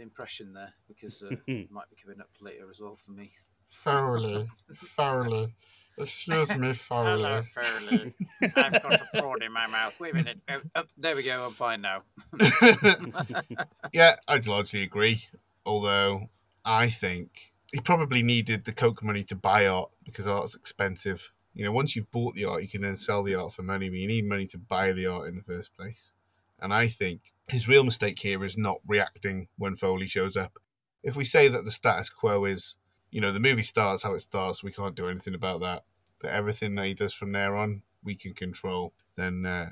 impression 0.00 0.52
there 0.52 0.72
because 0.88 1.22
uh, 1.22 1.30
it 1.46 1.70
might 1.70 1.90
be 1.90 1.96
coming 2.02 2.20
up 2.20 2.30
later 2.40 2.70
as 2.70 2.80
well 2.80 2.96
for 2.96 3.12
me. 3.12 3.32
Thoroughly, 3.70 4.48
thoroughly. 4.96 5.54
Excuse 5.96 6.48
me, 6.56 6.74
Hello, 6.88 7.44
Fairley. 7.54 8.14
I've 8.42 8.82
got 8.82 9.00
a 9.00 9.06
prawn 9.14 9.42
in 9.42 9.52
my 9.52 9.66
mouth. 9.68 9.98
Wait 10.00 10.12
a 10.12 10.16
minute. 10.16 10.40
Oh, 10.48 10.60
oh, 10.74 10.82
there 10.98 11.14
we 11.14 11.22
go. 11.22 11.46
I'm 11.46 11.52
fine 11.52 11.82
now. 11.82 12.02
yeah, 13.92 14.16
I'd 14.26 14.46
largely 14.46 14.82
agree. 14.82 15.24
Although 15.64 16.30
I 16.64 16.90
think 16.90 17.52
he 17.72 17.80
probably 17.80 18.22
needed 18.22 18.64
the 18.64 18.72
coke 18.72 19.04
money 19.04 19.22
to 19.24 19.36
buy 19.36 19.66
art 19.66 19.90
because 20.04 20.26
art's 20.26 20.56
expensive. 20.56 21.30
You 21.54 21.64
know, 21.64 21.72
once 21.72 21.94
you've 21.94 22.10
bought 22.10 22.34
the 22.34 22.44
art, 22.44 22.62
you 22.62 22.68
can 22.68 22.82
then 22.82 22.96
sell 22.96 23.22
the 23.22 23.36
art 23.36 23.52
for 23.52 23.62
money, 23.62 23.88
but 23.88 23.98
you 23.98 24.08
need 24.08 24.26
money 24.26 24.46
to 24.48 24.58
buy 24.58 24.92
the 24.92 25.06
art 25.06 25.28
in 25.28 25.36
the 25.36 25.42
first 25.42 25.76
place. 25.76 26.12
And 26.60 26.72
I 26.72 26.88
think 26.88 27.32
his 27.48 27.68
real 27.68 27.84
mistake 27.84 28.18
here 28.18 28.44
is 28.44 28.56
not 28.56 28.80
reacting 28.86 29.48
when 29.58 29.76
Foley 29.76 30.08
shows 30.08 30.36
up. 30.36 30.58
If 31.02 31.16
we 31.16 31.24
say 31.24 31.48
that 31.48 31.64
the 31.64 31.70
status 31.70 32.08
quo 32.08 32.44
is, 32.44 32.76
you 33.10 33.20
know, 33.20 33.32
the 33.32 33.40
movie 33.40 33.62
starts 33.62 34.02
how 34.02 34.14
it 34.14 34.22
starts, 34.22 34.62
we 34.62 34.72
can't 34.72 34.94
do 34.94 35.08
anything 35.08 35.34
about 35.34 35.60
that. 35.60 35.84
But 36.20 36.30
everything 36.30 36.74
that 36.76 36.86
he 36.86 36.94
does 36.94 37.12
from 37.12 37.32
there 37.32 37.54
on, 37.54 37.82
we 38.02 38.14
can 38.14 38.32
control. 38.32 38.94
Then 39.16 39.44
uh, 39.44 39.70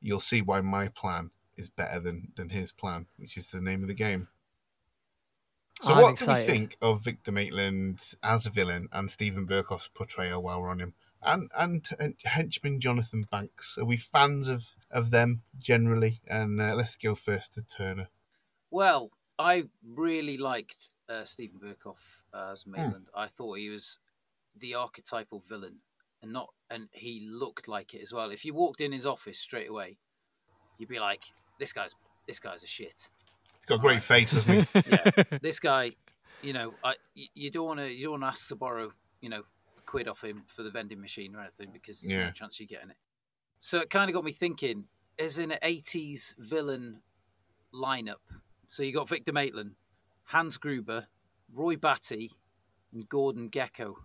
you'll 0.00 0.20
see 0.20 0.42
why 0.42 0.60
my 0.60 0.88
plan 0.88 1.30
is 1.56 1.70
better 1.70 2.00
than 2.00 2.28
than 2.36 2.48
his 2.48 2.72
plan, 2.72 3.06
which 3.16 3.36
is 3.36 3.50
the 3.50 3.60
name 3.60 3.82
of 3.82 3.88
the 3.88 3.94
game. 3.94 4.28
So, 5.82 5.92
I'm 5.92 6.02
what 6.02 6.12
excited. 6.14 6.46
do 6.46 6.52
we 6.52 6.58
think 6.58 6.76
of 6.82 7.04
Victor 7.04 7.30
Maitland 7.30 8.00
as 8.22 8.46
a 8.46 8.50
villain 8.50 8.88
and 8.92 9.10
Steven 9.10 9.46
Berkoff's 9.46 9.88
portrayal 9.94 10.42
while 10.42 10.60
we're 10.60 10.70
on 10.70 10.80
him, 10.80 10.94
and 11.22 11.50
and, 11.56 11.88
and 11.98 12.14
henchman 12.24 12.80
Jonathan 12.80 13.26
Banks? 13.30 13.76
Are 13.78 13.84
we 13.84 13.96
fans 13.96 14.48
of 14.48 14.74
of 14.90 15.10
them 15.10 15.42
generally? 15.58 16.20
And 16.26 16.60
uh, 16.60 16.74
let's 16.74 16.96
go 16.96 17.14
first 17.14 17.54
to 17.54 17.62
Turner. 17.62 18.08
Well, 18.70 19.10
I 19.38 19.64
really 19.86 20.36
liked 20.36 20.90
uh, 21.08 21.24
Steven 21.24 21.58
Berkoff 21.58 22.22
as 22.52 22.66
Maitland. 22.66 23.06
I 23.14 23.28
thought 23.28 23.58
he 23.58 23.68
was 23.68 23.98
the 24.58 24.74
archetypal 24.74 25.42
villain, 25.48 25.76
and 26.22 26.32
not, 26.32 26.48
and 26.70 26.88
he 26.92 27.26
looked 27.30 27.68
like 27.68 27.94
it 27.94 28.02
as 28.02 28.12
well. 28.12 28.30
If 28.30 28.44
you 28.44 28.54
walked 28.54 28.80
in 28.80 28.92
his 28.92 29.06
office 29.06 29.38
straight 29.38 29.68
away, 29.68 29.96
you'd 30.78 30.88
be 30.88 30.98
like, 30.98 31.22
"This 31.58 31.72
guy's 31.72 31.94
this 32.26 32.38
guy's 32.38 32.62
a 32.62 32.66
shit." 32.66 33.08
He's 33.56 33.66
got 33.66 33.76
a 33.76 33.78
great 33.78 34.02
face, 34.02 34.32
hasn't 34.32 34.68
he? 34.72 34.82
Yeah, 34.90 35.38
this 35.40 35.60
guy, 35.60 35.92
you 36.42 36.52
know, 36.52 36.74
I 36.84 36.94
you 37.14 37.50
don't 37.50 37.66
want 37.66 37.80
to 37.80 37.88
you 37.88 38.04
don't 38.04 38.20
want 38.20 38.22
to 38.24 38.28
ask 38.28 38.48
to 38.48 38.56
borrow, 38.56 38.92
you 39.20 39.28
know, 39.28 39.42
quid 39.88 40.06
off 40.06 40.22
him 40.22 40.42
for 40.46 40.62
the 40.62 40.70
vending 40.70 41.00
machine 41.00 41.34
or 41.34 41.40
anything 41.40 41.70
because 41.72 42.02
there's 42.02 42.12
Yeah. 42.12 42.26
no 42.26 42.30
chance 42.30 42.60
you're 42.60 42.66
getting 42.66 42.90
it. 42.90 42.98
So 43.60 43.78
it 43.78 43.88
kind 43.88 44.10
of 44.10 44.14
got 44.14 44.22
me 44.22 44.32
thinking, 44.32 44.86
as 45.18 45.38
an 45.38 45.54
'80s 45.62 46.34
villain 46.38 47.02
lineup. 47.72 48.20
So 48.66 48.82
you 48.82 48.92
got 48.92 49.08
Victor 49.08 49.32
Maitland, 49.32 49.76
Hans 50.24 50.58
Gruber, 50.58 51.08
Roy 51.52 51.76
Batty, 51.76 52.32
and 52.92 53.08
Gordon 53.08 53.48
Gekko. 53.50 53.96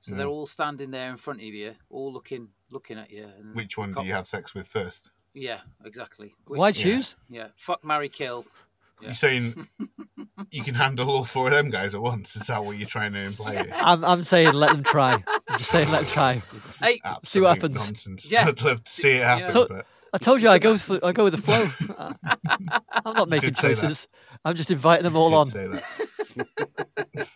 So 0.00 0.14
they're 0.14 0.26
Mm. 0.26 0.30
all 0.30 0.46
standing 0.46 0.92
there 0.92 1.10
in 1.10 1.16
front 1.16 1.40
of 1.40 1.46
you, 1.46 1.74
all 1.90 2.12
looking 2.12 2.52
looking 2.70 2.96
at 2.98 3.10
you. 3.10 3.24
And 3.24 3.54
Which 3.54 3.76
one 3.76 3.92
do 3.92 4.02
you 4.04 4.12
have 4.12 4.26
sex 4.26 4.54
with 4.54 4.68
first? 4.68 5.10
Yeah, 5.34 5.62
exactly. 5.84 6.34
Which- 6.46 6.58
Why 6.58 6.68
Yeah. 6.68 6.82
choose? 6.82 7.16
Yeah, 7.28 7.50
fuck, 7.56 7.84
marry, 7.84 8.08
kill. 8.08 8.46
Yeah. 9.00 9.08
You're 9.08 9.14
saying 9.14 9.68
you 10.50 10.62
can 10.62 10.74
handle 10.74 11.10
all 11.10 11.24
four 11.24 11.48
of 11.48 11.52
them 11.52 11.70
guys 11.70 11.94
at 11.94 12.00
once. 12.00 12.34
Is 12.36 12.46
that 12.46 12.64
what 12.64 12.78
you're 12.78 12.88
trying 12.88 13.12
to 13.12 13.22
imply? 13.22 13.54
here? 13.54 13.72
I'm, 13.74 14.04
I'm 14.04 14.24
saying 14.24 14.54
let 14.54 14.70
them 14.72 14.82
try. 14.82 15.22
I'm 15.48 15.58
just 15.58 15.70
saying 15.70 15.90
let 15.90 16.02
them 16.02 16.10
try. 16.10 16.42
Hey, 16.82 17.00
Absolute 17.04 17.26
See 17.26 17.40
what 17.40 17.56
happens. 17.56 17.74
Nonsense. 17.76 18.30
Yeah. 18.30 18.46
I'd 18.48 18.62
love 18.62 18.82
to 18.84 18.90
see 18.90 19.12
it 19.12 19.24
happen, 19.24 19.50
So- 19.50 19.68
but 19.68 19.86
I 20.14 20.18
told 20.18 20.40
you 20.40 20.48
I 20.48 20.58
go 20.58 20.78
for, 20.78 20.98
I 21.04 21.12
go 21.12 21.24
with 21.24 21.34
the 21.34 21.42
flow. 21.42 21.68
Uh, 21.98 22.12
I'm 23.04 23.14
not 23.14 23.28
making 23.28 23.48
did 23.50 23.56
that. 23.56 23.60
choices. 23.62 24.08
I'm 24.44 24.54
just 24.54 24.70
inviting 24.70 25.04
them 25.04 25.16
all 25.16 25.34
on. 25.34 25.48
say 25.50 25.66
that. 25.66 27.26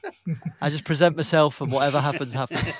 I 0.60 0.70
just 0.70 0.84
present 0.84 1.16
myself, 1.16 1.60
and 1.60 1.70
whatever 1.72 2.00
happens, 2.00 2.32
happens. 2.34 2.78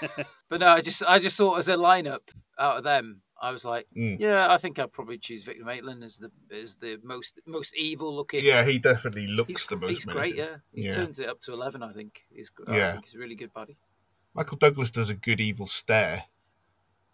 But 0.48 0.60
no, 0.60 0.68
I 0.68 0.80
just 0.80 1.02
I 1.06 1.18
just 1.18 1.36
thought 1.36 1.58
as 1.58 1.68
a 1.68 1.74
lineup 1.76 2.20
out 2.58 2.78
of 2.78 2.84
them, 2.84 3.22
I 3.43 3.51
was 3.53 3.64
like, 3.64 3.86
Mm. 3.97 4.20
yeah, 4.20 4.53
I 4.53 4.59
think 4.59 4.78
I'd 4.78 4.93
probably 4.93 5.16
choose 5.18 5.45
Victor 5.45 5.64
Maitland 5.64 6.05
as 6.05 6.18
the 6.18 6.30
as 6.55 6.76
the 6.76 6.99
most 7.03 7.41
most 7.47 7.74
evil 7.76 8.14
looking. 8.14 8.45
Yeah, 8.45 8.64
he 8.64 8.78
definitely 8.78 9.26
looks 9.26 9.49
he's, 9.49 9.66
the 9.66 9.76
most 9.76 9.91
he's 9.91 10.05
great. 10.05 10.34
Yeah, 10.36 10.57
he 10.74 10.82
Yeah. 10.84 10.95
turns 10.95 11.18
it 11.18 11.28
up 11.28 11.41
to 11.43 11.53
eleven. 11.53 11.82
I 11.82 11.93
think 11.93 12.22
he's 12.34 12.51
gr- 12.51 12.64
I 12.70 12.76
Yeah. 12.76 12.93
think 12.93 13.05
he's 13.07 13.14
a 13.14 13.18
really 13.18 13.34
good 13.36 13.53
buddy. 13.55 13.76
Michael 14.34 14.59
Douglas 14.59 14.91
does 14.91 15.11
a 15.11 15.14
good 15.14 15.41
evil 15.41 15.66
stare, 15.66 16.24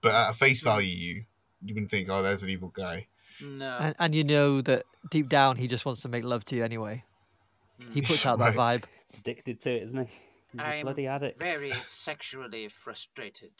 but 0.01 0.15
at 0.15 0.33
face 0.35 0.61
Mm. 0.63 0.65
value, 0.65 0.97
you 0.97 1.25
you 1.63 1.75
wouldn't 1.75 1.91
think, 1.91 2.09
oh, 2.11 2.23
there's 2.23 2.43
an 2.43 2.51
evil 2.51 2.69
guy. 2.69 3.09
No, 3.41 3.77
And, 3.81 3.95
and 3.99 4.15
you 4.15 4.25
know 4.25 4.61
that 4.63 4.85
deep 5.11 5.29
down, 5.29 5.57
he 5.57 5.67
just 5.67 5.85
wants 5.87 6.01
to 6.03 6.09
make 6.09 6.23
love 6.25 6.45
to 6.47 6.57
you 6.57 6.63
anyway. 6.65 7.05
He 7.93 8.03
puts 8.03 8.25
out 8.27 8.39
that 8.41 8.55
Right. 8.55 8.83
vibe. 8.83 8.85
He's 9.11 9.21
addicted 9.21 9.61
to 9.63 9.71
it, 9.77 9.83
isn't 9.85 10.07
he? 10.09 10.15
He's 10.53 10.61
a 10.61 10.65
I'm 10.65 10.83
bloody 10.83 11.07
addict. 11.07 11.41
very 11.41 11.73
sexually 11.87 12.69
frustrated. 12.69 13.53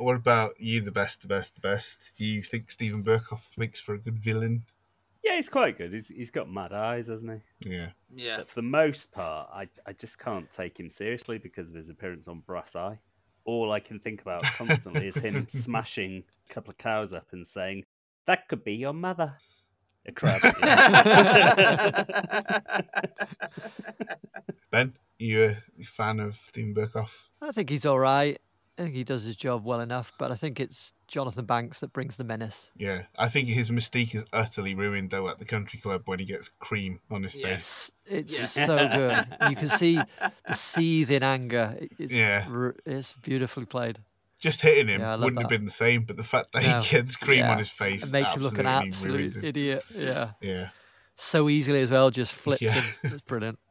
What 0.00 0.16
about 0.16 0.58
you, 0.58 0.80
the 0.80 0.90
best, 0.90 1.20
the 1.20 1.28
best, 1.28 1.54
the 1.54 1.60
best? 1.60 2.12
Do 2.16 2.24
you 2.24 2.42
think 2.42 2.70
Steven 2.70 3.04
Berkoff 3.04 3.42
makes 3.58 3.80
for 3.80 3.94
a 3.94 3.98
good 3.98 4.18
villain? 4.18 4.64
Yeah, 5.22 5.36
he's 5.36 5.50
quite 5.50 5.76
good. 5.76 5.92
He's 5.92 6.08
he's 6.08 6.30
got 6.30 6.50
mad 6.50 6.72
eyes, 6.72 7.08
hasn't 7.08 7.42
he? 7.60 7.70
Yeah. 7.70 7.90
Yeah. 8.14 8.38
But 8.38 8.48
for 8.48 8.54
the 8.54 8.62
most 8.62 9.12
part, 9.12 9.50
I 9.52 9.68
I 9.84 9.92
just 9.92 10.18
can't 10.18 10.50
take 10.50 10.80
him 10.80 10.88
seriously 10.88 11.36
because 11.36 11.68
of 11.68 11.74
his 11.74 11.90
appearance 11.90 12.28
on 12.28 12.40
Brass 12.40 12.74
Eye. 12.74 12.98
All 13.44 13.72
I 13.72 13.80
can 13.80 13.98
think 13.98 14.22
about 14.22 14.42
constantly 14.44 15.06
is 15.06 15.16
him 15.16 15.46
smashing 15.48 16.24
a 16.48 16.54
couple 16.54 16.70
of 16.70 16.78
cows 16.78 17.12
up 17.12 17.26
and 17.32 17.46
saying, 17.46 17.84
"That 18.24 18.48
could 18.48 18.64
be 18.64 18.76
your 18.76 18.94
mother." 18.94 19.34
A 20.06 20.12
crab. 20.12 20.40
Ben, 24.70 24.94
you 25.18 25.44
a 25.44 25.58
fan 25.82 26.20
of 26.20 26.36
Steven 26.36 26.74
Berkoff? 26.74 27.24
I 27.42 27.52
think 27.52 27.68
he's 27.68 27.84
all 27.84 27.98
right. 27.98 28.40
I 28.80 28.84
think 28.84 28.94
he 28.94 29.04
does 29.04 29.24
his 29.24 29.36
job 29.36 29.62
well 29.66 29.80
enough, 29.80 30.10
but 30.18 30.30
I 30.30 30.34
think 30.34 30.58
it's 30.58 30.94
Jonathan 31.06 31.44
Banks 31.44 31.80
that 31.80 31.92
brings 31.92 32.16
the 32.16 32.24
menace. 32.24 32.70
Yeah. 32.78 33.02
I 33.18 33.28
think 33.28 33.48
his 33.48 33.70
mystique 33.70 34.14
is 34.14 34.24
utterly 34.32 34.74
ruined, 34.74 35.10
though, 35.10 35.28
at 35.28 35.38
the 35.38 35.44
country 35.44 35.78
club 35.78 36.02
when 36.06 36.18
he 36.18 36.24
gets 36.24 36.48
cream 36.60 37.00
on 37.10 37.22
his 37.22 37.34
face. 37.34 37.92
It's, 38.06 38.32
it's 38.32 38.56
Yeah. 38.56 38.66
so 38.66 38.88
good. 38.88 39.50
You 39.50 39.56
can 39.56 39.68
see 39.68 40.00
the 40.46 40.54
seething 40.54 41.22
anger. 41.22 41.76
It's, 41.98 42.14
Yeah. 42.14 42.46
it's 42.86 43.12
beautifully 43.22 43.66
played. 43.66 43.98
Just 44.40 44.62
hitting 44.62 44.88
him 44.88 45.02
Yeah, 45.02 45.16
wouldn't 45.16 45.40
have 45.42 45.50
been 45.50 45.66
the 45.66 45.70
same, 45.70 46.04
but 46.04 46.16
the 46.16 46.24
fact 46.24 46.52
that 46.52 46.62
No. 46.62 46.80
he 46.80 46.90
gets 46.90 47.16
cream 47.16 47.40
Yeah. 47.40 47.52
on 47.52 47.58
his 47.58 47.68
face 47.68 48.04
It 48.04 48.10
makes 48.12 48.32
him 48.32 48.40
look 48.40 48.56
an 48.56 48.64
absolutely 48.66 49.26
absolute 49.26 49.44
idiot. 49.44 49.84
Yeah. 49.94 50.30
Yeah. 50.40 50.68
So 51.16 51.50
easily 51.50 51.82
as 51.82 51.90
well, 51.90 52.10
just 52.10 52.32
flips 52.32 52.62
Yeah. 52.62 52.80
him. 52.80 52.84
It's 53.12 53.20
brilliant. 53.22 53.58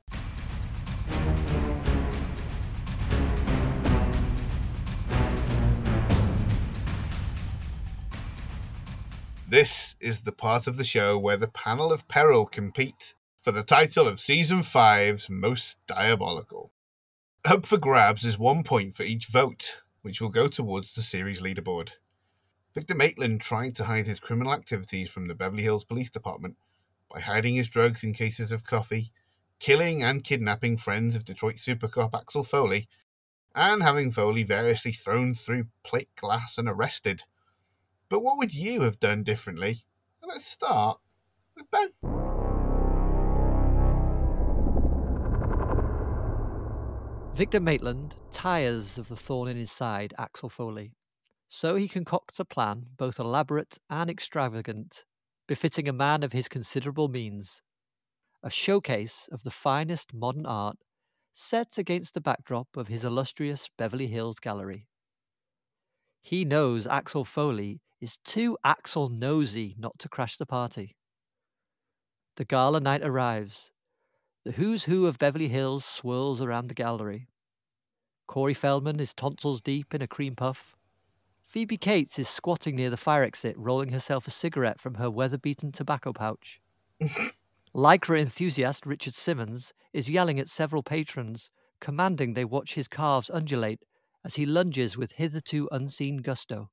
This 9.49 9.95
is 9.99 10.21
the 10.21 10.31
part 10.31 10.67
of 10.67 10.77
the 10.77 10.83
show 10.83 11.17
where 11.17 11.35
the 11.35 11.47
panel 11.47 11.91
of 11.91 12.07
peril 12.07 12.45
compete 12.45 13.15
for 13.41 13.51
the 13.51 13.63
title 13.63 14.07
of 14.07 14.19
season 14.19 14.61
five's 14.61 15.27
most 15.27 15.77
diabolical. 15.87 16.71
Up 17.43 17.65
for 17.65 17.79
grabs 17.79 18.23
is 18.23 18.37
one 18.37 18.61
point 18.61 18.95
for 18.95 19.01
each 19.01 19.25
vote, 19.25 19.81
which 20.03 20.21
will 20.21 20.29
go 20.29 20.49
towards 20.49 20.93
the 20.93 21.01
series 21.01 21.41
leaderboard. 21.41 21.93
Victor 22.75 22.93
Maitland 22.93 23.41
tried 23.41 23.75
to 23.77 23.85
hide 23.85 24.05
his 24.05 24.19
criminal 24.19 24.53
activities 24.53 25.09
from 25.09 25.27
the 25.27 25.33
Beverly 25.33 25.63
Hills 25.63 25.83
Police 25.83 26.11
Department 26.11 26.55
by 27.11 27.19
hiding 27.19 27.55
his 27.55 27.69
drugs 27.69 28.03
in 28.03 28.13
cases 28.13 28.51
of 28.51 28.63
coffee, 28.63 29.11
killing 29.57 30.03
and 30.03 30.23
kidnapping 30.23 30.77
friends 30.77 31.15
of 31.15 31.25
Detroit 31.25 31.55
supercop 31.55 32.13
Axel 32.13 32.43
Foley, 32.43 32.87
and 33.55 33.81
having 33.81 34.11
Foley 34.11 34.43
variously 34.43 34.91
thrown 34.91 35.33
through 35.33 35.65
plate 35.83 36.15
glass 36.15 36.59
and 36.59 36.69
arrested. 36.69 37.23
But 38.09 38.21
what 38.21 38.39
would 38.39 38.55
you 38.55 38.81
have 38.81 38.99
done 38.99 39.23
differently? 39.23 39.85
Let's 40.25 40.45
start 40.45 40.99
with 41.55 41.69
Ben. 41.69 41.89
Victor 47.35 47.59
Maitland 47.59 48.15
tires 48.31 48.97
of 48.97 49.09
the 49.09 49.15
thorn 49.15 49.47
in 49.47 49.57
his 49.57 49.71
side, 49.71 50.13
Axel 50.17 50.49
Foley. 50.49 50.91
So 51.47 51.75
he 51.75 51.87
concocts 51.87 52.39
a 52.39 52.45
plan, 52.45 52.87
both 52.97 53.19
elaborate 53.19 53.77
and 53.89 54.09
extravagant, 54.09 55.05
befitting 55.47 55.87
a 55.87 55.93
man 55.93 56.23
of 56.23 56.31
his 56.31 56.47
considerable 56.47 57.07
means. 57.07 57.61
A 58.41 58.49
showcase 58.49 59.29
of 59.31 59.43
the 59.43 59.51
finest 59.51 60.13
modern 60.13 60.45
art 60.47 60.77
set 61.31 61.77
against 61.77 62.15
the 62.15 62.21
backdrop 62.21 62.75
of 62.75 62.87
his 62.87 63.03
illustrious 63.03 63.69
Beverly 63.77 64.07
Hills 64.07 64.39
gallery. 64.39 64.87
He 66.21 66.43
knows 66.43 66.87
Axel 66.87 67.23
Foley 67.23 67.81
is 68.01 68.17
too 68.23 68.57
Axel 68.63 69.09
nosy 69.09 69.75
not 69.77 69.97
to 69.99 70.09
crash 70.09 70.37
the 70.37 70.45
party. 70.45 70.95
The 72.35 72.45
gala 72.45 72.79
night 72.79 73.01
arrives. 73.03 73.71
The 74.45 74.53
who's 74.53 74.85
who 74.85 75.05
of 75.05 75.17
Beverly 75.17 75.49
Hills 75.49 75.83
swirls 75.83 76.41
around 76.41 76.67
the 76.67 76.73
gallery. 76.73 77.27
Corey 78.27 78.53
Feldman 78.53 78.99
is 78.99 79.13
tonsils 79.13 79.59
deep 79.59 79.93
in 79.93 80.01
a 80.01 80.07
cream 80.07 80.35
puff. 80.35 80.75
Phoebe 81.45 81.77
Cates 81.77 82.19
is 82.19 82.29
squatting 82.29 82.75
near 82.75 82.89
the 82.89 82.95
fire 82.95 83.23
exit, 83.23 83.57
rolling 83.57 83.89
herself 83.89 84.27
a 84.27 84.31
cigarette 84.31 84.79
from 84.79 84.93
her 84.95 85.09
weather 85.09 85.37
beaten 85.37 85.71
tobacco 85.71 86.13
pouch. 86.13 86.61
Lycra 87.75 88.19
enthusiast 88.19 88.85
Richard 88.85 89.15
Simmons 89.15 89.73
is 89.91 90.09
yelling 90.09 90.39
at 90.39 90.47
several 90.47 90.83
patrons, 90.83 91.49
commanding 91.81 92.33
they 92.33 92.45
watch 92.45 92.75
his 92.75 92.87
calves 92.87 93.29
undulate 93.29 93.83
as 94.23 94.35
he 94.35 94.45
lunges 94.45 94.95
with 94.95 95.13
hitherto 95.13 95.67
unseen 95.71 96.17
gusto. 96.17 96.69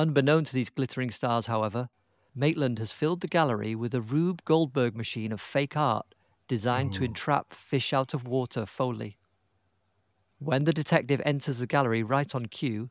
Unbeknown 0.00 0.44
to 0.44 0.54
these 0.54 0.70
glittering 0.70 1.10
stars, 1.10 1.44
however, 1.44 1.90
Maitland 2.34 2.78
has 2.78 2.90
filled 2.90 3.20
the 3.20 3.28
gallery 3.28 3.74
with 3.74 3.94
a 3.94 4.00
Rube 4.00 4.42
Goldberg 4.46 4.96
machine 4.96 5.30
of 5.30 5.42
fake 5.42 5.76
art 5.76 6.14
designed 6.48 6.94
to 6.94 7.04
entrap 7.04 7.52
fish 7.52 7.92
out 7.92 8.14
of 8.14 8.26
water 8.26 8.64
Foley. 8.64 9.18
When 10.38 10.64
the 10.64 10.72
detective 10.72 11.20
enters 11.26 11.58
the 11.58 11.66
gallery 11.66 12.02
right 12.02 12.34
on 12.34 12.46
cue, 12.46 12.88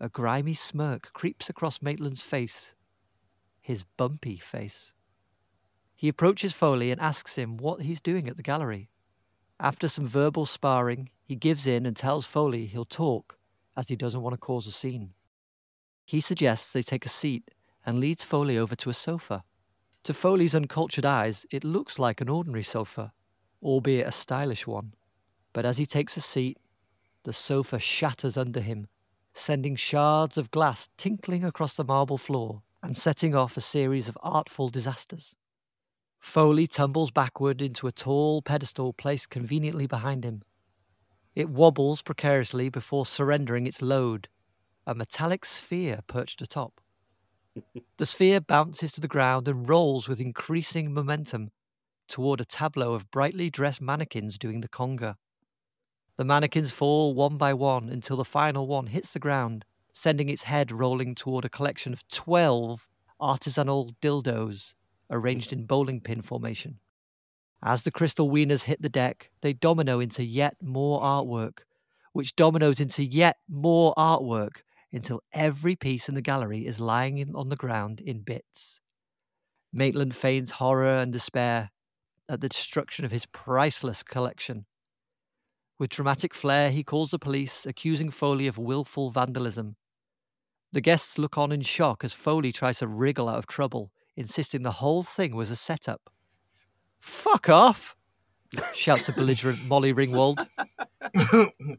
a 0.00 0.08
grimy 0.08 0.54
smirk 0.54 1.12
creeps 1.12 1.50
across 1.50 1.82
Maitland's 1.82 2.22
face. 2.22 2.74
His 3.60 3.84
bumpy 3.98 4.38
face. 4.38 4.94
He 5.94 6.08
approaches 6.08 6.54
Foley 6.54 6.90
and 6.90 7.02
asks 7.02 7.36
him 7.36 7.58
what 7.58 7.82
he's 7.82 8.00
doing 8.00 8.30
at 8.30 8.38
the 8.38 8.42
gallery. 8.42 8.88
After 9.60 9.88
some 9.88 10.06
verbal 10.06 10.46
sparring, 10.46 11.10
he 11.22 11.36
gives 11.36 11.66
in 11.66 11.84
and 11.84 11.94
tells 11.94 12.24
Foley 12.24 12.64
he'll 12.64 12.86
talk, 12.86 13.36
as 13.76 13.88
he 13.88 13.96
doesn't 13.96 14.22
want 14.22 14.32
to 14.32 14.38
cause 14.38 14.66
a 14.66 14.72
scene. 14.72 15.12
He 16.06 16.20
suggests 16.20 16.72
they 16.72 16.82
take 16.82 17.04
a 17.04 17.10
seat 17.10 17.50
and 17.84 17.98
leads 17.98 18.22
Foley 18.22 18.56
over 18.56 18.76
to 18.76 18.90
a 18.90 18.94
sofa. 18.94 19.42
To 20.04 20.14
Foley's 20.14 20.54
uncultured 20.54 21.04
eyes, 21.04 21.44
it 21.50 21.64
looks 21.64 21.98
like 21.98 22.20
an 22.20 22.28
ordinary 22.28 22.62
sofa, 22.62 23.12
albeit 23.60 24.06
a 24.06 24.12
stylish 24.12 24.68
one. 24.68 24.94
But 25.52 25.66
as 25.66 25.78
he 25.78 25.84
takes 25.84 26.16
a 26.16 26.20
seat, 26.20 26.58
the 27.24 27.32
sofa 27.32 27.80
shatters 27.80 28.36
under 28.36 28.60
him, 28.60 28.86
sending 29.34 29.74
shards 29.74 30.38
of 30.38 30.52
glass 30.52 30.88
tinkling 30.96 31.42
across 31.42 31.74
the 31.74 31.84
marble 31.84 32.18
floor 32.18 32.62
and 32.84 32.96
setting 32.96 33.34
off 33.34 33.56
a 33.56 33.60
series 33.60 34.08
of 34.08 34.16
artful 34.22 34.68
disasters. 34.68 35.34
Foley 36.20 36.68
tumbles 36.68 37.10
backward 37.10 37.60
into 37.60 37.88
a 37.88 37.92
tall 37.92 38.42
pedestal 38.42 38.92
placed 38.92 39.28
conveniently 39.28 39.88
behind 39.88 40.22
him. 40.22 40.42
It 41.34 41.50
wobbles 41.50 42.00
precariously 42.00 42.68
before 42.68 43.06
surrendering 43.06 43.66
its 43.66 43.82
load, 43.82 44.28
a 44.86 44.94
metallic 44.94 45.44
sphere 45.44 46.00
perched 46.06 46.40
atop. 46.42 46.80
the 47.98 48.06
sphere 48.06 48.40
bounces 48.40 48.92
to 48.92 49.00
the 49.00 49.08
ground 49.08 49.48
and 49.48 49.68
rolls 49.68 50.08
with 50.08 50.20
increasing 50.20 50.92
momentum 50.92 51.50
toward 52.08 52.40
a 52.40 52.44
tableau 52.44 52.94
of 52.94 53.10
brightly 53.10 53.50
dressed 53.50 53.80
mannequins 53.80 54.38
doing 54.38 54.60
the 54.60 54.68
conga. 54.68 55.16
The 56.16 56.24
mannequins 56.24 56.72
fall 56.72 57.14
one 57.14 57.36
by 57.36 57.54
one 57.54 57.88
until 57.88 58.16
the 58.16 58.24
final 58.24 58.66
one 58.66 58.86
hits 58.88 59.12
the 59.12 59.18
ground, 59.18 59.64
sending 59.92 60.28
its 60.28 60.44
head 60.44 60.70
rolling 60.70 61.14
toward 61.14 61.44
a 61.44 61.48
collection 61.50 61.92
of 61.92 62.06
12 62.08 62.88
artisanal 63.20 63.94
dildos 64.00 64.74
arranged 65.10 65.52
in 65.52 65.66
bowling 65.66 66.00
pin 66.00 66.22
formation. 66.22 66.80
As 67.62 67.82
the 67.82 67.90
crystal 67.90 68.30
wieners 68.30 68.64
hit 68.64 68.82
the 68.82 68.88
deck, 68.88 69.30
they 69.40 69.52
domino 69.52 70.00
into 70.00 70.22
yet 70.24 70.56
more 70.62 71.00
artwork, 71.00 71.60
which 72.12 72.36
dominoes 72.36 72.80
into 72.80 73.02
yet 73.04 73.38
more 73.48 73.94
artwork 73.96 74.62
until 74.92 75.22
every 75.32 75.76
piece 75.76 76.08
in 76.08 76.14
the 76.14 76.22
gallery 76.22 76.66
is 76.66 76.80
lying 76.80 77.18
in, 77.18 77.34
on 77.34 77.48
the 77.48 77.56
ground 77.56 78.00
in 78.00 78.20
bits. 78.20 78.80
Maitland 79.72 80.16
feigns 80.16 80.52
horror 80.52 80.98
and 80.98 81.12
despair 81.12 81.70
at 82.28 82.40
the 82.40 82.48
destruction 82.48 83.04
of 83.04 83.12
his 83.12 83.26
priceless 83.26 84.02
collection. 84.02 84.66
With 85.78 85.90
dramatic 85.90 86.34
flair, 86.34 86.70
he 86.70 86.82
calls 86.82 87.10
the 87.10 87.18
police, 87.18 87.66
accusing 87.66 88.10
Foley 88.10 88.46
of 88.46 88.58
willful 88.58 89.10
vandalism. 89.10 89.76
The 90.72 90.80
guests 90.80 91.18
look 91.18 91.36
on 91.36 91.52
in 91.52 91.62
shock 91.62 92.02
as 92.02 92.14
Foley 92.14 92.52
tries 92.52 92.78
to 92.78 92.86
wriggle 92.86 93.28
out 93.28 93.38
of 93.38 93.46
trouble, 93.46 93.92
insisting 94.16 94.62
the 94.62 94.72
whole 94.72 95.02
thing 95.02 95.36
was 95.36 95.50
a 95.50 95.56
setup. 95.56 96.10
Fuck 96.98 97.48
off! 97.48 97.94
shouts 98.74 99.08
a 99.08 99.12
belligerent 99.12 99.64
Molly 99.64 99.92
Ringwald. 99.92 100.46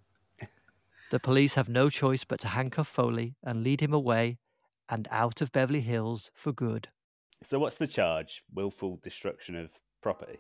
The 1.10 1.20
police 1.20 1.56
have 1.56 1.70
no 1.70 1.90
choice 1.90 2.24
but 2.26 2.40
to 2.42 2.50
handcuff 2.50 2.88
Foley 2.88 3.36
and 3.44 3.64
lead 3.64 3.82
him 3.82 3.94
away 3.94 4.38
and 4.90 5.08
out 5.12 5.42
of 5.42 5.52
Beverly 5.52 5.82
Hills 5.82 6.32
for 6.34 6.52
good. 6.52 6.90
So 7.44 7.60
what's 7.60 7.78
the 7.78 7.88
charge? 7.88 8.44
Willful 8.54 9.00
destruction 9.04 9.56
of 9.56 9.70
property. 10.02 10.40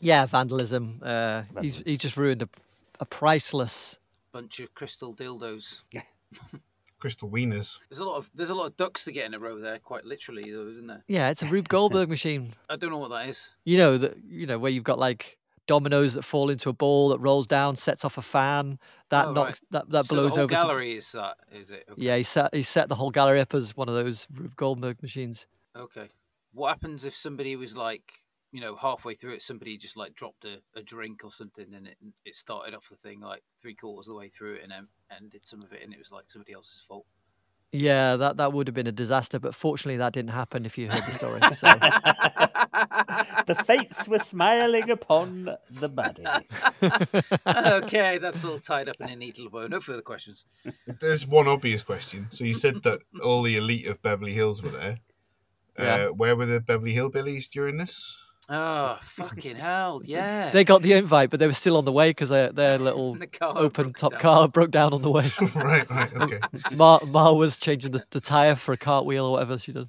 Yeah, 0.00 0.26
vandalism. 0.26 1.00
Uh, 1.02 1.42
he's 1.42 1.46
Vandalism. 1.54 1.84
he's 1.86 1.98
just 1.98 2.16
ruined 2.16 2.42
a, 2.42 2.48
a 3.00 3.04
priceless. 3.04 3.98
Bunch 4.32 4.60
of 4.60 4.74
crystal 4.74 5.14
dildos. 5.14 5.82
Yeah. 5.92 6.02
crystal 6.98 7.28
Wieners. 7.28 7.78
There's 7.90 7.98
a 7.98 8.04
lot 8.04 8.16
of 8.16 8.30
there's 8.34 8.50
a 8.50 8.54
lot 8.54 8.66
of 8.66 8.76
ducks 8.76 9.04
to 9.04 9.12
get 9.12 9.26
in 9.26 9.34
a 9.34 9.38
row 9.38 9.58
there, 9.58 9.78
quite 9.78 10.04
literally, 10.04 10.50
though, 10.50 10.68
isn't 10.68 10.86
there? 10.86 11.04
Yeah, 11.08 11.30
it's 11.30 11.42
a 11.42 11.46
Rube 11.46 11.68
Goldberg 11.68 12.08
machine. 12.08 12.52
I 12.68 12.76
don't 12.76 12.90
know 12.90 12.98
what 12.98 13.10
that 13.10 13.28
is. 13.28 13.50
You 13.64 13.78
know 13.78 13.98
that 13.98 14.16
you 14.28 14.46
know 14.46 14.58
where 14.58 14.70
you've 14.70 14.84
got 14.84 14.98
like 14.98 15.38
dominoes 15.66 16.14
that 16.14 16.22
fall 16.22 16.50
into 16.50 16.68
a 16.68 16.72
ball 16.72 17.08
that 17.10 17.18
rolls 17.18 17.46
down, 17.46 17.76
sets 17.76 18.04
off 18.04 18.18
a 18.18 18.22
fan 18.22 18.78
that 19.10 19.24
Oh, 19.24 19.28
right. 19.28 19.34
knocks 19.34 19.60
that 19.70 19.90
that 19.90 20.06
so 20.06 20.14
blows 20.14 20.32
the 20.34 20.40
whole 20.40 20.44
over. 20.44 20.54
some- 20.54 20.62
gallery 20.68 20.96
is 20.96 21.10
that, 21.12 21.36
is 21.52 21.70
it? 21.70 21.84
Okay. 21.90 22.02
Yeah, 22.02 22.16
he 22.16 22.22
set 22.22 22.54
he 22.54 22.62
set 22.62 22.88
the 22.88 22.94
whole 22.94 23.10
gallery 23.10 23.40
up 23.40 23.54
as 23.54 23.76
one 23.76 23.88
of 23.88 23.94
those 23.94 24.26
Goldberg 24.56 25.02
machines. 25.02 25.46
Okay. 25.76 26.08
what 26.52 26.68
happens 26.68 27.04
if 27.04 27.14
somebody 27.14 27.54
was 27.56 27.76
like, 27.76 28.12
you 28.50 28.60
know, 28.62 28.76
halfway 28.76 29.14
through 29.14 29.32
it, 29.34 29.42
somebody 29.42 29.76
just 29.76 29.96
like 29.96 30.14
dropped 30.14 30.44
a, 30.46 30.62
a 30.74 30.82
drink 30.82 31.22
or 31.24 31.30
something, 31.32 31.66
and 31.74 31.86
it 31.88 31.98
it 32.24 32.34
started 32.36 32.74
off 32.74 32.88
the 32.88 32.96
thing 32.96 33.20
like 33.20 33.42
three 33.60 33.74
quarters 33.74 34.08
of 34.08 34.14
the 34.14 34.18
way 34.18 34.28
through 34.30 34.54
it, 34.54 34.62
and 34.62 34.72
then 34.72 34.88
ended 35.14 35.42
some 35.44 35.62
of 35.62 35.72
it, 35.72 35.82
and 35.82 35.92
it 35.92 35.98
was 35.98 36.10
like 36.12 36.24
somebody 36.28 36.52
else's 36.54 36.82
fault. 36.88 37.04
Yeah, 37.72 38.16
that 38.16 38.38
that 38.38 38.52
would 38.54 38.68
have 38.68 38.74
been 38.74 38.86
a 38.86 38.92
disaster, 38.92 39.38
but 39.38 39.54
fortunately 39.54 39.98
that 39.98 40.12
didn't 40.14 40.30
happen. 40.30 40.64
If 40.64 40.78
you 40.78 40.88
heard 40.88 41.02
the 41.04 41.12
story, 41.12 41.40
so. 41.56 41.66
the 43.46 43.54
fates 43.54 44.08
were 44.08 44.18
smiling 44.18 44.90
upon 44.90 45.44
the 45.70 45.88
baddie. 45.88 46.26
okay, 47.84 48.18
that's 48.18 48.44
all 48.44 48.58
tied 48.58 48.88
up 48.88 48.96
in 49.00 49.08
a 49.08 49.16
neat 49.16 49.38
little 49.38 49.50
bow. 49.50 49.66
No 49.66 49.80
further 49.80 50.02
questions. 50.02 50.44
There's 51.00 51.26
one 51.26 51.48
obvious 51.48 51.82
question. 51.82 52.28
So 52.30 52.44
you 52.44 52.54
said 52.54 52.82
that 52.84 53.00
all 53.22 53.42
the 53.42 53.56
elite 53.56 53.86
of 53.86 54.02
Beverly 54.02 54.32
Hills 54.32 54.62
were 54.62 54.70
there. 54.70 54.98
Yeah. 55.78 55.94
Uh, 55.94 56.06
where 56.08 56.34
were 56.36 56.46
the 56.46 56.60
Beverly 56.60 56.94
Hillbillies 56.94 57.48
during 57.50 57.76
this? 57.76 58.16
Oh, 58.48 58.96
fucking 59.02 59.56
hell, 59.56 60.02
yeah. 60.04 60.50
they 60.50 60.62
got 60.62 60.80
the 60.82 60.92
invite, 60.92 61.30
but 61.30 61.40
they 61.40 61.48
were 61.48 61.52
still 61.52 61.76
on 61.76 61.84
the 61.84 61.90
way 61.90 62.10
because 62.10 62.28
their 62.28 62.52
their 62.52 62.78
little 62.86 63.14
The 63.16 63.28
open 63.42 63.92
top 63.92 64.12
down. 64.12 64.20
car 64.20 64.48
broke 64.48 64.70
down 64.70 64.94
on 64.94 65.02
the 65.02 65.10
way. 65.10 65.28
right, 65.56 65.90
right, 65.90 66.14
okay. 66.14 66.38
Mar 66.70 67.00
Mar 67.08 67.34
was 67.34 67.56
changing 67.58 67.90
the, 67.90 68.04
the 68.10 68.20
tire 68.20 68.54
for 68.54 68.72
a 68.72 68.76
cartwheel 68.76 69.26
or 69.26 69.32
whatever 69.32 69.58
she 69.58 69.72
does. 69.72 69.88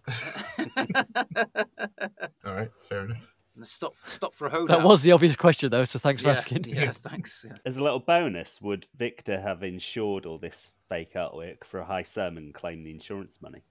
All 2.46 2.56
right, 2.56 2.72
fair 2.90 3.06
enough. 3.06 3.18
And 3.58 3.66
stop, 3.68 3.96
stop 4.06 4.34
for 4.36 4.46
a 4.48 4.50
hold. 4.52 4.70
That 4.70 4.84
was 4.84 5.02
the 5.02 5.12
obvious 5.12 5.36
question 5.36 5.72
though, 5.72 5.84
so 5.86 5.98
thanks 6.00 6.22
for 6.22 6.30
asking. 6.30 6.66
Yeah, 6.66 6.92
thanks. 7.04 7.44
Yeah. 7.46 7.56
As 7.66 7.78
a 7.78 7.84
little 7.84 8.00
bonus, 8.00 8.62
would 8.62 8.88
Victor 8.96 9.42
have 9.42 9.64
insured 9.64 10.26
all 10.28 10.38
this 10.38 10.70
fake 10.90 11.16
artwork 11.16 11.64
for 11.66 11.80
a 11.80 11.86
high 11.86 12.04
sum 12.04 12.38
and 12.38 12.54
claim 12.54 12.84
the 12.84 12.92
insurance 12.92 13.40
money? 13.42 13.64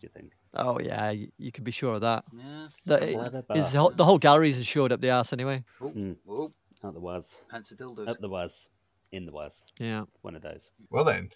Do 0.00 0.06
you 0.06 0.08
think? 0.14 0.32
Oh 0.54 0.78
yeah, 0.80 1.10
you, 1.10 1.28
you 1.36 1.52
can 1.52 1.62
be 1.62 1.70
sure 1.72 1.94
of 1.94 2.00
that. 2.00 2.24
Yeah. 2.34 2.68
The, 2.86 2.98
Clever 2.98 3.44
his 3.54 3.72
whole, 3.74 3.90
the 3.90 4.04
whole 4.04 4.18
gallery's 4.18 4.56
insured 4.58 4.92
up 4.92 5.00
the 5.02 5.10
ass 5.10 5.32
anyway. 5.32 5.62
Oh, 5.80 5.90
Mm. 5.90 6.16
oh, 6.28 6.50
Out 6.82 6.94
the 6.94 7.00
was, 7.00 7.34
pants 7.50 7.72
dildos. 7.78 8.08
up 8.08 8.18
the 8.20 8.28
was, 8.30 8.68
in 9.12 9.26
the 9.26 9.32
was. 9.32 9.62
Yeah. 9.78 10.04
One 10.22 10.36
of 10.36 10.42
those. 10.42 10.70
Well 10.90 11.04
then, 11.04 11.30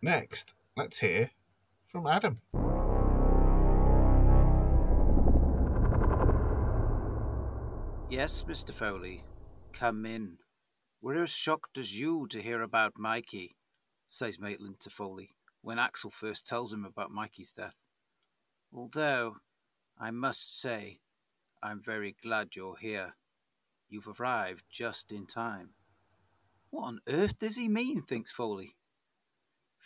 next, 0.00 0.54
let's 0.76 0.98
hear 0.98 1.30
from 1.92 2.06
Adam. 2.06 2.38
Yes, 8.20 8.44
Mr. 8.46 8.70
Foley. 8.74 9.24
Come 9.72 10.04
in. 10.04 10.36
We're 11.00 11.22
as 11.22 11.30
shocked 11.30 11.78
as 11.78 11.98
you 11.98 12.26
to 12.28 12.42
hear 12.42 12.60
about 12.60 12.98
Mikey, 12.98 13.56
says 14.08 14.38
Maitland 14.38 14.78
to 14.80 14.90
Foley 14.90 15.30
when 15.62 15.78
Axel 15.78 16.10
first 16.10 16.46
tells 16.46 16.70
him 16.70 16.84
about 16.84 17.10
Mikey's 17.10 17.54
death. 17.54 17.76
Although, 18.74 19.36
I 19.98 20.10
must 20.10 20.60
say, 20.60 21.00
I'm 21.62 21.80
very 21.80 22.14
glad 22.22 22.50
you're 22.54 22.76
here. 22.76 23.14
You've 23.88 24.20
arrived 24.20 24.64
just 24.70 25.12
in 25.12 25.24
time. 25.24 25.70
What 26.68 26.88
on 26.88 27.00
earth 27.08 27.38
does 27.38 27.56
he 27.56 27.68
mean? 27.68 28.02
thinks 28.02 28.30
Foley. 28.30 28.76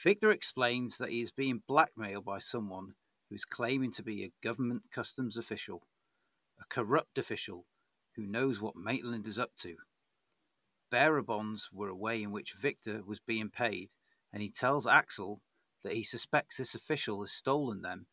Victor 0.03 0.32
explains 0.32 0.99
that 0.99 1.11
he 1.11 1.20
is 1.20 1.30
being 1.30 1.62
blackmailed 1.68 2.24
by 2.24 2.41
someone 2.41 2.95
who 3.28 3.37
is 3.37 3.45
claiming 3.45 3.93
to 3.93 4.03
be 4.03 4.24
a 4.24 4.32
government 4.43 4.82
customs 4.93 5.37
official, 5.37 5.85
a 6.61 6.64
corrupt 6.68 7.16
official 7.16 7.66
who 8.16 8.26
knows 8.26 8.60
what 8.60 8.76
Maitland 8.76 9.26
is 9.26 9.38
up 9.38 9.54
to. 9.56 9.76
Bearer 10.90 11.22
bonds 11.22 11.70
were 11.72 11.88
a 11.88 11.96
way 11.96 12.22
in 12.22 12.30
which 12.30 12.54
Victor 12.54 13.02
was 13.04 13.20
being 13.20 13.50
paid, 13.50 13.90
and 14.32 14.42
he 14.42 14.50
tells 14.50 14.86
Axel 14.86 15.40
that 15.82 15.94
he 15.94 16.02
suspects 16.02 16.56
this 16.56 16.74
official 16.74 17.20
has 17.20 17.32
stolen 17.32 17.82
them 17.82 18.06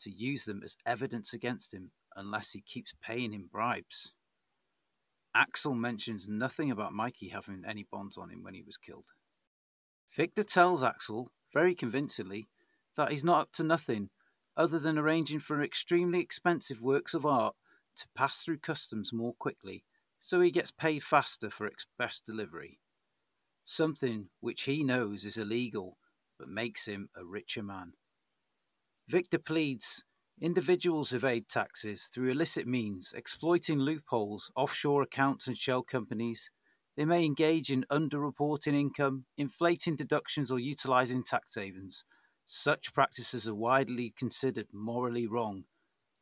to 0.00 0.10
use 0.10 0.44
them 0.44 0.62
as 0.64 0.76
evidence 0.84 1.32
against 1.32 1.72
him 1.72 1.92
unless 2.16 2.52
he 2.52 2.60
keeps 2.60 2.94
paying 3.02 3.32
him 3.32 3.48
bribes. 3.50 4.12
Axel 5.34 5.74
mentions 5.74 6.28
nothing 6.28 6.70
about 6.70 6.92
Mikey 6.92 7.28
having 7.28 7.64
any 7.66 7.84
bonds 7.90 8.16
on 8.16 8.30
him 8.30 8.42
when 8.42 8.54
he 8.54 8.62
was 8.62 8.76
killed. 8.76 9.06
Victor 10.14 10.44
tells 10.44 10.82
Axel, 10.82 11.32
very 11.52 11.74
convincingly, 11.74 12.48
that 12.96 13.10
he's 13.10 13.24
not 13.24 13.40
up 13.40 13.52
to 13.52 13.64
nothing 13.64 14.10
other 14.56 14.78
than 14.78 14.98
arranging 14.98 15.40
for 15.40 15.60
extremely 15.60 16.20
expensive 16.20 16.80
works 16.80 17.14
of 17.14 17.26
art 17.26 17.56
to 17.96 18.06
pass 18.16 18.42
through 18.42 18.58
customs 18.58 19.12
more 19.12 19.34
quickly 19.38 19.84
so 20.24 20.40
he 20.40 20.50
gets 20.50 20.70
paid 20.70 21.02
faster 21.02 21.50
for 21.50 21.66
express 21.66 22.18
delivery. 22.18 22.78
Something 23.66 24.28
which 24.40 24.62
he 24.62 24.82
knows 24.82 25.26
is 25.26 25.36
illegal 25.36 25.98
but 26.38 26.48
makes 26.48 26.86
him 26.86 27.10
a 27.14 27.26
richer 27.26 27.62
man. 27.62 27.92
Victor 29.06 29.38
pleads 29.38 30.02
individuals 30.40 31.12
evade 31.12 31.50
taxes 31.50 32.08
through 32.12 32.30
illicit 32.30 32.66
means, 32.66 33.12
exploiting 33.14 33.78
loopholes, 33.78 34.50
offshore 34.56 35.02
accounts, 35.02 35.46
and 35.46 35.58
shell 35.58 35.82
companies. 35.82 36.50
They 36.96 37.04
may 37.04 37.26
engage 37.26 37.70
in 37.70 37.84
underreporting 37.92 38.72
income, 38.72 39.26
inflating 39.36 39.94
deductions, 39.94 40.50
or 40.50 40.58
utilizing 40.58 41.22
tax 41.22 41.56
havens. 41.56 42.06
Such 42.46 42.94
practices 42.94 43.46
are 43.46 43.54
widely 43.54 44.14
considered 44.18 44.68
morally 44.72 45.26
wrong. 45.26 45.64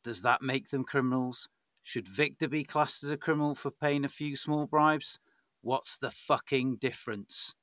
Does 0.03 0.23
that 0.23 0.43
make 0.43 0.71
them 0.71 0.83
criminals? 0.83 1.49
Should 1.83 2.09
Victor 2.09 2.49
be 2.49 2.65
classed 2.65 3.03
as 3.03 3.11
a 3.11 3.17
criminal 3.17 3.55
for 3.55 3.71
paying 3.71 4.05
a 4.05 4.09
few 4.09 4.37
small 4.37 4.67
bribes? 4.67 5.19
What's 5.61 5.99
the 5.99 6.11
fucking 6.11 6.77
difference? 6.77 7.55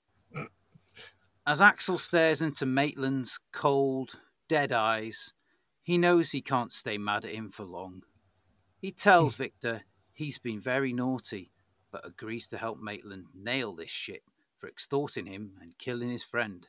As 1.47 1.61
Axel 1.61 1.97
stares 1.97 2.41
into 2.41 2.65
Maitland's 2.65 3.39
cold, 3.51 4.19
dead 4.47 4.71
eyes, 4.71 5.33
he 5.81 5.97
knows 5.97 6.31
he 6.31 6.41
can't 6.41 6.71
stay 6.71 6.97
mad 6.97 7.25
at 7.25 7.33
him 7.33 7.49
for 7.49 7.63
long. 7.63 8.03
He 8.77 8.91
tells 8.91 9.35
hmm. 9.35 9.43
Victor 9.43 9.81
he's 10.13 10.37
been 10.37 10.59
very 10.59 10.93
naughty, 10.93 11.51
but 11.91 12.05
agrees 12.05 12.47
to 12.49 12.57
help 12.57 12.79
Maitland 12.79 13.25
nail 13.33 13.73
this 13.73 13.89
shit 13.89 14.23
for 14.57 14.67
extorting 14.67 15.25
him 15.25 15.53
and 15.61 15.77
killing 15.77 16.09
his 16.09 16.23
friend. 16.23 16.67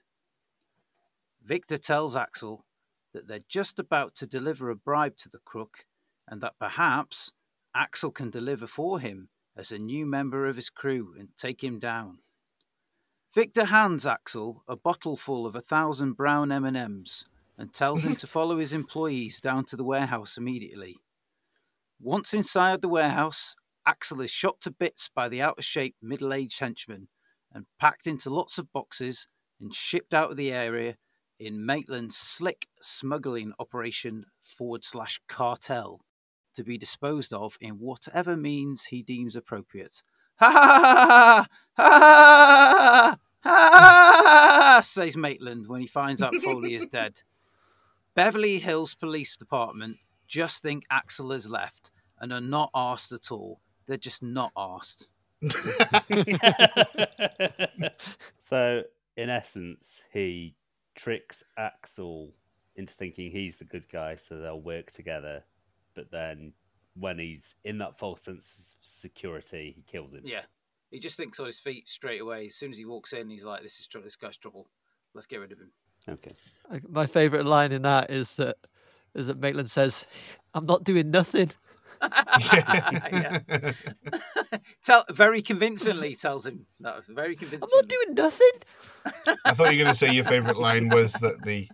Victor 1.44 1.76
tells 1.78 2.16
Axel 2.16 2.64
that 3.12 3.26
they're 3.26 3.40
just 3.48 3.78
about 3.78 4.14
to 4.14 4.26
deliver 4.26 4.70
a 4.70 4.76
bribe 4.76 5.16
to 5.16 5.28
the 5.28 5.40
crook 5.44 5.84
and 6.28 6.40
that 6.40 6.58
perhaps 6.58 7.32
Axel 7.74 8.10
can 8.10 8.30
deliver 8.30 8.66
for 8.66 8.98
him 9.00 9.28
as 9.56 9.70
a 9.70 9.78
new 9.78 10.06
member 10.06 10.46
of 10.46 10.56
his 10.56 10.70
crew 10.70 11.14
and 11.18 11.28
take 11.36 11.62
him 11.62 11.78
down. 11.78 12.18
Victor 13.32 13.66
hands 13.66 14.04
Axel 14.04 14.64
a 14.66 14.76
bottle 14.76 15.16
full 15.16 15.46
of 15.46 15.54
a 15.54 15.60
thousand 15.60 16.14
brown 16.14 16.50
M&Ms 16.50 17.24
and 17.56 17.72
tells 17.72 18.02
him 18.02 18.16
to 18.16 18.26
follow 18.26 18.58
his 18.58 18.72
employees 18.72 19.40
down 19.40 19.64
to 19.66 19.76
the 19.76 19.84
warehouse 19.84 20.36
immediately. 20.36 20.96
Once 22.00 22.34
inside 22.34 22.82
the 22.82 22.88
warehouse, 22.88 23.54
Axel 23.86 24.20
is 24.20 24.30
shot 24.30 24.60
to 24.62 24.70
bits 24.70 25.08
by 25.14 25.28
the 25.28 25.40
out-of-shape 25.40 25.94
middle-aged 26.02 26.58
henchman 26.58 27.08
and 27.52 27.66
packed 27.78 28.06
into 28.06 28.30
lots 28.30 28.58
of 28.58 28.72
boxes 28.72 29.28
and 29.60 29.74
shipped 29.74 30.14
out 30.14 30.30
of 30.30 30.36
the 30.36 30.52
area 30.52 30.96
in 31.38 31.64
Maitland's 31.64 32.16
slick 32.16 32.66
smuggling 32.82 33.52
operation 33.58 34.24
forward 34.40 34.84
slash 34.84 35.20
cartel 35.28 36.00
to 36.60 36.64
be 36.64 36.76
disposed 36.76 37.32
of 37.32 37.56
in 37.62 37.78
whatever 37.78 38.36
means 38.36 38.84
he 38.84 39.02
deems 39.02 39.34
appropriate. 39.34 40.02
Ha 40.36 40.50
ha 40.50 41.46
ha 41.74 41.86
ha 41.86 43.16
ha 43.42 43.48
ha 43.48 44.80
says 44.84 45.16
Maitland 45.16 45.66
when 45.66 45.80
he 45.80 45.86
finds 45.86 46.20
out 46.20 46.34
Foley 46.36 46.74
is 46.74 46.86
dead. 46.86 47.22
Beverly 48.14 48.58
Hills 48.58 48.94
Police 48.94 49.38
Department 49.38 49.96
just 50.28 50.62
think 50.62 50.84
Axel 50.90 51.30
has 51.30 51.48
left 51.48 51.92
and 52.18 52.30
are 52.30 52.42
not 52.42 52.70
asked 52.74 53.12
at 53.12 53.32
all. 53.32 53.62
They're 53.86 53.96
just 53.96 54.22
not 54.22 54.52
asked. 54.54 55.08
so, 58.38 58.82
in 59.16 59.30
essence, 59.30 60.02
he 60.12 60.54
tricks 60.94 61.42
Axel 61.56 62.34
into 62.76 62.92
thinking 62.92 63.30
he's 63.30 63.56
the 63.56 63.64
good 63.64 63.88
guy, 63.90 64.16
so 64.16 64.38
they'll 64.38 64.60
work 64.60 64.90
together. 64.90 65.44
But 66.00 66.10
then, 66.10 66.54
when 66.94 67.18
he's 67.18 67.54
in 67.62 67.76
that 67.78 67.98
false 67.98 68.22
sense 68.22 68.74
of 68.80 68.86
security, 68.86 69.74
he 69.76 69.82
kills 69.82 70.14
him. 70.14 70.22
Yeah. 70.24 70.42
He 70.90 70.98
just 70.98 71.18
thinks 71.18 71.38
on 71.38 71.44
his 71.44 71.60
feet 71.60 71.90
straight 71.90 72.22
away. 72.22 72.46
As 72.46 72.54
soon 72.54 72.70
as 72.70 72.78
he 72.78 72.86
walks 72.86 73.12
in, 73.12 73.28
he's 73.28 73.44
like, 73.44 73.62
"This 73.62 73.78
is 73.78 73.86
tr- 73.86 73.98
this 73.98 74.16
guy's 74.16 74.38
trouble. 74.38 74.70
Let's 75.12 75.26
get 75.26 75.40
rid 75.40 75.52
of 75.52 75.58
him." 75.58 75.70
Okay. 76.08 76.32
My 76.88 77.06
favourite 77.06 77.44
line 77.44 77.72
in 77.72 77.82
that 77.82 78.10
is 78.10 78.36
that 78.36 78.56
is 79.14 79.26
that 79.26 79.38
Maitland 79.38 79.70
says, 79.70 80.06
"I'm 80.54 80.64
not 80.64 80.84
doing 80.84 81.10
nothing." 81.10 81.50
yeah. 82.02 83.40
Tell 84.82 85.04
very 85.10 85.42
convincingly 85.42 86.16
tells 86.16 86.46
him 86.46 86.64
that 86.80 86.96
was 86.96 87.04
very 87.08 87.36
I'm 87.42 87.60
not 87.60 87.88
doing 87.88 88.14
nothing. 88.14 88.50
I 89.44 89.52
thought 89.52 89.74
you 89.74 89.80
were 89.80 89.84
going 89.84 89.94
to 89.94 89.94
say 89.94 90.14
your 90.14 90.24
favourite 90.24 90.56
line 90.56 90.88
was 90.88 91.12
that 91.14 91.42
the 91.42 91.68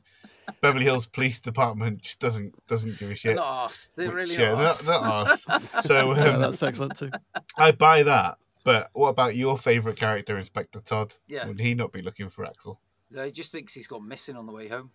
Beverly 0.61 0.85
Hills 0.85 1.07
Police 1.07 1.41
Department 1.41 2.03
just 2.03 2.19
doesn't 2.21 2.55
doesn't 2.67 2.93
give 2.99 3.03
a 3.03 3.07
They're 3.09 3.17
shit. 3.17 3.37
not 3.37 3.67
asked. 3.67 3.91
They're 3.97 4.07
Which, 4.09 4.15
really 4.31 4.35
yeah, 4.37 4.51
not 4.53 4.59
they're 4.59 4.67
asked. 4.69 4.87
not- 4.89 5.03
they're 5.03 5.59
not 5.61 5.65
asked. 5.75 5.87
So 5.89 6.13
Yeah, 6.17 6.23
um, 6.35 6.41
that's 6.41 6.63
excellent 6.63 6.97
too. 6.99 7.11
I 7.57 7.73
buy 7.73 8.03
that. 8.05 8.39
But 8.65 8.91
what 8.95 9.11
about 9.11 9.37
your 9.37 9.57
favourite 9.57 9.97
character, 9.97 10.37
Inspector 10.37 10.81
Todd? 10.81 11.15
Yeah. 11.29 11.47
Would 11.47 11.61
he 11.61 11.75
not 11.75 11.93
be 11.93 12.03
looking 12.03 12.29
for 12.31 12.45
Axel? 12.45 12.81
No, 13.13 13.25
he 13.25 13.31
just 13.31 13.53
thinks 13.53 13.73
he's 13.75 13.87
gone 13.87 14.09
missing 14.09 14.37
on 14.37 14.47
the 14.47 14.53
way 14.53 14.67
home. 14.67 14.91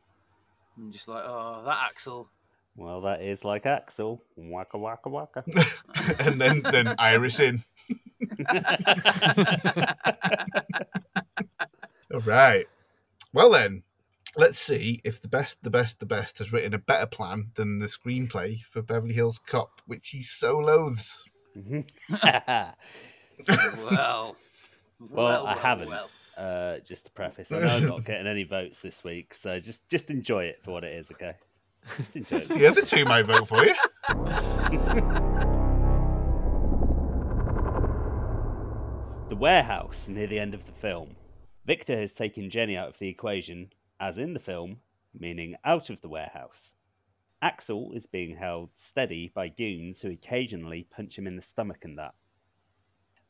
And 0.76 0.92
just 0.92 1.08
like, 1.08 1.24
oh, 1.26 1.64
that 1.66 1.80
Axel. 1.90 2.30
Well, 2.76 3.00
that 3.02 3.22
is 3.22 3.46
like 3.46 3.66
Axel. 3.66 4.22
Waka 4.36 4.78
waka 4.78 5.10
waka. 5.10 5.44
and 6.20 6.40
then 6.40 6.62
then 6.64 6.96
Iris 6.98 7.40
in. 7.40 7.64
All 12.14 12.20
right. 12.22 12.66
Well 13.34 13.52
then, 13.52 13.84
let's 14.38 14.60
see 14.60 15.02
if 15.04 15.22
the 15.22 15.28
best, 15.28 15.62
the 15.64 15.70
best, 15.70 16.00
the 16.00 16.06
best 16.06 16.38
has 16.40 16.52
written 16.54 16.74
a 16.74 16.78
better 16.80 17.06
plan 17.06 17.52
than 17.56 17.80
the 17.80 17.86
screenplay 17.88 18.62
for 18.64 18.82
Beverly 18.82 19.14
Hills 19.14 19.40
Cop, 19.46 19.82
which 19.86 20.10
he 20.10 20.22
so 20.24 20.58
loathes. 20.58 21.24
well, 21.56 22.76
Well, 23.78 24.36
well, 25.10 25.48
I 25.48 25.56
haven't. 25.56 25.90
well. 25.90 26.10
uh, 26.38 26.78
just 26.86 27.06
to 27.06 27.12
preface, 27.12 27.52
I 27.52 27.60
know 27.60 27.68
I'm 27.68 27.88
not 27.88 28.06
getting 28.06 28.28
any 28.28 28.44
votes 28.44 28.80
this 28.82 29.04
week, 29.04 29.34
so 29.34 29.58
just 29.60 29.90
just 29.90 30.10
enjoy 30.12 30.46
it 30.46 30.60
for 30.64 30.72
what 30.72 30.84
it 30.84 30.94
is, 30.96 31.10
okay? 31.12 31.34
Just 31.98 32.16
enjoy 32.16 32.38
it. 32.38 32.50
The 32.50 32.68
other 32.68 32.86
two 32.86 33.04
might 33.06 33.24
vote 33.26 33.48
for 33.48 33.66
you. 33.66 33.74
The 39.30 39.36
warehouse 39.38 40.08
near 40.10 40.28
the 40.28 40.40
end 40.40 40.54
of 40.54 40.66
the 40.66 40.72
film. 40.74 41.16
Victor 41.66 41.98
has 41.98 42.14
taken 42.14 42.50
Jenny 42.50 42.76
out 42.76 42.90
of 42.90 43.00
the 43.00 43.08
equation, 43.08 43.72
as 44.02 44.18
in 44.18 44.34
the 44.34 44.40
film, 44.40 44.78
meaning 45.18 45.56
out 45.64 45.92
of 45.92 46.02
the 46.02 46.10
warehouse. 46.10 46.74
Axel 47.42 47.92
is 47.94 48.08
being 48.08 48.36
held 48.36 48.70
steady 48.74 49.32
by 49.34 49.48
goons 49.48 50.02
who 50.02 50.10
occasionally 50.10 50.88
punch 50.90 51.18
him 51.18 51.28
in 51.28 51.36
the 51.36 51.42
stomach 51.42 51.86
and 51.86 51.98
that. 51.98 52.16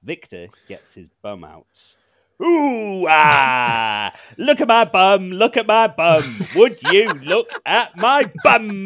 Victor 0.01 0.47
gets 0.67 0.93
his 0.95 1.09
bum 1.21 1.43
out. 1.43 1.95
Ooh, 2.41 3.05
ah! 3.07 4.13
Look 4.37 4.61
at 4.61 4.67
my 4.67 4.85
bum, 4.85 5.29
look 5.31 5.57
at 5.57 5.67
my 5.67 5.87
bum. 5.87 6.23
Would 6.55 6.81
you 6.91 7.05
look 7.07 7.51
at 7.65 7.95
my 7.95 8.31
bum? 8.43 8.85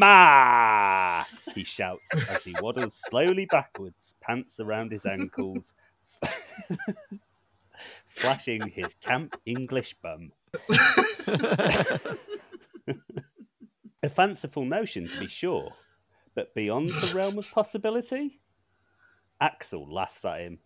He 1.54 1.64
shouts 1.64 2.10
as 2.30 2.44
he 2.44 2.54
waddles 2.60 3.00
slowly 3.08 3.46
backwards, 3.46 4.14
pants 4.20 4.60
around 4.60 4.92
his 4.92 5.06
ankles, 5.06 5.74
flashing 8.08 8.68
his 8.68 8.94
camp 8.96 9.40
English 9.46 9.96
bum. 10.02 10.34
A 14.04 14.10
fanciful 14.10 14.66
notion, 14.66 15.08
to 15.08 15.20
be 15.20 15.28
sure, 15.28 15.72
but 16.36 16.54
beyond 16.54 16.90
the 16.90 17.14
realm 17.16 17.38
of 17.40 17.50
possibility? 17.50 18.40
Axel 19.42 19.92
laughs 19.92 20.24
at 20.26 20.42
him. 20.42 20.60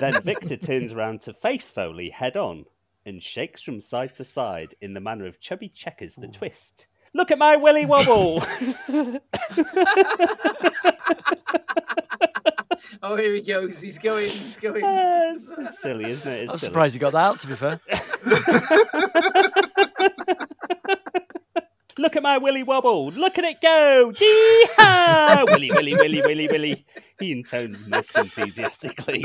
then 0.00 0.22
Victor 0.22 0.56
turns 0.56 0.92
around 0.92 1.20
to 1.22 1.34
face 1.34 1.70
Foley 1.70 2.08
head 2.10 2.36
on 2.36 2.64
and 3.04 3.22
shakes 3.22 3.62
from 3.62 3.80
side 3.80 4.14
to 4.14 4.24
side 4.24 4.74
in 4.80 4.94
the 4.94 5.00
manner 5.00 5.26
of 5.26 5.40
Chubby 5.40 5.68
Checkers 5.68 6.14
the 6.14 6.28
Twist. 6.28 6.86
Look 7.14 7.30
at 7.30 7.38
my 7.38 7.56
willy 7.56 7.86
wobble! 7.86 8.42
Oh, 13.02 13.16
here 13.16 13.34
he 13.34 13.40
goes. 13.40 13.80
He's 13.80 13.98
going. 13.98 14.28
He's 14.28 14.56
going. 14.56 14.82
It's, 14.84 15.48
it's 15.58 15.80
silly, 15.80 16.10
isn't 16.10 16.30
it? 16.30 16.42
It's 16.44 16.52
I'm 16.52 16.58
silly. 16.58 16.68
surprised 16.70 16.94
you 16.94 17.00
got 17.00 17.12
that 17.12 17.18
out, 17.18 17.40
to 17.40 17.46
be 17.46 17.54
fair. 17.54 17.80
Look 21.98 22.14
at 22.14 22.22
my 22.22 22.36
willy 22.36 22.62
wobble! 22.62 23.10
Look 23.10 23.38
at 23.38 23.44
it 23.44 23.60
go! 23.62 24.12
Yee-haw! 24.20 25.44
willy, 25.46 25.70
willy, 25.70 25.94
willy, 25.94 26.20
willy, 26.20 26.46
willy. 26.46 26.86
He 27.18 27.32
intones 27.32 27.86
most 27.86 28.14
enthusiastically. 28.14 29.24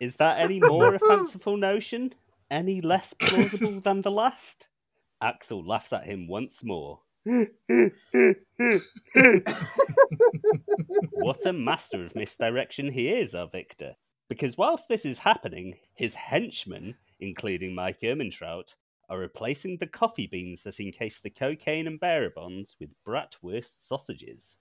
Is 0.00 0.14
that 0.16 0.38
any 0.38 0.60
more 0.60 0.94
a 0.94 1.00
fanciful 1.00 1.56
notion? 1.56 2.14
Any 2.50 2.80
less 2.80 3.14
plausible 3.14 3.80
than 3.80 4.02
the 4.02 4.12
last? 4.12 4.68
Axel 5.20 5.66
laughs 5.66 5.92
at 5.92 6.04
him 6.04 6.28
once 6.28 6.62
more. 6.62 7.00
What 11.12 11.46
a 11.46 11.52
master 11.52 12.04
of 12.04 12.14
misdirection 12.14 12.92
he 12.92 13.08
is, 13.08 13.34
our 13.34 13.48
Victor. 13.48 13.96
Because 14.28 14.58
whilst 14.58 14.88
this 14.88 15.06
is 15.06 15.18
happening, 15.18 15.76
his 15.94 16.14
henchmen, 16.14 16.96
including 17.20 17.74
Mike 17.74 18.00
Ermintrout, 18.02 18.74
are 19.08 19.18
replacing 19.18 19.78
the 19.78 19.86
coffee 19.86 20.26
beans 20.26 20.62
that 20.62 20.80
encase 20.80 21.20
the 21.20 21.30
cocaine 21.30 21.86
and 21.86 22.00
bearer 22.00 22.30
bonds 22.34 22.76
with 22.80 22.90
bratwurst 23.06 23.86
sausages. 23.86 24.58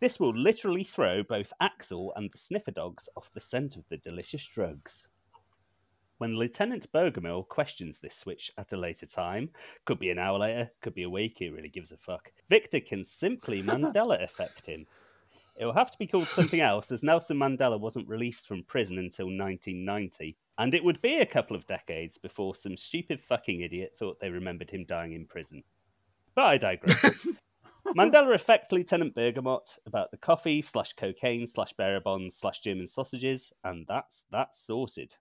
This 0.00 0.20
will 0.20 0.34
literally 0.34 0.84
throw 0.84 1.22
both 1.22 1.52
Axel 1.60 2.12
and 2.16 2.30
the 2.30 2.38
sniffer 2.38 2.70
dogs 2.70 3.08
off 3.16 3.30
the 3.32 3.40
scent 3.40 3.76
of 3.76 3.84
the 3.88 3.96
delicious 3.96 4.46
drugs. 4.46 5.08
When 6.18 6.36
Lieutenant 6.36 6.90
Bogomil 6.92 7.46
questions 7.46 7.98
this 7.98 8.16
switch 8.16 8.50
at 8.56 8.72
a 8.72 8.76
later 8.76 9.04
time, 9.04 9.50
could 9.84 9.98
be 9.98 10.08
an 10.08 10.18
hour 10.18 10.38
later, 10.38 10.70
could 10.80 10.94
be 10.94 11.02
a 11.02 11.10
week, 11.10 11.36
he 11.38 11.50
really 11.50 11.68
gives 11.68 11.92
a 11.92 11.98
fuck, 11.98 12.32
Victor 12.48 12.80
can 12.80 13.04
simply 13.04 13.62
Mandela 13.64 14.22
affect 14.22 14.64
him. 14.64 14.86
It 15.58 15.66
will 15.66 15.74
have 15.74 15.90
to 15.90 15.98
be 15.98 16.06
called 16.06 16.28
something 16.28 16.60
else, 16.60 16.90
as 16.90 17.02
Nelson 17.02 17.38
Mandela 17.38 17.78
wasn't 17.78 18.08
released 18.08 18.46
from 18.46 18.62
prison 18.62 18.98
until 18.98 19.26
1990, 19.26 20.36
and 20.58 20.74
it 20.74 20.84
would 20.84 21.02
be 21.02 21.18
a 21.18 21.26
couple 21.26 21.54
of 21.54 21.66
decades 21.66 22.16
before 22.16 22.54
some 22.54 22.78
stupid 22.78 23.20
fucking 23.20 23.60
idiot 23.60 23.92
thought 23.98 24.18
they 24.18 24.30
remembered 24.30 24.70
him 24.70 24.84
dying 24.84 25.12
in 25.12 25.26
prison. 25.26 25.64
But 26.34 26.44
I 26.44 26.58
digress. 26.58 27.26
Mandela 27.96 28.34
affect 28.34 28.72
Lieutenant 28.72 29.14
Bergamot 29.14 29.78
about 29.86 30.10
the 30.10 30.16
coffee 30.16 30.60
slash 30.60 30.92
cocaine 30.94 31.46
slash 31.46 31.72
bearer 31.74 32.00
bonds 32.00 32.36
slash 32.36 32.60
German 32.60 32.86
sausages, 32.86 33.52
and 33.64 33.86
that's 33.86 34.24
that's 34.30 34.58
sorted. 34.64 35.14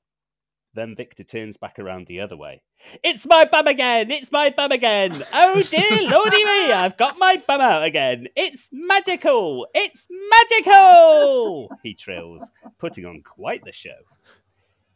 Then 0.76 0.94
Victor 0.94 1.24
turns 1.24 1.56
back 1.56 1.80
around 1.80 2.06
the 2.06 2.20
other 2.20 2.36
way. 2.36 2.62
It's 3.02 3.26
my 3.26 3.46
bum 3.46 3.66
again! 3.66 4.12
It's 4.12 4.30
my 4.30 4.50
bum 4.50 4.74
again! 4.74 5.24
Oh 5.34 5.62
dear 5.62 6.10
lordy 6.10 6.44
me! 6.44 6.72
I've 6.74 6.98
got 6.98 7.18
my 7.18 7.42
bum 7.48 7.62
out 7.62 7.84
again! 7.84 8.28
It's 8.36 8.68
magical! 8.74 9.68
It's 9.74 10.06
magical! 10.10 11.70
He 11.82 11.94
trills, 11.94 12.52
putting 12.78 13.06
on 13.06 13.22
quite 13.24 13.64
the 13.64 13.72
show. 13.72 13.96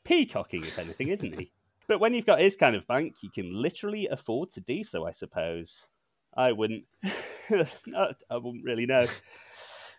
Peacocking, 0.04 0.64
if 0.64 0.78
anything, 0.78 1.08
isn't 1.08 1.40
he? 1.40 1.54
But 1.88 2.02
when 2.02 2.14
you've 2.14 2.26
got 2.26 2.42
his 2.42 2.58
kind 2.58 2.76
of 2.76 2.86
bank, 2.86 3.16
you 3.24 3.30
can 3.32 3.50
literally 3.50 4.08
afford 4.08 4.52
to 4.52 4.62
do 4.62 4.84
so, 4.84 5.08
I 5.08 5.12
suppose. 5.12 5.88
I 6.36 6.52
wouldn't. 6.52 6.84
I 7.50 8.14
I 8.30 8.38
wouldn't 8.38 8.66
really 8.66 8.86
know. 8.86 9.08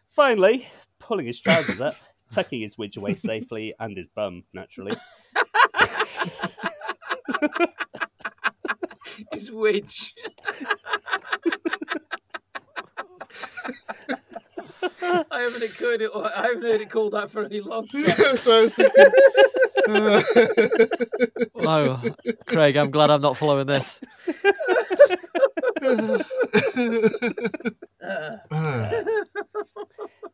Finally, 0.08 0.68
pulling 0.98 1.26
his 1.26 1.40
trousers 1.40 1.80
up, 1.80 1.96
tucking 2.30 2.60
his 2.60 2.76
widge 2.76 2.96
away 2.96 3.14
safely, 3.14 3.74
and 3.80 3.96
his 3.96 4.08
bum, 4.08 4.44
naturally. 4.52 4.92
His 9.32 9.50
witch. 9.50 10.14
I 15.02 15.24
haven't 15.32 15.70
heard 15.72 16.02
it. 16.02 16.10
I 16.14 16.42
haven't 16.46 16.62
heard 16.62 16.80
it 16.80 16.90
called 16.90 17.12
that 17.12 17.30
for 17.30 17.44
any 17.44 17.60
long 17.60 17.86
time. 17.88 18.36
so 18.36 18.56
I 18.56 18.62
was 18.62 18.72
Oh, 21.56 22.02
Craig, 22.46 22.76
I'm 22.76 22.90
glad 22.90 23.10
I'm 23.10 23.20
not 23.20 23.36
following 23.36 23.66
this. 23.66 24.00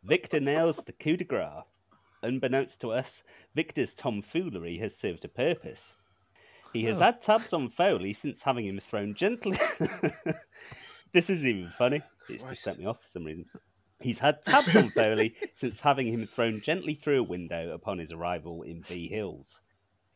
Victor 0.04 0.40
nails 0.40 0.78
the 0.84 0.92
coup 0.92 1.16
de 1.16 1.24
grace. 1.24 1.64
Unbeknownst 2.22 2.80
to 2.80 2.90
us, 2.92 3.22
Victor's 3.54 3.94
tomfoolery 3.94 4.78
has 4.78 4.96
served 4.96 5.24
a 5.24 5.28
purpose. 5.28 5.96
He 6.76 6.84
has 6.84 7.00
oh. 7.00 7.04
had 7.04 7.22
tabs 7.22 7.52
on 7.52 7.68
Foley 7.68 8.12
since 8.12 8.42
having 8.42 8.66
him 8.66 8.78
thrown 8.78 9.14
gently. 9.14 9.58
this 11.12 11.30
isn't 11.30 11.48
even 11.48 11.70
funny. 11.70 12.02
It's 12.28 12.44
just 12.44 12.62
set 12.62 12.78
me 12.78 12.86
off 12.86 13.00
for 13.02 13.08
some 13.08 13.24
reason. 13.24 13.46
He's 14.00 14.18
had 14.18 14.42
tabs 14.42 14.76
on 14.76 14.90
Foley 14.90 15.34
since 15.54 15.80
having 15.80 16.06
him 16.08 16.26
thrown 16.26 16.60
gently 16.60 16.94
through 16.94 17.20
a 17.20 17.24
window 17.24 17.72
upon 17.72 17.98
his 17.98 18.12
arrival 18.12 18.62
in 18.62 18.84
B 18.86 19.08
Hills. 19.08 19.60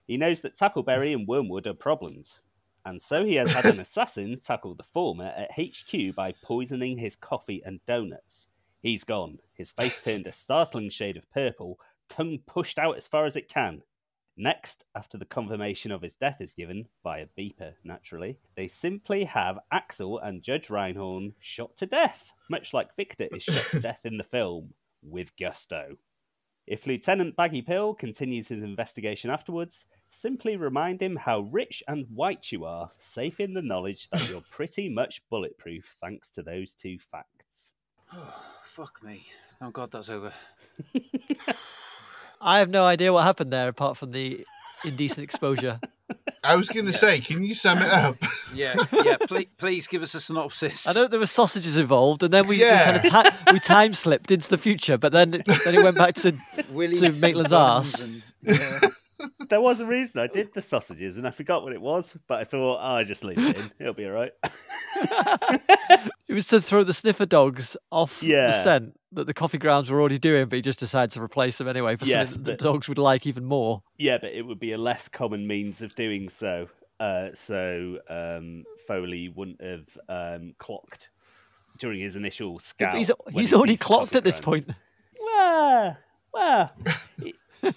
He 0.07 0.17
knows 0.17 0.43
that 0.43 0.55
Tackleberry 0.55 1.15
and 1.15 1.27
Wormwood 1.27 1.67
are 1.67 1.75
problems, 1.75 2.41
and 2.85 3.01
so 3.01 3.25
he 3.25 3.37
has 3.37 3.53
had 3.53 3.65
an 3.65 3.81
assassin 3.81 4.39
tackle 4.39 4.75
the 4.75 4.83
former 4.83 5.33
at 5.37 5.53
HQ 5.53 6.15
by 6.15 6.35
poisoning 6.43 6.99
his 6.99 7.17
coffee 7.17 7.63
and 7.65 7.81
donuts. 7.87 8.49
He's 8.83 9.05
gone, 9.05 9.39
his 9.55 9.71
face 9.71 10.03
turned 10.03 10.27
a 10.27 10.33
startling 10.33 10.91
shade 10.91 11.17
of 11.17 11.31
purple, 11.31 11.79
tongue 12.09 12.41
pushed 12.47 12.79
out 12.79 12.97
as 12.97 13.07
far 13.07 13.25
as 13.25 13.37
it 13.37 13.49
can. 13.49 13.83
Next, 14.37 14.85
after 14.95 15.19
the 15.19 15.25
confirmation 15.25 15.93
of 15.93 16.03
his 16.03 16.17
death 16.17 16.41
is 16.41 16.55
given, 16.55 16.89
by 17.03 17.19
a 17.19 17.27
beeper, 17.39 17.75
naturally, 17.85 18.39
they 18.57 18.69
simply 18.69 19.25
have 19.25 19.59
Axel 19.71 20.19
and 20.19 20.43
Judge 20.43 20.69
Reinhorn 20.69 21.35
shot 21.39 21.77
to 21.77 21.87
death, 21.87 22.33
much 22.49 22.73
like 22.73 22.97
Victor 22.97 23.29
is 23.33 23.43
shot 23.43 23.67
to 23.71 23.81
death 23.81 24.01
in 24.05 24.17
the 24.17 24.25
film, 24.25 24.75
with 25.03 25.37
gusto. 25.37 25.97
If 26.67 26.87
Lieutenant 26.87 27.35
Baggy 27.35 27.63
Pill 27.63 27.95
continues 27.95 28.49
his 28.49 28.63
investigation 28.63 29.29
afterwards, 29.29 29.87
simply 30.09 30.57
remind 30.57 31.03
him 31.03 31.17
how 31.17 31.41
rich 31.41 31.83
and 31.89 32.07
white 32.15 32.53
you 32.53 32.65
are, 32.65 32.93
safe 32.99 33.41
in 33.41 33.55
the 33.55 33.63
knowledge 33.63 34.09
that 34.11 34.29
you're 34.31 34.45
pretty 34.51 34.89
much 34.89 35.23
bulletproof 35.29 35.97
thanks 36.01 36.31
to 36.31 36.43
those 36.43 36.73
two 36.73 36.99
facts. 36.99 37.73
Oh, 38.13 38.35
fuck 38.65 39.03
me. 39.03 39.27
Oh 39.61 39.71
God, 39.71 39.91
that's 39.91 40.11
over. 40.11 40.33
I 42.41 42.59
have 42.61 42.71
no 42.71 42.85
idea 42.85 43.13
what 43.13 43.25
happened 43.25 43.53
there 43.53 43.69
apart 43.69 43.97
from 43.97 44.13
the 44.13 44.45
indecent 44.85 45.25
exposure. 45.25 45.81
I 46.43 46.57
was 46.57 46.69
going 46.71 46.87
to 46.87 46.93
say, 46.93 47.21
can 47.21 47.45
you 47.45 47.55
sum 47.55 47.79
it 47.79 47.91
up? 47.91 48.17
Yeah, 48.55 48.75
yeah. 49.05 49.17
Please, 49.29 49.47
please 49.59 49.87
give 49.87 50.01
us 50.03 50.15
a 50.15 50.21
synopsis. 50.21 50.89
I 50.89 50.93
know 50.95 51.07
there 51.07 51.21
were 51.21 51.27
sausages 51.27 51.77
involved, 51.77 52.23
and 52.23 52.33
then 52.33 52.47
we, 52.49 52.57
Yeah. 52.57 53.03
we 53.03 53.11
kind 53.11 53.27
of 53.29 53.35
ti- 53.35 53.53
we 53.53 53.61
time 53.61 53.93
slipped 53.93 54.31
into 54.31 54.49
the 54.49 54.57
future, 54.59 54.97
but 54.97 55.13
then 55.13 55.31
then 55.33 55.43
it 55.47 55.85
went 55.85 55.97
back 55.99 56.15
to 56.17 56.33
Willy's 56.71 57.01
to 57.01 57.13
Maitland's 57.21 57.51
buns 57.53 57.95
arse. 57.95 58.01
and- 58.01 58.23
yeah. 58.43 58.81
There 59.51 59.61
was 59.61 59.81
a 59.81 59.87
reason 59.87 60.19
I 60.23 60.29
did 60.29 60.55
the 60.55 60.63
sausages, 60.63 61.19
and 61.19 61.27
I 61.29 61.31
forgot 61.31 61.63
what 61.63 61.75
it 61.75 61.81
was. 61.83 62.17
But 62.27 62.39
I 62.41 62.45
thought, 62.45 62.79
oh, 62.79 62.81
I'll 62.81 63.05
just 63.05 63.23
leave 63.23 63.37
it 63.37 63.55
in. 63.55 63.71
It'll 63.79 63.93
be 63.93 64.07
all 64.07 64.13
right. 64.13 64.33
it 66.31 66.35
was 66.35 66.47
to 66.49 66.61
throw 66.63 66.85
the 66.85 66.95
sniffer 66.95 67.27
dogs 67.27 67.77
off 67.91 68.21
the 68.21 68.53
scent 68.63 68.95
that 69.13 69.27
the 69.27 69.35
coffee 69.35 69.59
grounds 69.59 69.91
were 69.91 70.01
already 70.01 70.19
doing, 70.19 70.49
but 70.49 70.57
he 70.57 70.63
just 70.63 70.79
decided 70.79 71.11
to 71.13 71.21
replace 71.23 71.59
them 71.59 71.67
anyway 71.69 71.97
for 71.97 72.05
Yes, 72.05 72.31
something 72.31 72.45
but- 72.45 72.59
the 72.59 72.65
dogs 72.65 72.89
would 72.89 72.99
like 72.99 73.27
even 73.27 73.45
more. 73.45 73.83
yeah, 73.99 74.19
but 74.19 74.33
it 74.33 74.43
would 74.47 74.61
be 74.61 74.73
a 74.73 74.79
less 74.79 75.09
common 75.09 75.47
means 75.47 75.83
of 75.83 75.95
doing 75.97 76.29
so. 76.29 76.69
Uh, 77.01 77.31
so 77.35 77.99
um, 78.09 78.65
Foley 78.87 79.29
wouldn't 79.29 79.61
have 79.63 79.89
um, 80.09 80.55
clocked 80.59 81.09
during 81.79 81.99
his 81.99 82.15
initial 82.15 82.53
Yeah, 82.53 82.59
scout. 82.61 82.97
he's 82.97 83.11
he's 83.33 83.51
he 83.51 83.57
already 83.57 83.77
clocked 83.77 84.15
at 84.15 84.23
this 84.23 84.39
grounds. 84.39 84.67
point. 84.67 84.77
Well, 85.19 85.97
well, 86.33 86.73
he- 87.21 87.35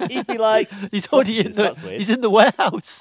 he'd 0.09 0.27
be 0.27 0.37
like, 0.37 0.69
He's 0.91 1.11
already 1.11 1.39
in 1.39 1.53
the 1.53 1.73
he's 1.97 2.09
in 2.09 2.21
the 2.21 2.29
warehouse. 2.29 2.99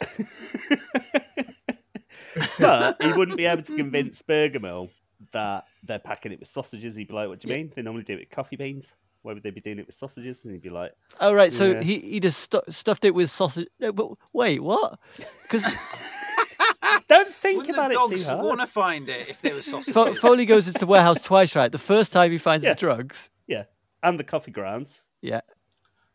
but 2.58 3.02
he 3.02 3.12
wouldn't 3.12 3.36
be 3.36 3.46
able 3.46 3.62
to 3.62 3.76
convince 3.76 4.22
Bergamo 4.22 4.88
that 5.32 5.64
they're 5.82 5.98
packing 5.98 6.32
it 6.32 6.38
with 6.40 6.48
sausages. 6.48 6.96
He'd 6.96 7.08
be 7.08 7.14
like, 7.14 7.28
"What 7.28 7.40
do 7.40 7.48
you 7.48 7.54
Yeah. 7.54 7.62
mean? 7.62 7.72
They 7.74 7.82
normally 7.82 8.04
do 8.04 8.14
it 8.14 8.20
with 8.20 8.30
coffee 8.30 8.56
beans. 8.56 8.94
Why 9.22 9.32
would 9.34 9.42
they 9.42 9.50
be 9.50 9.60
doing 9.60 9.78
it 9.78 9.86
with 9.86 9.94
sausages?" 9.94 10.44
And 10.44 10.52
he'd 10.52 10.62
be 10.62 10.70
like, 10.70 10.92
Oh 11.20 11.32
right, 11.32 11.52
so 11.52 11.72
Yeah. 11.72 11.82
he 11.82 11.98
he 12.00 12.20
just 12.20 12.40
stu- 12.40 12.62
stuffed 12.70 13.04
it 13.04 13.14
with 13.14 13.30
sausage. 13.30 13.68
No, 13.80 13.92
but 13.92 14.10
wait, 14.32 14.60
what? 14.62 14.98
Because 15.42 15.64
"Don't 17.08 17.34
think 17.34 17.58
Wouldn't 17.58 17.76
about 17.76 17.88
the 17.88 17.94
it 17.94 17.98
dogs 17.98 18.24
too 18.26 18.30
hard." 18.30 18.44
want 18.44 18.60
to 18.60 18.66
find 18.66 19.08
it 19.08 19.28
if 19.28 19.40
there 19.40 19.54
was 19.54 19.64
sausages? 19.70 19.94
Fo- 19.94 20.14
Foley 20.14 20.46
goes 20.46 20.66
into 20.66 20.80
the 20.80 20.86
warehouse 20.86 21.22
twice, 21.22 21.54
right? 21.56 21.70
The 21.70 21.78
first 21.78 22.12
time 22.12 22.32
he 22.32 22.38
finds 22.38 22.64
Yeah. 22.64 22.74
the 22.74 22.80
drugs. 22.80 23.30
Yeah, 23.46 23.64
and 24.02 24.18
the 24.18 24.24
coffee 24.24 24.50
grounds. 24.50 25.02
Yeah. 25.20 25.40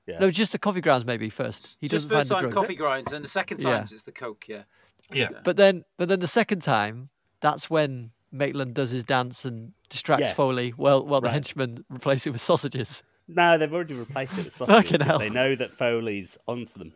Yeah. 0.06 0.20
No, 0.20 0.32
just 0.32 0.54
the 0.54 0.60
coffee 0.60 0.80
grounds 0.82 1.06
maybe 1.06 1.30
first. 1.30 1.78
He 1.82 1.88
Just 1.88 2.08
doesn't 2.08 2.10
find 2.10 2.20
first 2.22 2.30
the 2.30 2.36
time 2.36 2.42
drugs. 2.44 2.56
coffee 2.56 2.76
grounds, 2.76 3.12
and 3.14 3.24
the 3.26 3.30
second 3.30 3.62
Yeah. 3.62 3.82
it's 3.82 4.04
the 4.04 4.12
coke. 4.14 4.46
Yeah. 4.48 4.64
Yeah. 5.12 5.30
But 5.44 5.58
then, 5.58 5.84
but 5.98 6.08
then 6.10 6.20
the 6.22 6.28
second 6.28 6.62
time, 6.62 7.10
that's 7.42 7.70
when 7.70 8.12
Maitland 8.32 8.74
does 8.74 8.90
his 8.92 9.04
dance 9.06 9.46
and 9.46 9.74
distracts 9.90 10.30
Yeah. 10.30 10.34
Foley. 10.34 10.70
While 10.72 11.06
while 11.06 11.22
the 11.22 11.28
Right. 11.28 11.34
henchmen 11.36 11.86
replace 11.90 12.28
it 12.28 12.32
with 12.32 12.42
sausages. 12.42 13.04
No, 13.28 13.58
they've 13.58 13.74
already 13.74 13.94
replaced 13.94 14.38
it 14.38 14.46
with 14.46 14.56
sausages. 14.56 15.02
Hell. 15.02 15.20
They 15.20 15.30
know 15.30 15.56
that 15.56 15.74
Foley's 15.74 16.38
onto 16.48 16.80
them. 16.80 16.94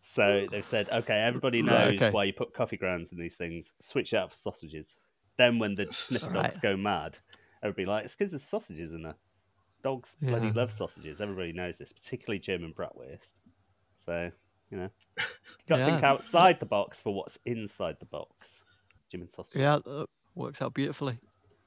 So 0.00 0.46
they've 0.50 0.64
said, 0.64 0.88
okay, 0.90 1.14
everybody 1.20 1.62
knows 1.62 1.90
Right, 1.92 2.02
okay. 2.02 2.10
why 2.10 2.24
you 2.24 2.32
put 2.32 2.54
coffee 2.54 2.76
grounds 2.76 3.12
in 3.12 3.18
these 3.18 3.36
things. 3.36 3.72
Switch 3.80 4.14
out 4.14 4.30
for 4.30 4.36
sausages. 4.36 4.98
Then 5.36 5.58
when 5.58 5.74
the 5.74 5.86
sniffer 5.92 6.30
dogs 6.32 6.58
go 6.58 6.76
mad, 6.76 7.18
everybody 7.62 7.86
like, 7.86 8.04
it's 8.04 8.16
because 8.16 8.32
there's 8.32 8.42
sausages 8.42 8.92
in 8.92 9.02
there. 9.02 9.16
Dogs 9.82 10.16
bloody 10.20 10.50
love 10.52 10.72
sausages. 10.72 11.20
Everybody 11.20 11.52
knows 11.52 11.78
this, 11.78 11.92
particularly 11.92 12.38
German 12.38 12.72
bratwurst. 12.72 13.34
So, 13.96 14.30
you 14.70 14.76
know, 14.78 14.90
you 15.18 15.24
got 15.68 15.76
to 15.78 15.84
think 15.84 16.02
outside 16.02 16.60
the 16.60 16.66
box 16.66 17.00
for 17.00 17.14
what's 17.14 17.38
inside 17.44 17.96
the 18.00 18.06
box. 18.06 18.64
German 19.10 19.28
sausage. 19.28 19.60
Yeah, 19.60 19.76
uh, 19.86 20.06
works 20.34 20.60
out 20.62 20.74
beautifully. 20.74 21.14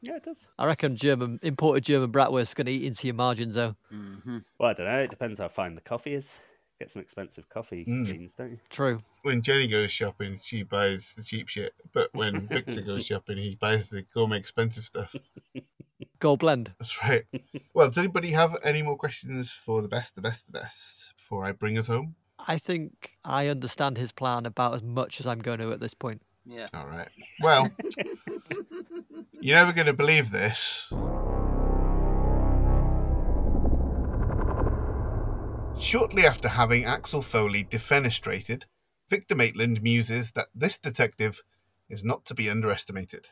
yeah, 0.02 0.16
it 0.18 0.24
does. 0.24 0.48
I 0.58 0.66
reckon 0.66 0.96
German 0.98 1.40
imported 1.44 1.84
German 1.84 2.12
bratwurst 2.12 2.42
is 2.42 2.54
going 2.54 2.66
to 2.68 2.72
eat 2.72 2.84
into 2.86 3.08
your 3.08 3.16
margins 3.16 3.56
though. 3.56 3.76
Mm-hmm. 3.94 4.40
Well, 4.60 4.70
I 4.70 4.74
don't 4.74 4.86
know. 4.88 5.00
It 5.00 5.10
depends 5.10 5.40
how 5.40 5.48
fine 5.48 5.76
the 5.76 5.82
coffee 5.82 6.14
is. 6.16 6.34
Get 6.80 6.92
some 6.92 7.02
expensive 7.02 7.48
coffee 7.48 7.86
Mm. 7.88 8.06
beans, 8.06 8.34
don't 8.34 8.52
you? 8.52 8.60
True. 8.70 9.02
When 9.22 9.42
Jenny 9.42 9.68
goes 9.68 9.92
shopping, 9.92 10.42
she 10.44 10.64
buys 10.64 11.14
the 11.16 11.24
cheap 11.24 11.48
shit. 11.48 11.74
But 11.94 12.10
when 12.14 12.48
Victor 12.50 12.82
goes 12.82 13.06
shopping, 13.06 13.38
he 13.38 13.56
buys 13.56 13.90
the 13.90 14.02
gourmet 14.14 14.38
expensive 14.40 14.84
stuff. 14.84 15.16
Gold 16.20 16.40
blend. 16.40 16.74
That's 16.80 17.02
right. 17.04 17.24
Well, 17.74 17.88
does 17.88 17.98
anybody 17.98 18.32
have 18.32 18.58
any 18.64 18.82
more 18.82 18.98
questions 18.98 19.52
for 19.52 19.82
the 19.82 19.88
best, 19.88 20.16
the 20.16 20.22
best, 20.22 20.46
the 20.48 20.52
best 20.60 21.14
before 21.18 21.46
I 21.46 21.52
bring 21.54 21.78
us 21.78 21.88
home? 21.88 22.16
I 22.48 22.58
think 22.58 23.12
I 23.24 23.48
understand 23.48 23.98
his 23.98 24.12
plan 24.12 24.46
about 24.46 24.74
as 24.76 24.84
much 24.84 25.20
as 25.20 25.28
I'm 25.28 25.40
going 25.40 25.60
to 25.60 25.72
at 25.72 25.80
this 25.80 25.94
point. 25.94 26.22
Yeah. 26.46 26.68
All 26.74 26.88
right. 26.88 27.10
Well, 27.42 27.72
you're 29.42 29.58
never 29.58 29.74
going 29.74 29.88
to 29.88 29.94
believe 29.94 30.32
this. 30.32 30.88
Shortly 35.80 36.26
after 36.26 36.48
having 36.48 36.86
Axel 36.86 37.22
Foley 37.22 37.64
defenestrated, 37.64 38.64
Victor 39.10 39.36
Maitland 39.36 39.82
muses 39.84 40.32
that 40.32 40.48
this 40.56 40.78
detective 40.78 41.42
is 41.90 42.04
not 42.04 42.26
to 42.26 42.34
be 42.34 42.50
underestimated. 42.50 43.30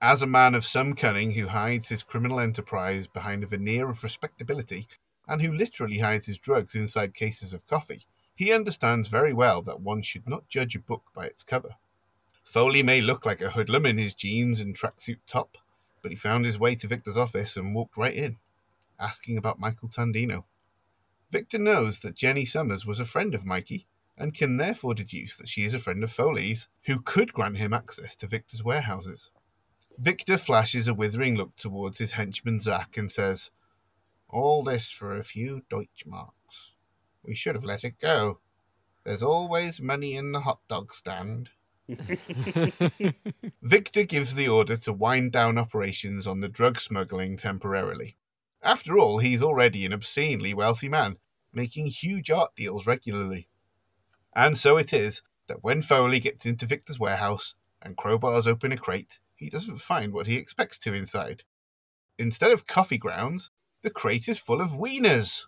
As 0.00 0.20
a 0.20 0.26
man 0.26 0.54
of 0.54 0.66
some 0.66 0.94
cunning 0.94 1.30
who 1.32 1.46
hides 1.48 1.88
his 1.88 2.02
criminal 2.02 2.38
enterprise 2.38 3.06
behind 3.06 3.42
a 3.42 3.46
veneer 3.46 3.88
of 3.88 4.02
respectability 4.02 4.88
and 5.26 5.40
who 5.40 5.52
literally 5.52 5.98
hides 5.98 6.26
his 6.26 6.38
drugs 6.38 6.74
inside 6.74 7.14
cases 7.14 7.54
of 7.54 7.66
coffee, 7.66 8.04
he 8.34 8.52
understands 8.52 9.08
very 9.08 9.32
well 9.32 9.62
that 9.62 9.80
one 9.80 10.02
should 10.02 10.28
not 10.28 10.48
judge 10.48 10.76
a 10.76 10.80
book 10.80 11.04
by 11.14 11.24
its 11.24 11.42
cover. 11.42 11.76
Foley 12.46 12.80
may 12.80 13.00
look 13.00 13.26
like 13.26 13.42
a 13.42 13.50
hoodlum 13.50 13.84
in 13.84 13.98
his 13.98 14.14
jeans 14.14 14.60
and 14.60 14.78
tracksuit 14.78 15.18
top, 15.26 15.58
but 16.00 16.12
he 16.12 16.16
found 16.16 16.44
his 16.44 16.60
way 16.60 16.76
to 16.76 16.86
Victor's 16.86 17.16
office 17.16 17.56
and 17.56 17.74
walked 17.74 17.96
right 17.96 18.14
in, 18.14 18.38
asking 19.00 19.36
about 19.36 19.58
Michael 19.58 19.88
Tandino. 19.88 20.44
Victor 21.28 21.58
knows 21.58 21.98
that 22.00 22.14
Jenny 22.14 22.44
Summers 22.44 22.86
was 22.86 23.00
a 23.00 23.04
friend 23.04 23.34
of 23.34 23.44
Mikey 23.44 23.88
and 24.16 24.32
can 24.32 24.58
therefore 24.58 24.94
deduce 24.94 25.36
that 25.36 25.48
she 25.48 25.64
is 25.64 25.74
a 25.74 25.80
friend 25.80 26.04
of 26.04 26.12
Foley's, 26.12 26.68
who 26.84 27.00
could 27.00 27.32
grant 27.32 27.58
him 27.58 27.72
access 27.72 28.14
to 28.14 28.28
Victor's 28.28 28.62
warehouses. 28.62 29.30
Victor 29.98 30.38
flashes 30.38 30.86
a 30.86 30.94
withering 30.94 31.34
look 31.34 31.56
towards 31.56 31.98
his 31.98 32.12
henchman 32.12 32.60
Zack 32.60 32.96
and 32.96 33.10
says, 33.10 33.50
All 34.28 34.62
this 34.62 34.88
for 34.88 35.16
a 35.16 35.24
few 35.24 35.62
Deutschmarks. 35.68 36.70
We 37.24 37.34
should 37.34 37.56
have 37.56 37.64
let 37.64 37.82
it 37.82 38.00
go. 38.00 38.38
There's 39.02 39.22
always 39.22 39.80
money 39.80 40.14
in 40.14 40.30
the 40.30 40.40
hot 40.40 40.60
dog 40.68 40.94
stand. 40.94 41.50
Victor 43.62 44.04
gives 44.04 44.34
the 44.34 44.48
order 44.48 44.76
to 44.76 44.92
wind 44.92 45.32
down 45.32 45.56
operations 45.58 46.26
on 46.26 46.40
the 46.40 46.48
drug 46.48 46.80
smuggling 46.80 47.36
temporarily. 47.36 48.16
After 48.62 48.98
all, 48.98 49.18
he's 49.18 49.42
already 49.42 49.86
an 49.86 49.92
obscenely 49.92 50.52
wealthy 50.52 50.88
man, 50.88 51.18
making 51.52 51.86
huge 51.86 52.30
art 52.30 52.50
deals 52.56 52.86
regularly. 52.86 53.48
And 54.34 54.58
so 54.58 54.76
it 54.76 54.92
is 54.92 55.22
that 55.46 55.62
when 55.62 55.82
Foley 55.82 56.20
gets 56.20 56.44
into 56.44 56.66
Victor's 56.66 56.98
warehouse 56.98 57.54
and 57.80 57.96
crowbars 57.96 58.46
open 58.46 58.72
a 58.72 58.76
crate, 58.76 59.20
he 59.34 59.48
doesn't 59.48 59.78
find 59.78 60.12
what 60.12 60.26
he 60.26 60.36
expects 60.36 60.78
to 60.80 60.94
inside. 60.94 61.44
Instead 62.18 62.50
of 62.50 62.66
coffee 62.66 62.98
grounds, 62.98 63.50
the 63.82 63.90
crate 63.90 64.28
is 64.28 64.38
full 64.38 64.60
of 64.60 64.70
wieners. 64.70 65.44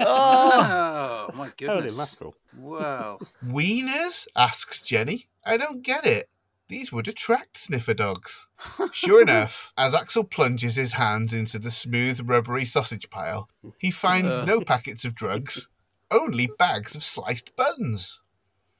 Oh, 0.00 1.28
Oh 1.30 1.36
my 1.36 1.44
Holy 1.44 1.52
goodness! 1.56 1.96
mackerel. 1.96 2.34
Wow. 2.56 3.18
Wieners? 3.46 4.26
asks 4.36 4.80
Jenny. 4.80 5.28
I 5.44 5.56
don't 5.56 5.82
get 5.82 6.04
it. 6.06 6.28
These 6.68 6.92
would 6.92 7.08
attract 7.08 7.58
sniffer 7.58 7.94
dogs. 7.94 8.46
Sure 8.92 9.20
enough, 9.22 9.72
as 9.76 9.92
Axel 9.94 10.22
plunges 10.22 10.76
his 10.76 10.92
hands 10.92 11.32
into 11.32 11.58
the 11.58 11.70
smooth, 11.70 12.20
rubbery 12.28 12.64
sausage 12.64 13.10
pile, 13.10 13.48
he 13.78 13.90
finds 13.90 14.36
Ugh. 14.38 14.46
no 14.46 14.60
packets 14.60 15.04
of 15.04 15.14
drugs, 15.16 15.68
only 16.12 16.48
bags 16.58 16.94
of 16.94 17.02
sliced 17.02 17.56
buns. 17.56 18.20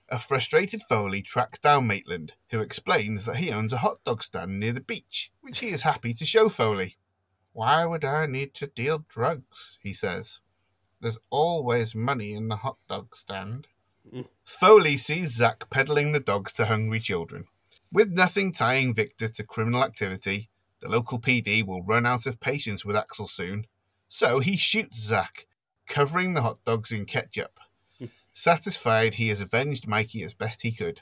A 0.08 0.18
frustrated 0.20 0.82
Foley 0.88 1.22
tracks 1.22 1.58
down 1.58 1.86
Maitland, 1.88 2.34
who 2.50 2.60
explains 2.60 3.24
that 3.24 3.36
he 3.36 3.50
owns 3.50 3.72
a 3.72 3.78
hot 3.78 3.98
dog 4.04 4.22
stand 4.22 4.60
near 4.60 4.72
the 4.72 4.80
beach, 4.80 5.32
which 5.40 5.58
he 5.58 5.68
is 5.70 5.82
happy 5.82 6.14
to 6.14 6.24
show 6.26 6.48
Foley. 6.48 6.96
Why 7.52 7.84
would 7.86 8.04
I 8.04 8.26
need 8.26 8.54
to 8.54 8.68
deal 8.68 9.04
drugs? 9.08 9.78
he 9.82 9.92
says. 9.92 10.38
There's 11.00 11.18
always 11.30 11.94
money 11.94 12.34
in 12.34 12.48
the 12.48 12.56
hot 12.56 12.76
dog 12.88 13.16
stand. 13.16 13.68
Mm. 14.12 14.26
Foley 14.44 14.96
sees 14.96 15.34
Zack 15.34 15.70
peddling 15.70 16.12
the 16.12 16.20
dogs 16.20 16.52
to 16.54 16.66
hungry 16.66 17.00
children. 17.00 17.46
With 17.92 18.10
nothing 18.10 18.52
tying 18.52 18.94
Victor 18.94 19.28
to 19.28 19.44
criminal 19.44 19.82
activity, 19.82 20.50
the 20.80 20.88
local 20.88 21.18
PD 21.18 21.64
will 21.64 21.82
run 21.82 22.06
out 22.06 22.26
of 22.26 22.40
patience 22.40 22.84
with 22.84 22.96
Axel 22.96 23.26
soon, 23.26 23.66
so 24.08 24.40
he 24.40 24.56
shoots 24.56 25.00
Zack, 25.00 25.46
covering 25.86 26.34
the 26.34 26.42
hot 26.42 26.58
dogs 26.64 26.92
in 26.92 27.06
ketchup. 27.06 27.58
Mm. 28.00 28.10
Satisfied 28.32 29.14
he 29.14 29.28
has 29.28 29.40
avenged 29.40 29.86
Mikey 29.86 30.22
as 30.22 30.34
best 30.34 30.62
he 30.62 30.72
could. 30.72 31.00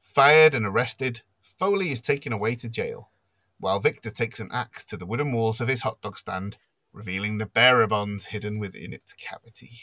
Fired 0.00 0.54
and 0.54 0.66
arrested, 0.66 1.22
Foley 1.40 1.90
is 1.90 2.00
taken 2.00 2.32
away 2.32 2.54
to 2.56 2.68
jail, 2.68 3.10
while 3.58 3.78
Victor 3.78 4.10
takes 4.10 4.40
an 4.40 4.48
axe 4.52 4.84
to 4.86 4.96
the 4.96 5.06
wooden 5.06 5.32
walls 5.32 5.60
of 5.60 5.68
his 5.68 5.82
hot 5.82 6.00
dog 6.02 6.18
stand, 6.18 6.56
revealing 6.92 7.38
the 7.38 7.46
bearer 7.46 7.86
bonds 7.86 8.26
hidden 8.26 8.58
within 8.58 8.92
its 8.92 9.12
cavity. 9.14 9.80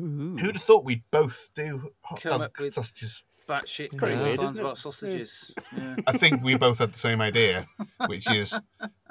Ooh. 0.00 0.36
Who'd 0.36 0.56
have 0.56 0.62
thought 0.62 0.84
we'd 0.84 1.04
both 1.10 1.50
do 1.54 1.90
hot 2.02 2.20
Come 2.22 2.40
dog 2.40 2.52
with- 2.60 2.74
sausages? 2.74 3.22
Batshit 3.46 3.90
Pretty 3.90 3.98
crazy 3.98 4.22
weird, 4.24 4.38
plans 4.38 4.52
isn't 4.52 4.64
it? 4.64 4.66
about 4.66 4.78
sausages. 4.78 5.50
Yeah. 5.76 5.96
I 6.06 6.16
think 6.16 6.42
we 6.42 6.56
both 6.56 6.78
had 6.78 6.92
the 6.94 6.98
same 6.98 7.20
idea, 7.20 7.66
which 8.06 8.30
is 8.30 8.58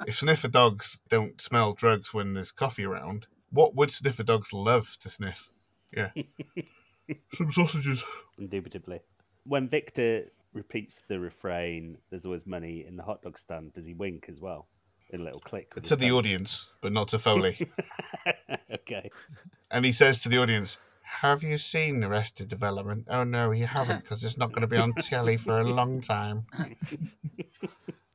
if 0.08 0.18
sniffer 0.18 0.48
dogs 0.48 0.98
don't 1.08 1.40
smell 1.40 1.72
drugs 1.72 2.12
when 2.12 2.34
there's 2.34 2.50
coffee 2.50 2.84
around, 2.84 3.26
what 3.50 3.76
would 3.76 3.92
sniffer 3.92 4.24
dogs 4.24 4.52
love 4.52 4.96
to 5.02 5.08
sniff? 5.08 5.50
Yeah. 5.96 6.10
Some 7.34 7.52
sausages. 7.52 8.04
Indubitably. 8.36 9.00
When 9.44 9.68
Victor 9.68 10.24
repeats 10.52 11.00
the 11.08 11.20
refrain, 11.20 11.98
"There's 12.10 12.24
always 12.24 12.44
money 12.44 12.84
in 12.86 12.96
the 12.96 13.04
hot 13.04 13.22
dog 13.22 13.38
stand," 13.38 13.72
does 13.74 13.86
he 13.86 13.94
wink 13.94 14.26
as 14.28 14.40
well? 14.40 14.66
In 15.14 15.20
a 15.20 15.24
little 15.24 15.40
click. 15.40 15.72
To 15.76 15.94
the 15.94 16.08
thumb? 16.08 16.16
audience, 16.16 16.66
but 16.80 16.92
not 16.92 17.06
to 17.08 17.20
Foley. 17.20 17.70
okay. 18.72 19.12
and 19.70 19.84
he 19.84 19.92
says 19.92 20.20
to 20.22 20.28
the 20.28 20.38
audience, 20.38 20.76
Have 21.20 21.44
you 21.44 21.56
seen 21.56 22.02
Arrested 22.02 22.48
Development? 22.48 23.06
Oh, 23.08 23.22
no, 23.22 23.52
you 23.52 23.66
haven't, 23.78 24.02
because 24.02 24.24
it's 24.24 24.36
not 24.36 24.48
going 24.48 24.62
to 24.62 24.66
be 24.66 24.76
on 24.76 24.92
telly 24.94 25.36
for 25.36 25.60
a 25.60 25.64
long 25.64 26.00
time. 26.00 26.46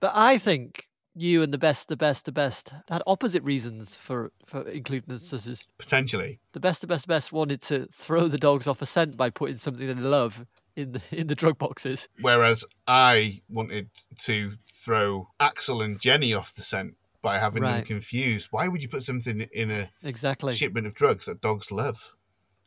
But 0.02 0.12
I 0.16 0.38
think 0.38 0.88
you 1.14 1.44
and 1.44 1.54
the 1.54 1.58
best, 1.58 1.90
the 1.90 1.98
best, 1.98 2.24
the 2.24 2.32
best 2.32 2.72
had 2.88 3.02
opposite 3.06 3.44
reasons 3.44 3.98
for 3.98 4.32
for 4.46 4.66
including 4.70 5.14
the 5.14 5.20
sisters. 5.20 5.68
Potentially. 5.78 6.40
The 6.54 6.62
best, 6.62 6.80
the 6.80 6.88
best, 6.88 7.04
the 7.04 7.10
best 7.10 7.34
wanted 7.34 7.62
to 7.64 7.90
throw 7.92 8.30
the 8.30 8.38
dogs 8.38 8.66
off 8.66 8.82
a 8.82 8.86
scent 8.86 9.18
by 9.18 9.30
putting 9.30 9.58
something 9.58 9.88
they 9.88 9.94
love 9.94 10.46
in 10.80 10.92
the 10.94 11.02
in 11.12 11.28
the 11.28 11.36
drug 11.36 11.58
boxes. 11.58 12.08
Whereas 12.22 12.64
I 12.88 13.42
wanted 13.50 13.90
to 14.24 14.54
throw 14.74 15.28
Axel 15.40 15.82
and 15.82 16.00
Jenny 16.00 16.34
off 16.34 16.54
the 16.54 16.62
scent 16.64 16.96
by 17.22 17.38
having 17.38 17.64
them 17.64 17.84
confused. 17.84 18.48
Why 18.52 18.68
would 18.68 18.82
you 18.82 18.88
put 18.90 19.04
something 19.04 19.42
in 19.54 19.72
a 19.72 19.90
Exactly. 20.04 20.54
shipment 20.56 20.88
of 20.88 20.94
drugs 20.94 21.26
that 21.26 21.42
dogs 21.42 21.70
love? 21.72 22.14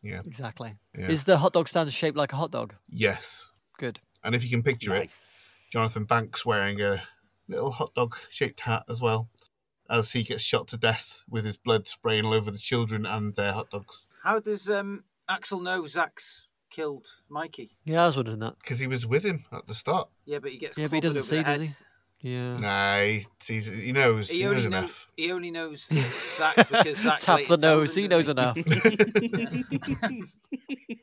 Yeah. 0.02 0.20
Exactly. 0.26 0.74
Yeah. 0.98 1.08
Is 1.08 1.24
the 1.24 1.38
hot 1.38 1.52
dog 1.54 1.68
stand 1.68 1.92
shaped 1.92 2.16
like 2.16 2.32
a 2.32 2.36
hot 2.36 2.50
dog? 2.50 2.74
Yes. 2.88 3.50
Good. 3.78 4.00
And 4.22 4.34
if 4.34 4.44
you 4.44 4.50
can 4.50 4.62
picture 4.62 4.94
it, 4.94 5.10
Jonathan 5.72 6.04
Banks 6.04 6.44
wearing 6.44 6.80
a 6.82 7.02
little 7.48 7.70
hot 7.70 7.94
dog 7.94 8.16
shaped 8.30 8.60
hat 8.60 8.84
as 8.88 9.00
well, 9.00 9.28
as 9.88 10.12
he 10.12 10.22
gets 10.22 10.42
shot 10.42 10.68
to 10.68 10.76
death 10.76 11.22
with 11.30 11.44
his 11.46 11.56
blood 11.56 11.88
spraying 11.88 12.24
all 12.26 12.34
over 12.34 12.50
the 12.50 12.58
children 12.58 13.06
and 13.06 13.34
their 13.36 13.52
hot 13.52 13.70
dogs. 13.70 14.04
How 14.22 14.38
does 14.38 14.68
um, 14.68 15.04
Axel 15.28 15.60
know 15.60 15.86
Zack's 15.86 16.48
killed 16.74 17.06
Mikey? 17.28 17.76
Yeah, 17.84 18.04
I 18.04 18.06
was 18.08 18.16
wondering 18.16 18.38
that. 18.40 18.56
Because 18.60 18.78
he 18.80 18.86
was 18.86 19.06
with 19.06 19.24
him 19.24 19.44
at 19.52 19.66
the 19.66 19.74
start. 19.74 20.08
Yeah, 20.24 20.38
but 20.40 20.50
he 20.50 20.58
gets 20.58 20.76
Yeah, 20.78 20.86
but 20.86 20.94
he 20.94 21.00
doesn't 21.00 21.22
see, 21.22 21.42
does 21.42 21.60
he? 21.60 21.70
Yeah. 22.20 22.56
Nah, 22.58 23.02
he, 23.02 23.26
he's, 23.46 23.66
he 23.66 23.90
knows. 23.92 24.28
He, 24.28 24.38
He 24.38 24.42
knows 24.44 24.50
only 24.50 24.62
knows. 24.62 24.64
enough. 24.80 25.08
He 25.16 25.32
only 25.32 25.50
knows 25.50 25.90
Zack 26.36 26.56
because 26.70 26.98
Zack 26.98 27.18
Tap 27.20 27.40
the 27.48 27.56
tells 27.56 27.62
nose. 27.62 27.96
him, 27.96 28.02
He 28.02 28.08
doesn't 28.08 28.36
knows 28.36 28.56
enough. 28.56 30.28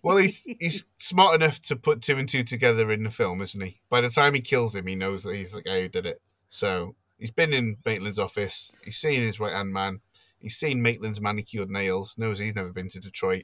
Well, 0.01 0.15
he's 0.15 0.43
he's 0.59 0.85
smart 0.97 1.35
enough 1.35 1.61
to 1.63 1.75
put 1.75 2.01
two 2.01 2.17
and 2.17 2.27
two 2.27 2.43
together 2.45 2.89
in 2.93 3.03
the 3.03 3.09
film, 3.11 3.41
isn't 3.41 3.59
he? 3.61 3.81
By 3.89 3.99
the 3.99 4.09
time 4.09 4.33
he 4.33 4.39
kills 4.39 4.73
him, 4.73 4.87
he 4.87 4.95
knows 4.95 5.23
that 5.23 5.35
he's 5.35 5.51
the 5.51 5.61
guy 5.61 5.81
who 5.81 5.89
did 5.89 6.05
it. 6.05 6.21
So 6.47 6.95
he's 7.19 7.31
been 7.31 7.51
in 7.53 7.75
Maitland's 7.85 8.17
office. 8.17 8.71
He's 8.85 8.95
seen 8.97 9.19
his 9.21 9.41
right 9.41 9.51
hand 9.53 9.73
man. 9.73 9.99
He's 10.39 10.55
seen 10.55 10.81
Maitland's 10.81 11.19
manicured 11.19 11.69
nails. 11.69 12.15
Knows 12.17 12.39
he's 12.39 12.55
never 12.55 12.71
been 12.71 12.87
to 12.89 12.99
Detroit. 13.01 13.43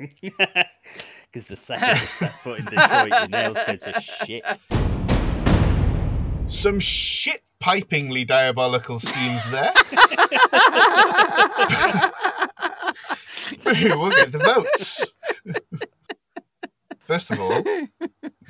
Because 1.32 1.46
the 1.48 1.56
second 1.56 1.88
you 1.88 2.06
step 2.06 2.32
foot 2.42 2.58
in 2.58 2.66
Detroit, 2.66 3.08
your 3.08 3.28
nails 3.28 3.56
go 3.66 3.76
to 3.76 4.00
shit. 4.02 4.44
Some 6.48 6.78
shit 6.78 7.42
pipingly 7.58 8.26
diabolical 8.26 9.00
schemes 9.00 9.50
there. 9.50 9.72
we'll 13.96 14.10
get 14.10 14.32
the 14.32 14.38
votes. 14.38 15.06
First 17.06 17.30
of 17.30 17.40
all, 17.40 17.64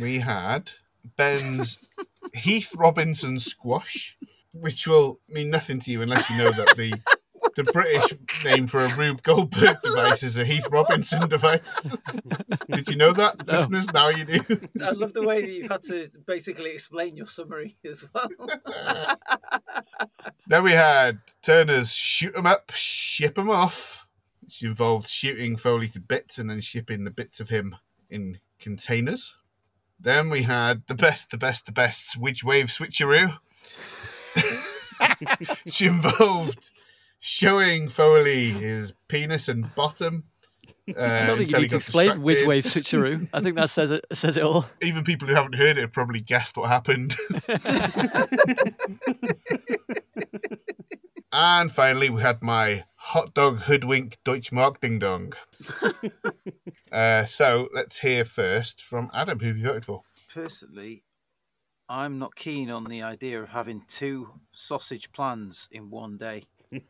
we 0.00 0.18
had 0.18 0.72
Ben's 1.16 1.78
Heath 2.34 2.74
Robinson 2.74 3.38
squash, 3.38 4.16
which 4.52 4.88
will 4.88 5.20
mean 5.28 5.50
nothing 5.50 5.78
to 5.80 5.90
you 5.92 6.02
unless 6.02 6.28
you 6.28 6.38
know 6.38 6.50
that 6.50 6.74
the 6.76 6.94
the 7.56 7.64
British 7.64 8.14
name 8.44 8.66
for 8.66 8.80
a 8.84 8.88
Rube 8.96 9.22
Goldberg 9.22 9.76
device 9.82 10.22
is 10.22 10.36
a 10.38 10.44
Heath 10.44 10.66
Robinson 10.70 11.28
device. 11.28 11.60
Did 12.70 12.88
you 12.88 12.96
know 12.96 13.12
that, 13.12 13.46
No. 13.46 13.58
listeners? 13.58 13.92
Now 13.92 14.08
you 14.08 14.24
do. 14.24 14.40
I 14.84 14.90
love 14.90 15.12
the 15.12 15.22
way 15.22 15.40
that 15.42 15.50
you've 15.50 15.70
had 15.70 15.82
to 15.84 16.08
basically 16.26 16.70
explain 16.70 17.16
your 17.16 17.26
summary 17.26 17.76
as 17.84 18.04
well. 18.14 18.28
Then 20.46 20.64
we 20.64 20.72
had 20.72 21.20
Turner's 21.42 21.92
shoot 21.92 22.36
'em 22.36 22.46
up, 22.46 22.72
ship 22.74 23.38
'em 23.38 23.48
off, 23.48 24.06
which 24.40 24.62
involved 24.62 25.08
shooting 25.08 25.56
Foley 25.56 25.88
to 25.88 26.00
bits 26.00 26.38
and 26.38 26.50
then 26.50 26.60
shipping 26.60 27.04
the 27.04 27.10
bits 27.10 27.40
of 27.40 27.48
him 27.48 27.76
in 28.10 28.38
containers. 28.58 29.36
Then 29.98 30.28
we 30.30 30.42
had 30.42 30.82
the 30.88 30.94
best, 30.94 31.30
the 31.30 31.38
best, 31.38 31.66
the 31.66 31.72
best 31.72 32.10
switch 32.12 32.42
wave 32.44 32.66
switcheroo, 32.66 33.38
which 35.64 35.80
involved 35.80 36.70
showing 37.22 37.88
Foley 37.88 38.50
his 38.50 38.92
penis 39.08 39.48
and 39.48 39.74
bottom. 39.74 40.24
Uh, 40.98 41.00
I 41.00 41.26
don't 41.26 41.38
think 41.38 41.52
you 41.52 41.58
need 41.58 41.70
to 41.70 41.76
explain 41.76 42.22
which 42.22 42.38
distracted. 42.38 42.48
wave 42.48 42.64
switcheroo. 42.64 43.28
I 43.32 43.40
think 43.40 43.54
that 43.54 43.70
says 43.70 43.92
it 43.92 44.04
says 44.12 44.36
it 44.36 44.42
all. 44.42 44.66
Even 44.82 45.04
people 45.04 45.28
who 45.28 45.34
haven't 45.34 45.54
heard 45.54 45.78
it 45.78 45.82
have 45.82 45.92
probably 45.92 46.18
guessed 46.18 46.56
what 46.56 46.68
happened. 46.68 47.14
and 51.32 51.70
finally, 51.70 52.10
we 52.10 52.20
had 52.20 52.42
my 52.42 52.82
hot 52.96 53.32
dog 53.32 53.60
hoodwink 53.60 54.18
Deutschmark 54.24 54.80
ding 54.80 54.98
dong. 54.98 55.34
uh, 56.90 57.26
so 57.26 57.68
let's 57.72 58.00
hear 58.00 58.24
first 58.24 58.82
from 58.82 59.08
Adam, 59.14 59.38
who 59.38 59.46
have 59.46 59.56
you 59.56 59.68
voted 59.68 59.84
for? 59.84 60.02
Personally, 60.34 61.04
I'm 61.88 62.18
not 62.18 62.34
keen 62.34 62.70
on 62.70 62.84
the 62.84 63.02
idea 63.02 63.40
of 63.40 63.50
having 63.50 63.84
two 63.86 64.40
sausage 64.50 65.12
plans 65.12 65.68
in 65.70 65.90
one 65.90 66.16
day. 66.16 66.46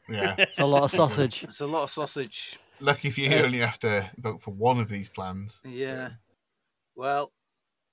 Yeah, 0.08 0.34
It's 0.38 0.58
a 0.58 0.66
lot 0.66 0.84
of 0.84 0.90
sausage. 0.90 1.44
It's 1.44 1.60
a 1.60 1.66
lot 1.66 1.84
of 1.84 1.90
sausage. 1.90 2.58
lucky 2.80 3.10
for 3.10 3.20
you, 3.20 3.30
you 3.30 3.44
only 3.44 3.58
have 3.58 3.78
to 3.80 4.10
vote 4.18 4.40
for 4.40 4.52
one 4.52 4.78
of 4.80 4.88
these 4.88 5.08
plans. 5.08 5.60
Yeah. 5.64 6.10
Well, 6.94 7.32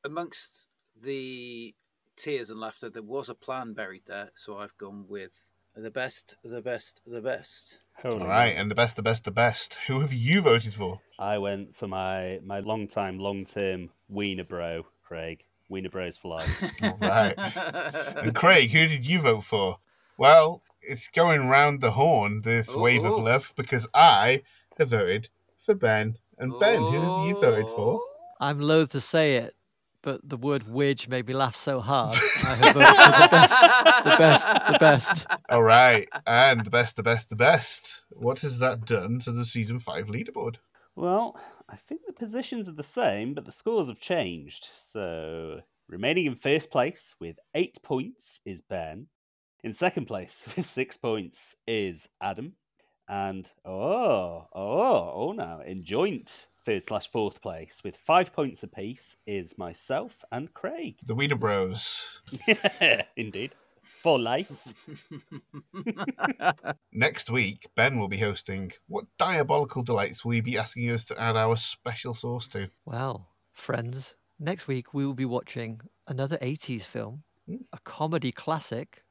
amongst 0.04 0.68
the 1.02 1.74
tears 2.16 2.50
and 2.50 2.60
laughter, 2.60 2.90
there 2.90 3.02
was 3.04 3.30
a 3.30 3.36
plan 3.36 3.74
buried 3.74 4.04
there, 4.08 4.30
so 4.36 4.58
I've 4.58 4.78
gone 4.78 5.06
with 5.08 5.32
the 5.76 5.92
best, 5.92 6.36
the 6.44 6.62
best, 6.62 7.02
the 7.08 7.22
best. 7.22 7.80
All 8.04 8.20
right, 8.20 8.56
and 8.56 8.70
the 8.70 8.76
best, 8.76 8.96
the 8.96 9.02
best, 9.02 9.24
the 9.24 9.32
best. 9.32 9.76
Who 9.88 10.00
have 10.02 10.14
you 10.14 10.42
voted 10.42 10.74
for? 10.74 11.02
I 11.18 11.38
went 11.38 11.76
for 11.76 11.88
my 11.88 12.40
my 12.44 12.60
long 12.60 12.88
time, 12.88 13.20
long 13.20 13.46
term 13.46 13.90
wiener 14.08 14.44
bro, 14.44 14.86
Craig. 15.04 15.44
Wiener 15.70 15.90
bros 15.90 16.18
fly. 16.18 16.48
All 16.82 16.98
right. 17.00 17.36
And 18.24 18.34
Craig, 18.34 18.72
who 18.72 18.88
did 18.88 19.06
you 19.06 19.22
vote 19.22 19.44
for? 19.44 19.78
Well, 20.20 20.62
it's 20.82 21.08
going 21.08 21.48
round 21.48 21.80
the 21.80 21.92
horn, 21.92 22.42
this 22.42 22.70
Oh, 22.70 22.80
wave 22.80 23.06
of 23.06 23.24
love, 23.24 23.54
because 23.56 23.88
I 23.94 24.44
have 24.78 24.90
voted 24.90 25.30
for 25.66 25.74
Ben. 25.76 26.18
And 26.38 26.54
Ben, 26.60 26.82
who 26.82 26.92
have 27.00 27.28
you 27.28 27.40
voted 27.40 27.68
for? 27.68 28.02
I'm 28.42 28.60
loath 28.60 28.92
to 28.92 29.02
say 29.02 29.38
it, 29.38 29.56
but 30.02 30.20
the 30.28 30.36
word 30.38 30.64
"widge" 30.66 31.08
made 31.08 31.26
me 31.28 31.34
laugh 31.34 31.56
so 31.56 31.80
hard. 31.80 32.18
I 32.44 32.56
have 32.62 32.74
voted 32.74 32.88
for 32.88 33.22
the 33.22 33.28
best, 33.32 34.04
the 34.04 34.16
best, 34.18 34.48
the 34.74 34.78
best. 34.80 35.28
All 35.50 35.64
right. 35.64 36.08
And 36.28 36.66
the 36.66 36.70
best, 36.70 36.98
the 36.98 37.04
best, 37.04 37.30
the 37.30 37.36
best. 37.38 38.04
What 38.12 38.40
has 38.42 38.60
that 38.60 38.86
done 38.86 39.20
to 39.22 39.32
the 39.32 39.46
season 39.46 39.80
five 39.80 40.08
leaderboard? 40.08 40.58
well, 40.96 41.40
I 41.70 41.78
think 41.78 42.02
the 42.06 42.14
positions 42.14 42.68
are 42.68 42.74
the 42.74 42.84
same, 42.84 43.34
but 43.34 43.46
the 43.46 43.52
scores 43.54 43.88
have 43.88 44.00
changed. 44.02 44.70
So, 44.76 45.62
remaining 45.88 46.26
in 46.26 46.36
first 46.36 46.72
place 46.72 47.16
with 47.22 47.38
eight 47.54 47.78
points 47.84 48.42
is 48.46 48.62
Ben. 48.62 49.08
In 49.62 49.74
second 49.74 50.06
place 50.06 50.46
with 50.56 50.70
six 50.70 50.96
points 50.96 51.56
is 51.68 52.08
Adam. 52.22 52.54
And 53.10 53.50
oh, 53.66 54.48
oh, 54.54 55.12
oh, 55.16 55.34
now 55.36 55.62
in 55.62 55.84
joint 55.84 56.48
third 56.64 56.84
slash 56.84 57.10
fourth 57.10 57.42
place 57.42 57.82
with 57.84 57.98
five 57.98 58.32
points 58.32 58.64
apiece 58.64 59.18
is 59.26 59.58
myself 59.58 60.24
and 60.32 60.54
Craig. 60.54 61.00
The 61.06 61.16
Wiener 61.16 61.36
Bros. 61.36 62.02
Indeed. 63.18 63.56
For 63.82 64.18
life. 64.18 64.74
Next 66.94 67.30
week, 67.30 67.68
Ben 67.76 68.00
will 68.00 68.08
be 68.08 68.18
hosting 68.18 68.72
What 68.88 69.06
Diabolical 69.18 69.84
Delights 69.84 70.24
will 70.24 70.36
you 70.36 70.44
be 70.44 70.58
asking 70.58 70.90
us 70.92 71.04
to 71.06 71.20
add 71.20 71.36
our 71.36 71.58
special 71.58 72.14
sauce 72.14 72.48
to? 72.50 72.70
Well, 72.86 73.28
friends, 73.52 74.16
next 74.40 74.68
week 74.68 74.94
we 74.94 75.06
will 75.06 75.16
be 75.16 75.26
watching 75.26 75.82
another 76.08 76.38
80s 76.38 76.84
film, 76.84 77.24
hmm. 77.46 77.58
a 77.74 77.80
comedy 77.80 78.32
classic 78.32 79.04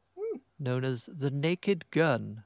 known 0.58 0.84
as 0.84 1.08
The 1.12 1.30
Naked 1.30 1.90
Gun 1.90 2.44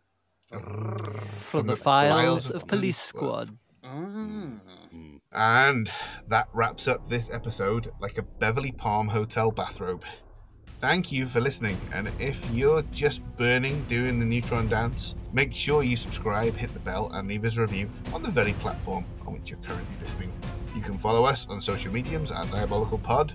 from, 1.38 1.66
the, 1.66 1.76
Files, 1.76 2.50
of 2.50 2.66
Police 2.66 3.00
Squad. 3.00 3.56
Mm. 3.84 4.60
Mm. 4.94 5.20
And 5.32 5.90
that 6.28 6.48
wraps 6.52 6.88
up 6.88 7.08
this 7.08 7.30
episode 7.32 7.90
like 8.00 8.18
a 8.18 8.22
Beverly 8.22 8.72
Palm 8.72 9.08
hotel 9.08 9.50
bathrobe. 9.50 10.04
Thank 10.80 11.12
you 11.12 11.26
for 11.26 11.40
listening, 11.40 11.80
and 11.94 12.10
if 12.18 12.44
you're 12.50 12.82
just 12.90 13.22
burning 13.36 13.84
doing 13.88 14.18
the 14.18 14.26
neutron 14.26 14.68
dance, 14.68 15.14
make 15.32 15.54
sure 15.54 15.84
you 15.84 15.96
subscribe, 15.96 16.56
hit 16.56 16.74
the 16.74 16.80
bell, 16.80 17.08
and 17.14 17.28
leave 17.28 17.44
us 17.44 17.56
a 17.56 17.60
review 17.60 17.88
on 18.12 18.22
the 18.22 18.30
very 18.30 18.52
platform 18.54 19.04
on 19.24 19.34
which 19.34 19.48
you're 19.48 19.60
currently 19.60 19.94
listening. 20.02 20.32
You 20.74 20.82
can 20.82 20.98
follow 20.98 21.24
us 21.24 21.46
on 21.48 21.60
social 21.60 21.92
mediums 21.92 22.32
at 22.32 22.50
Diabolical 22.50 22.98
Pod. 22.98 23.34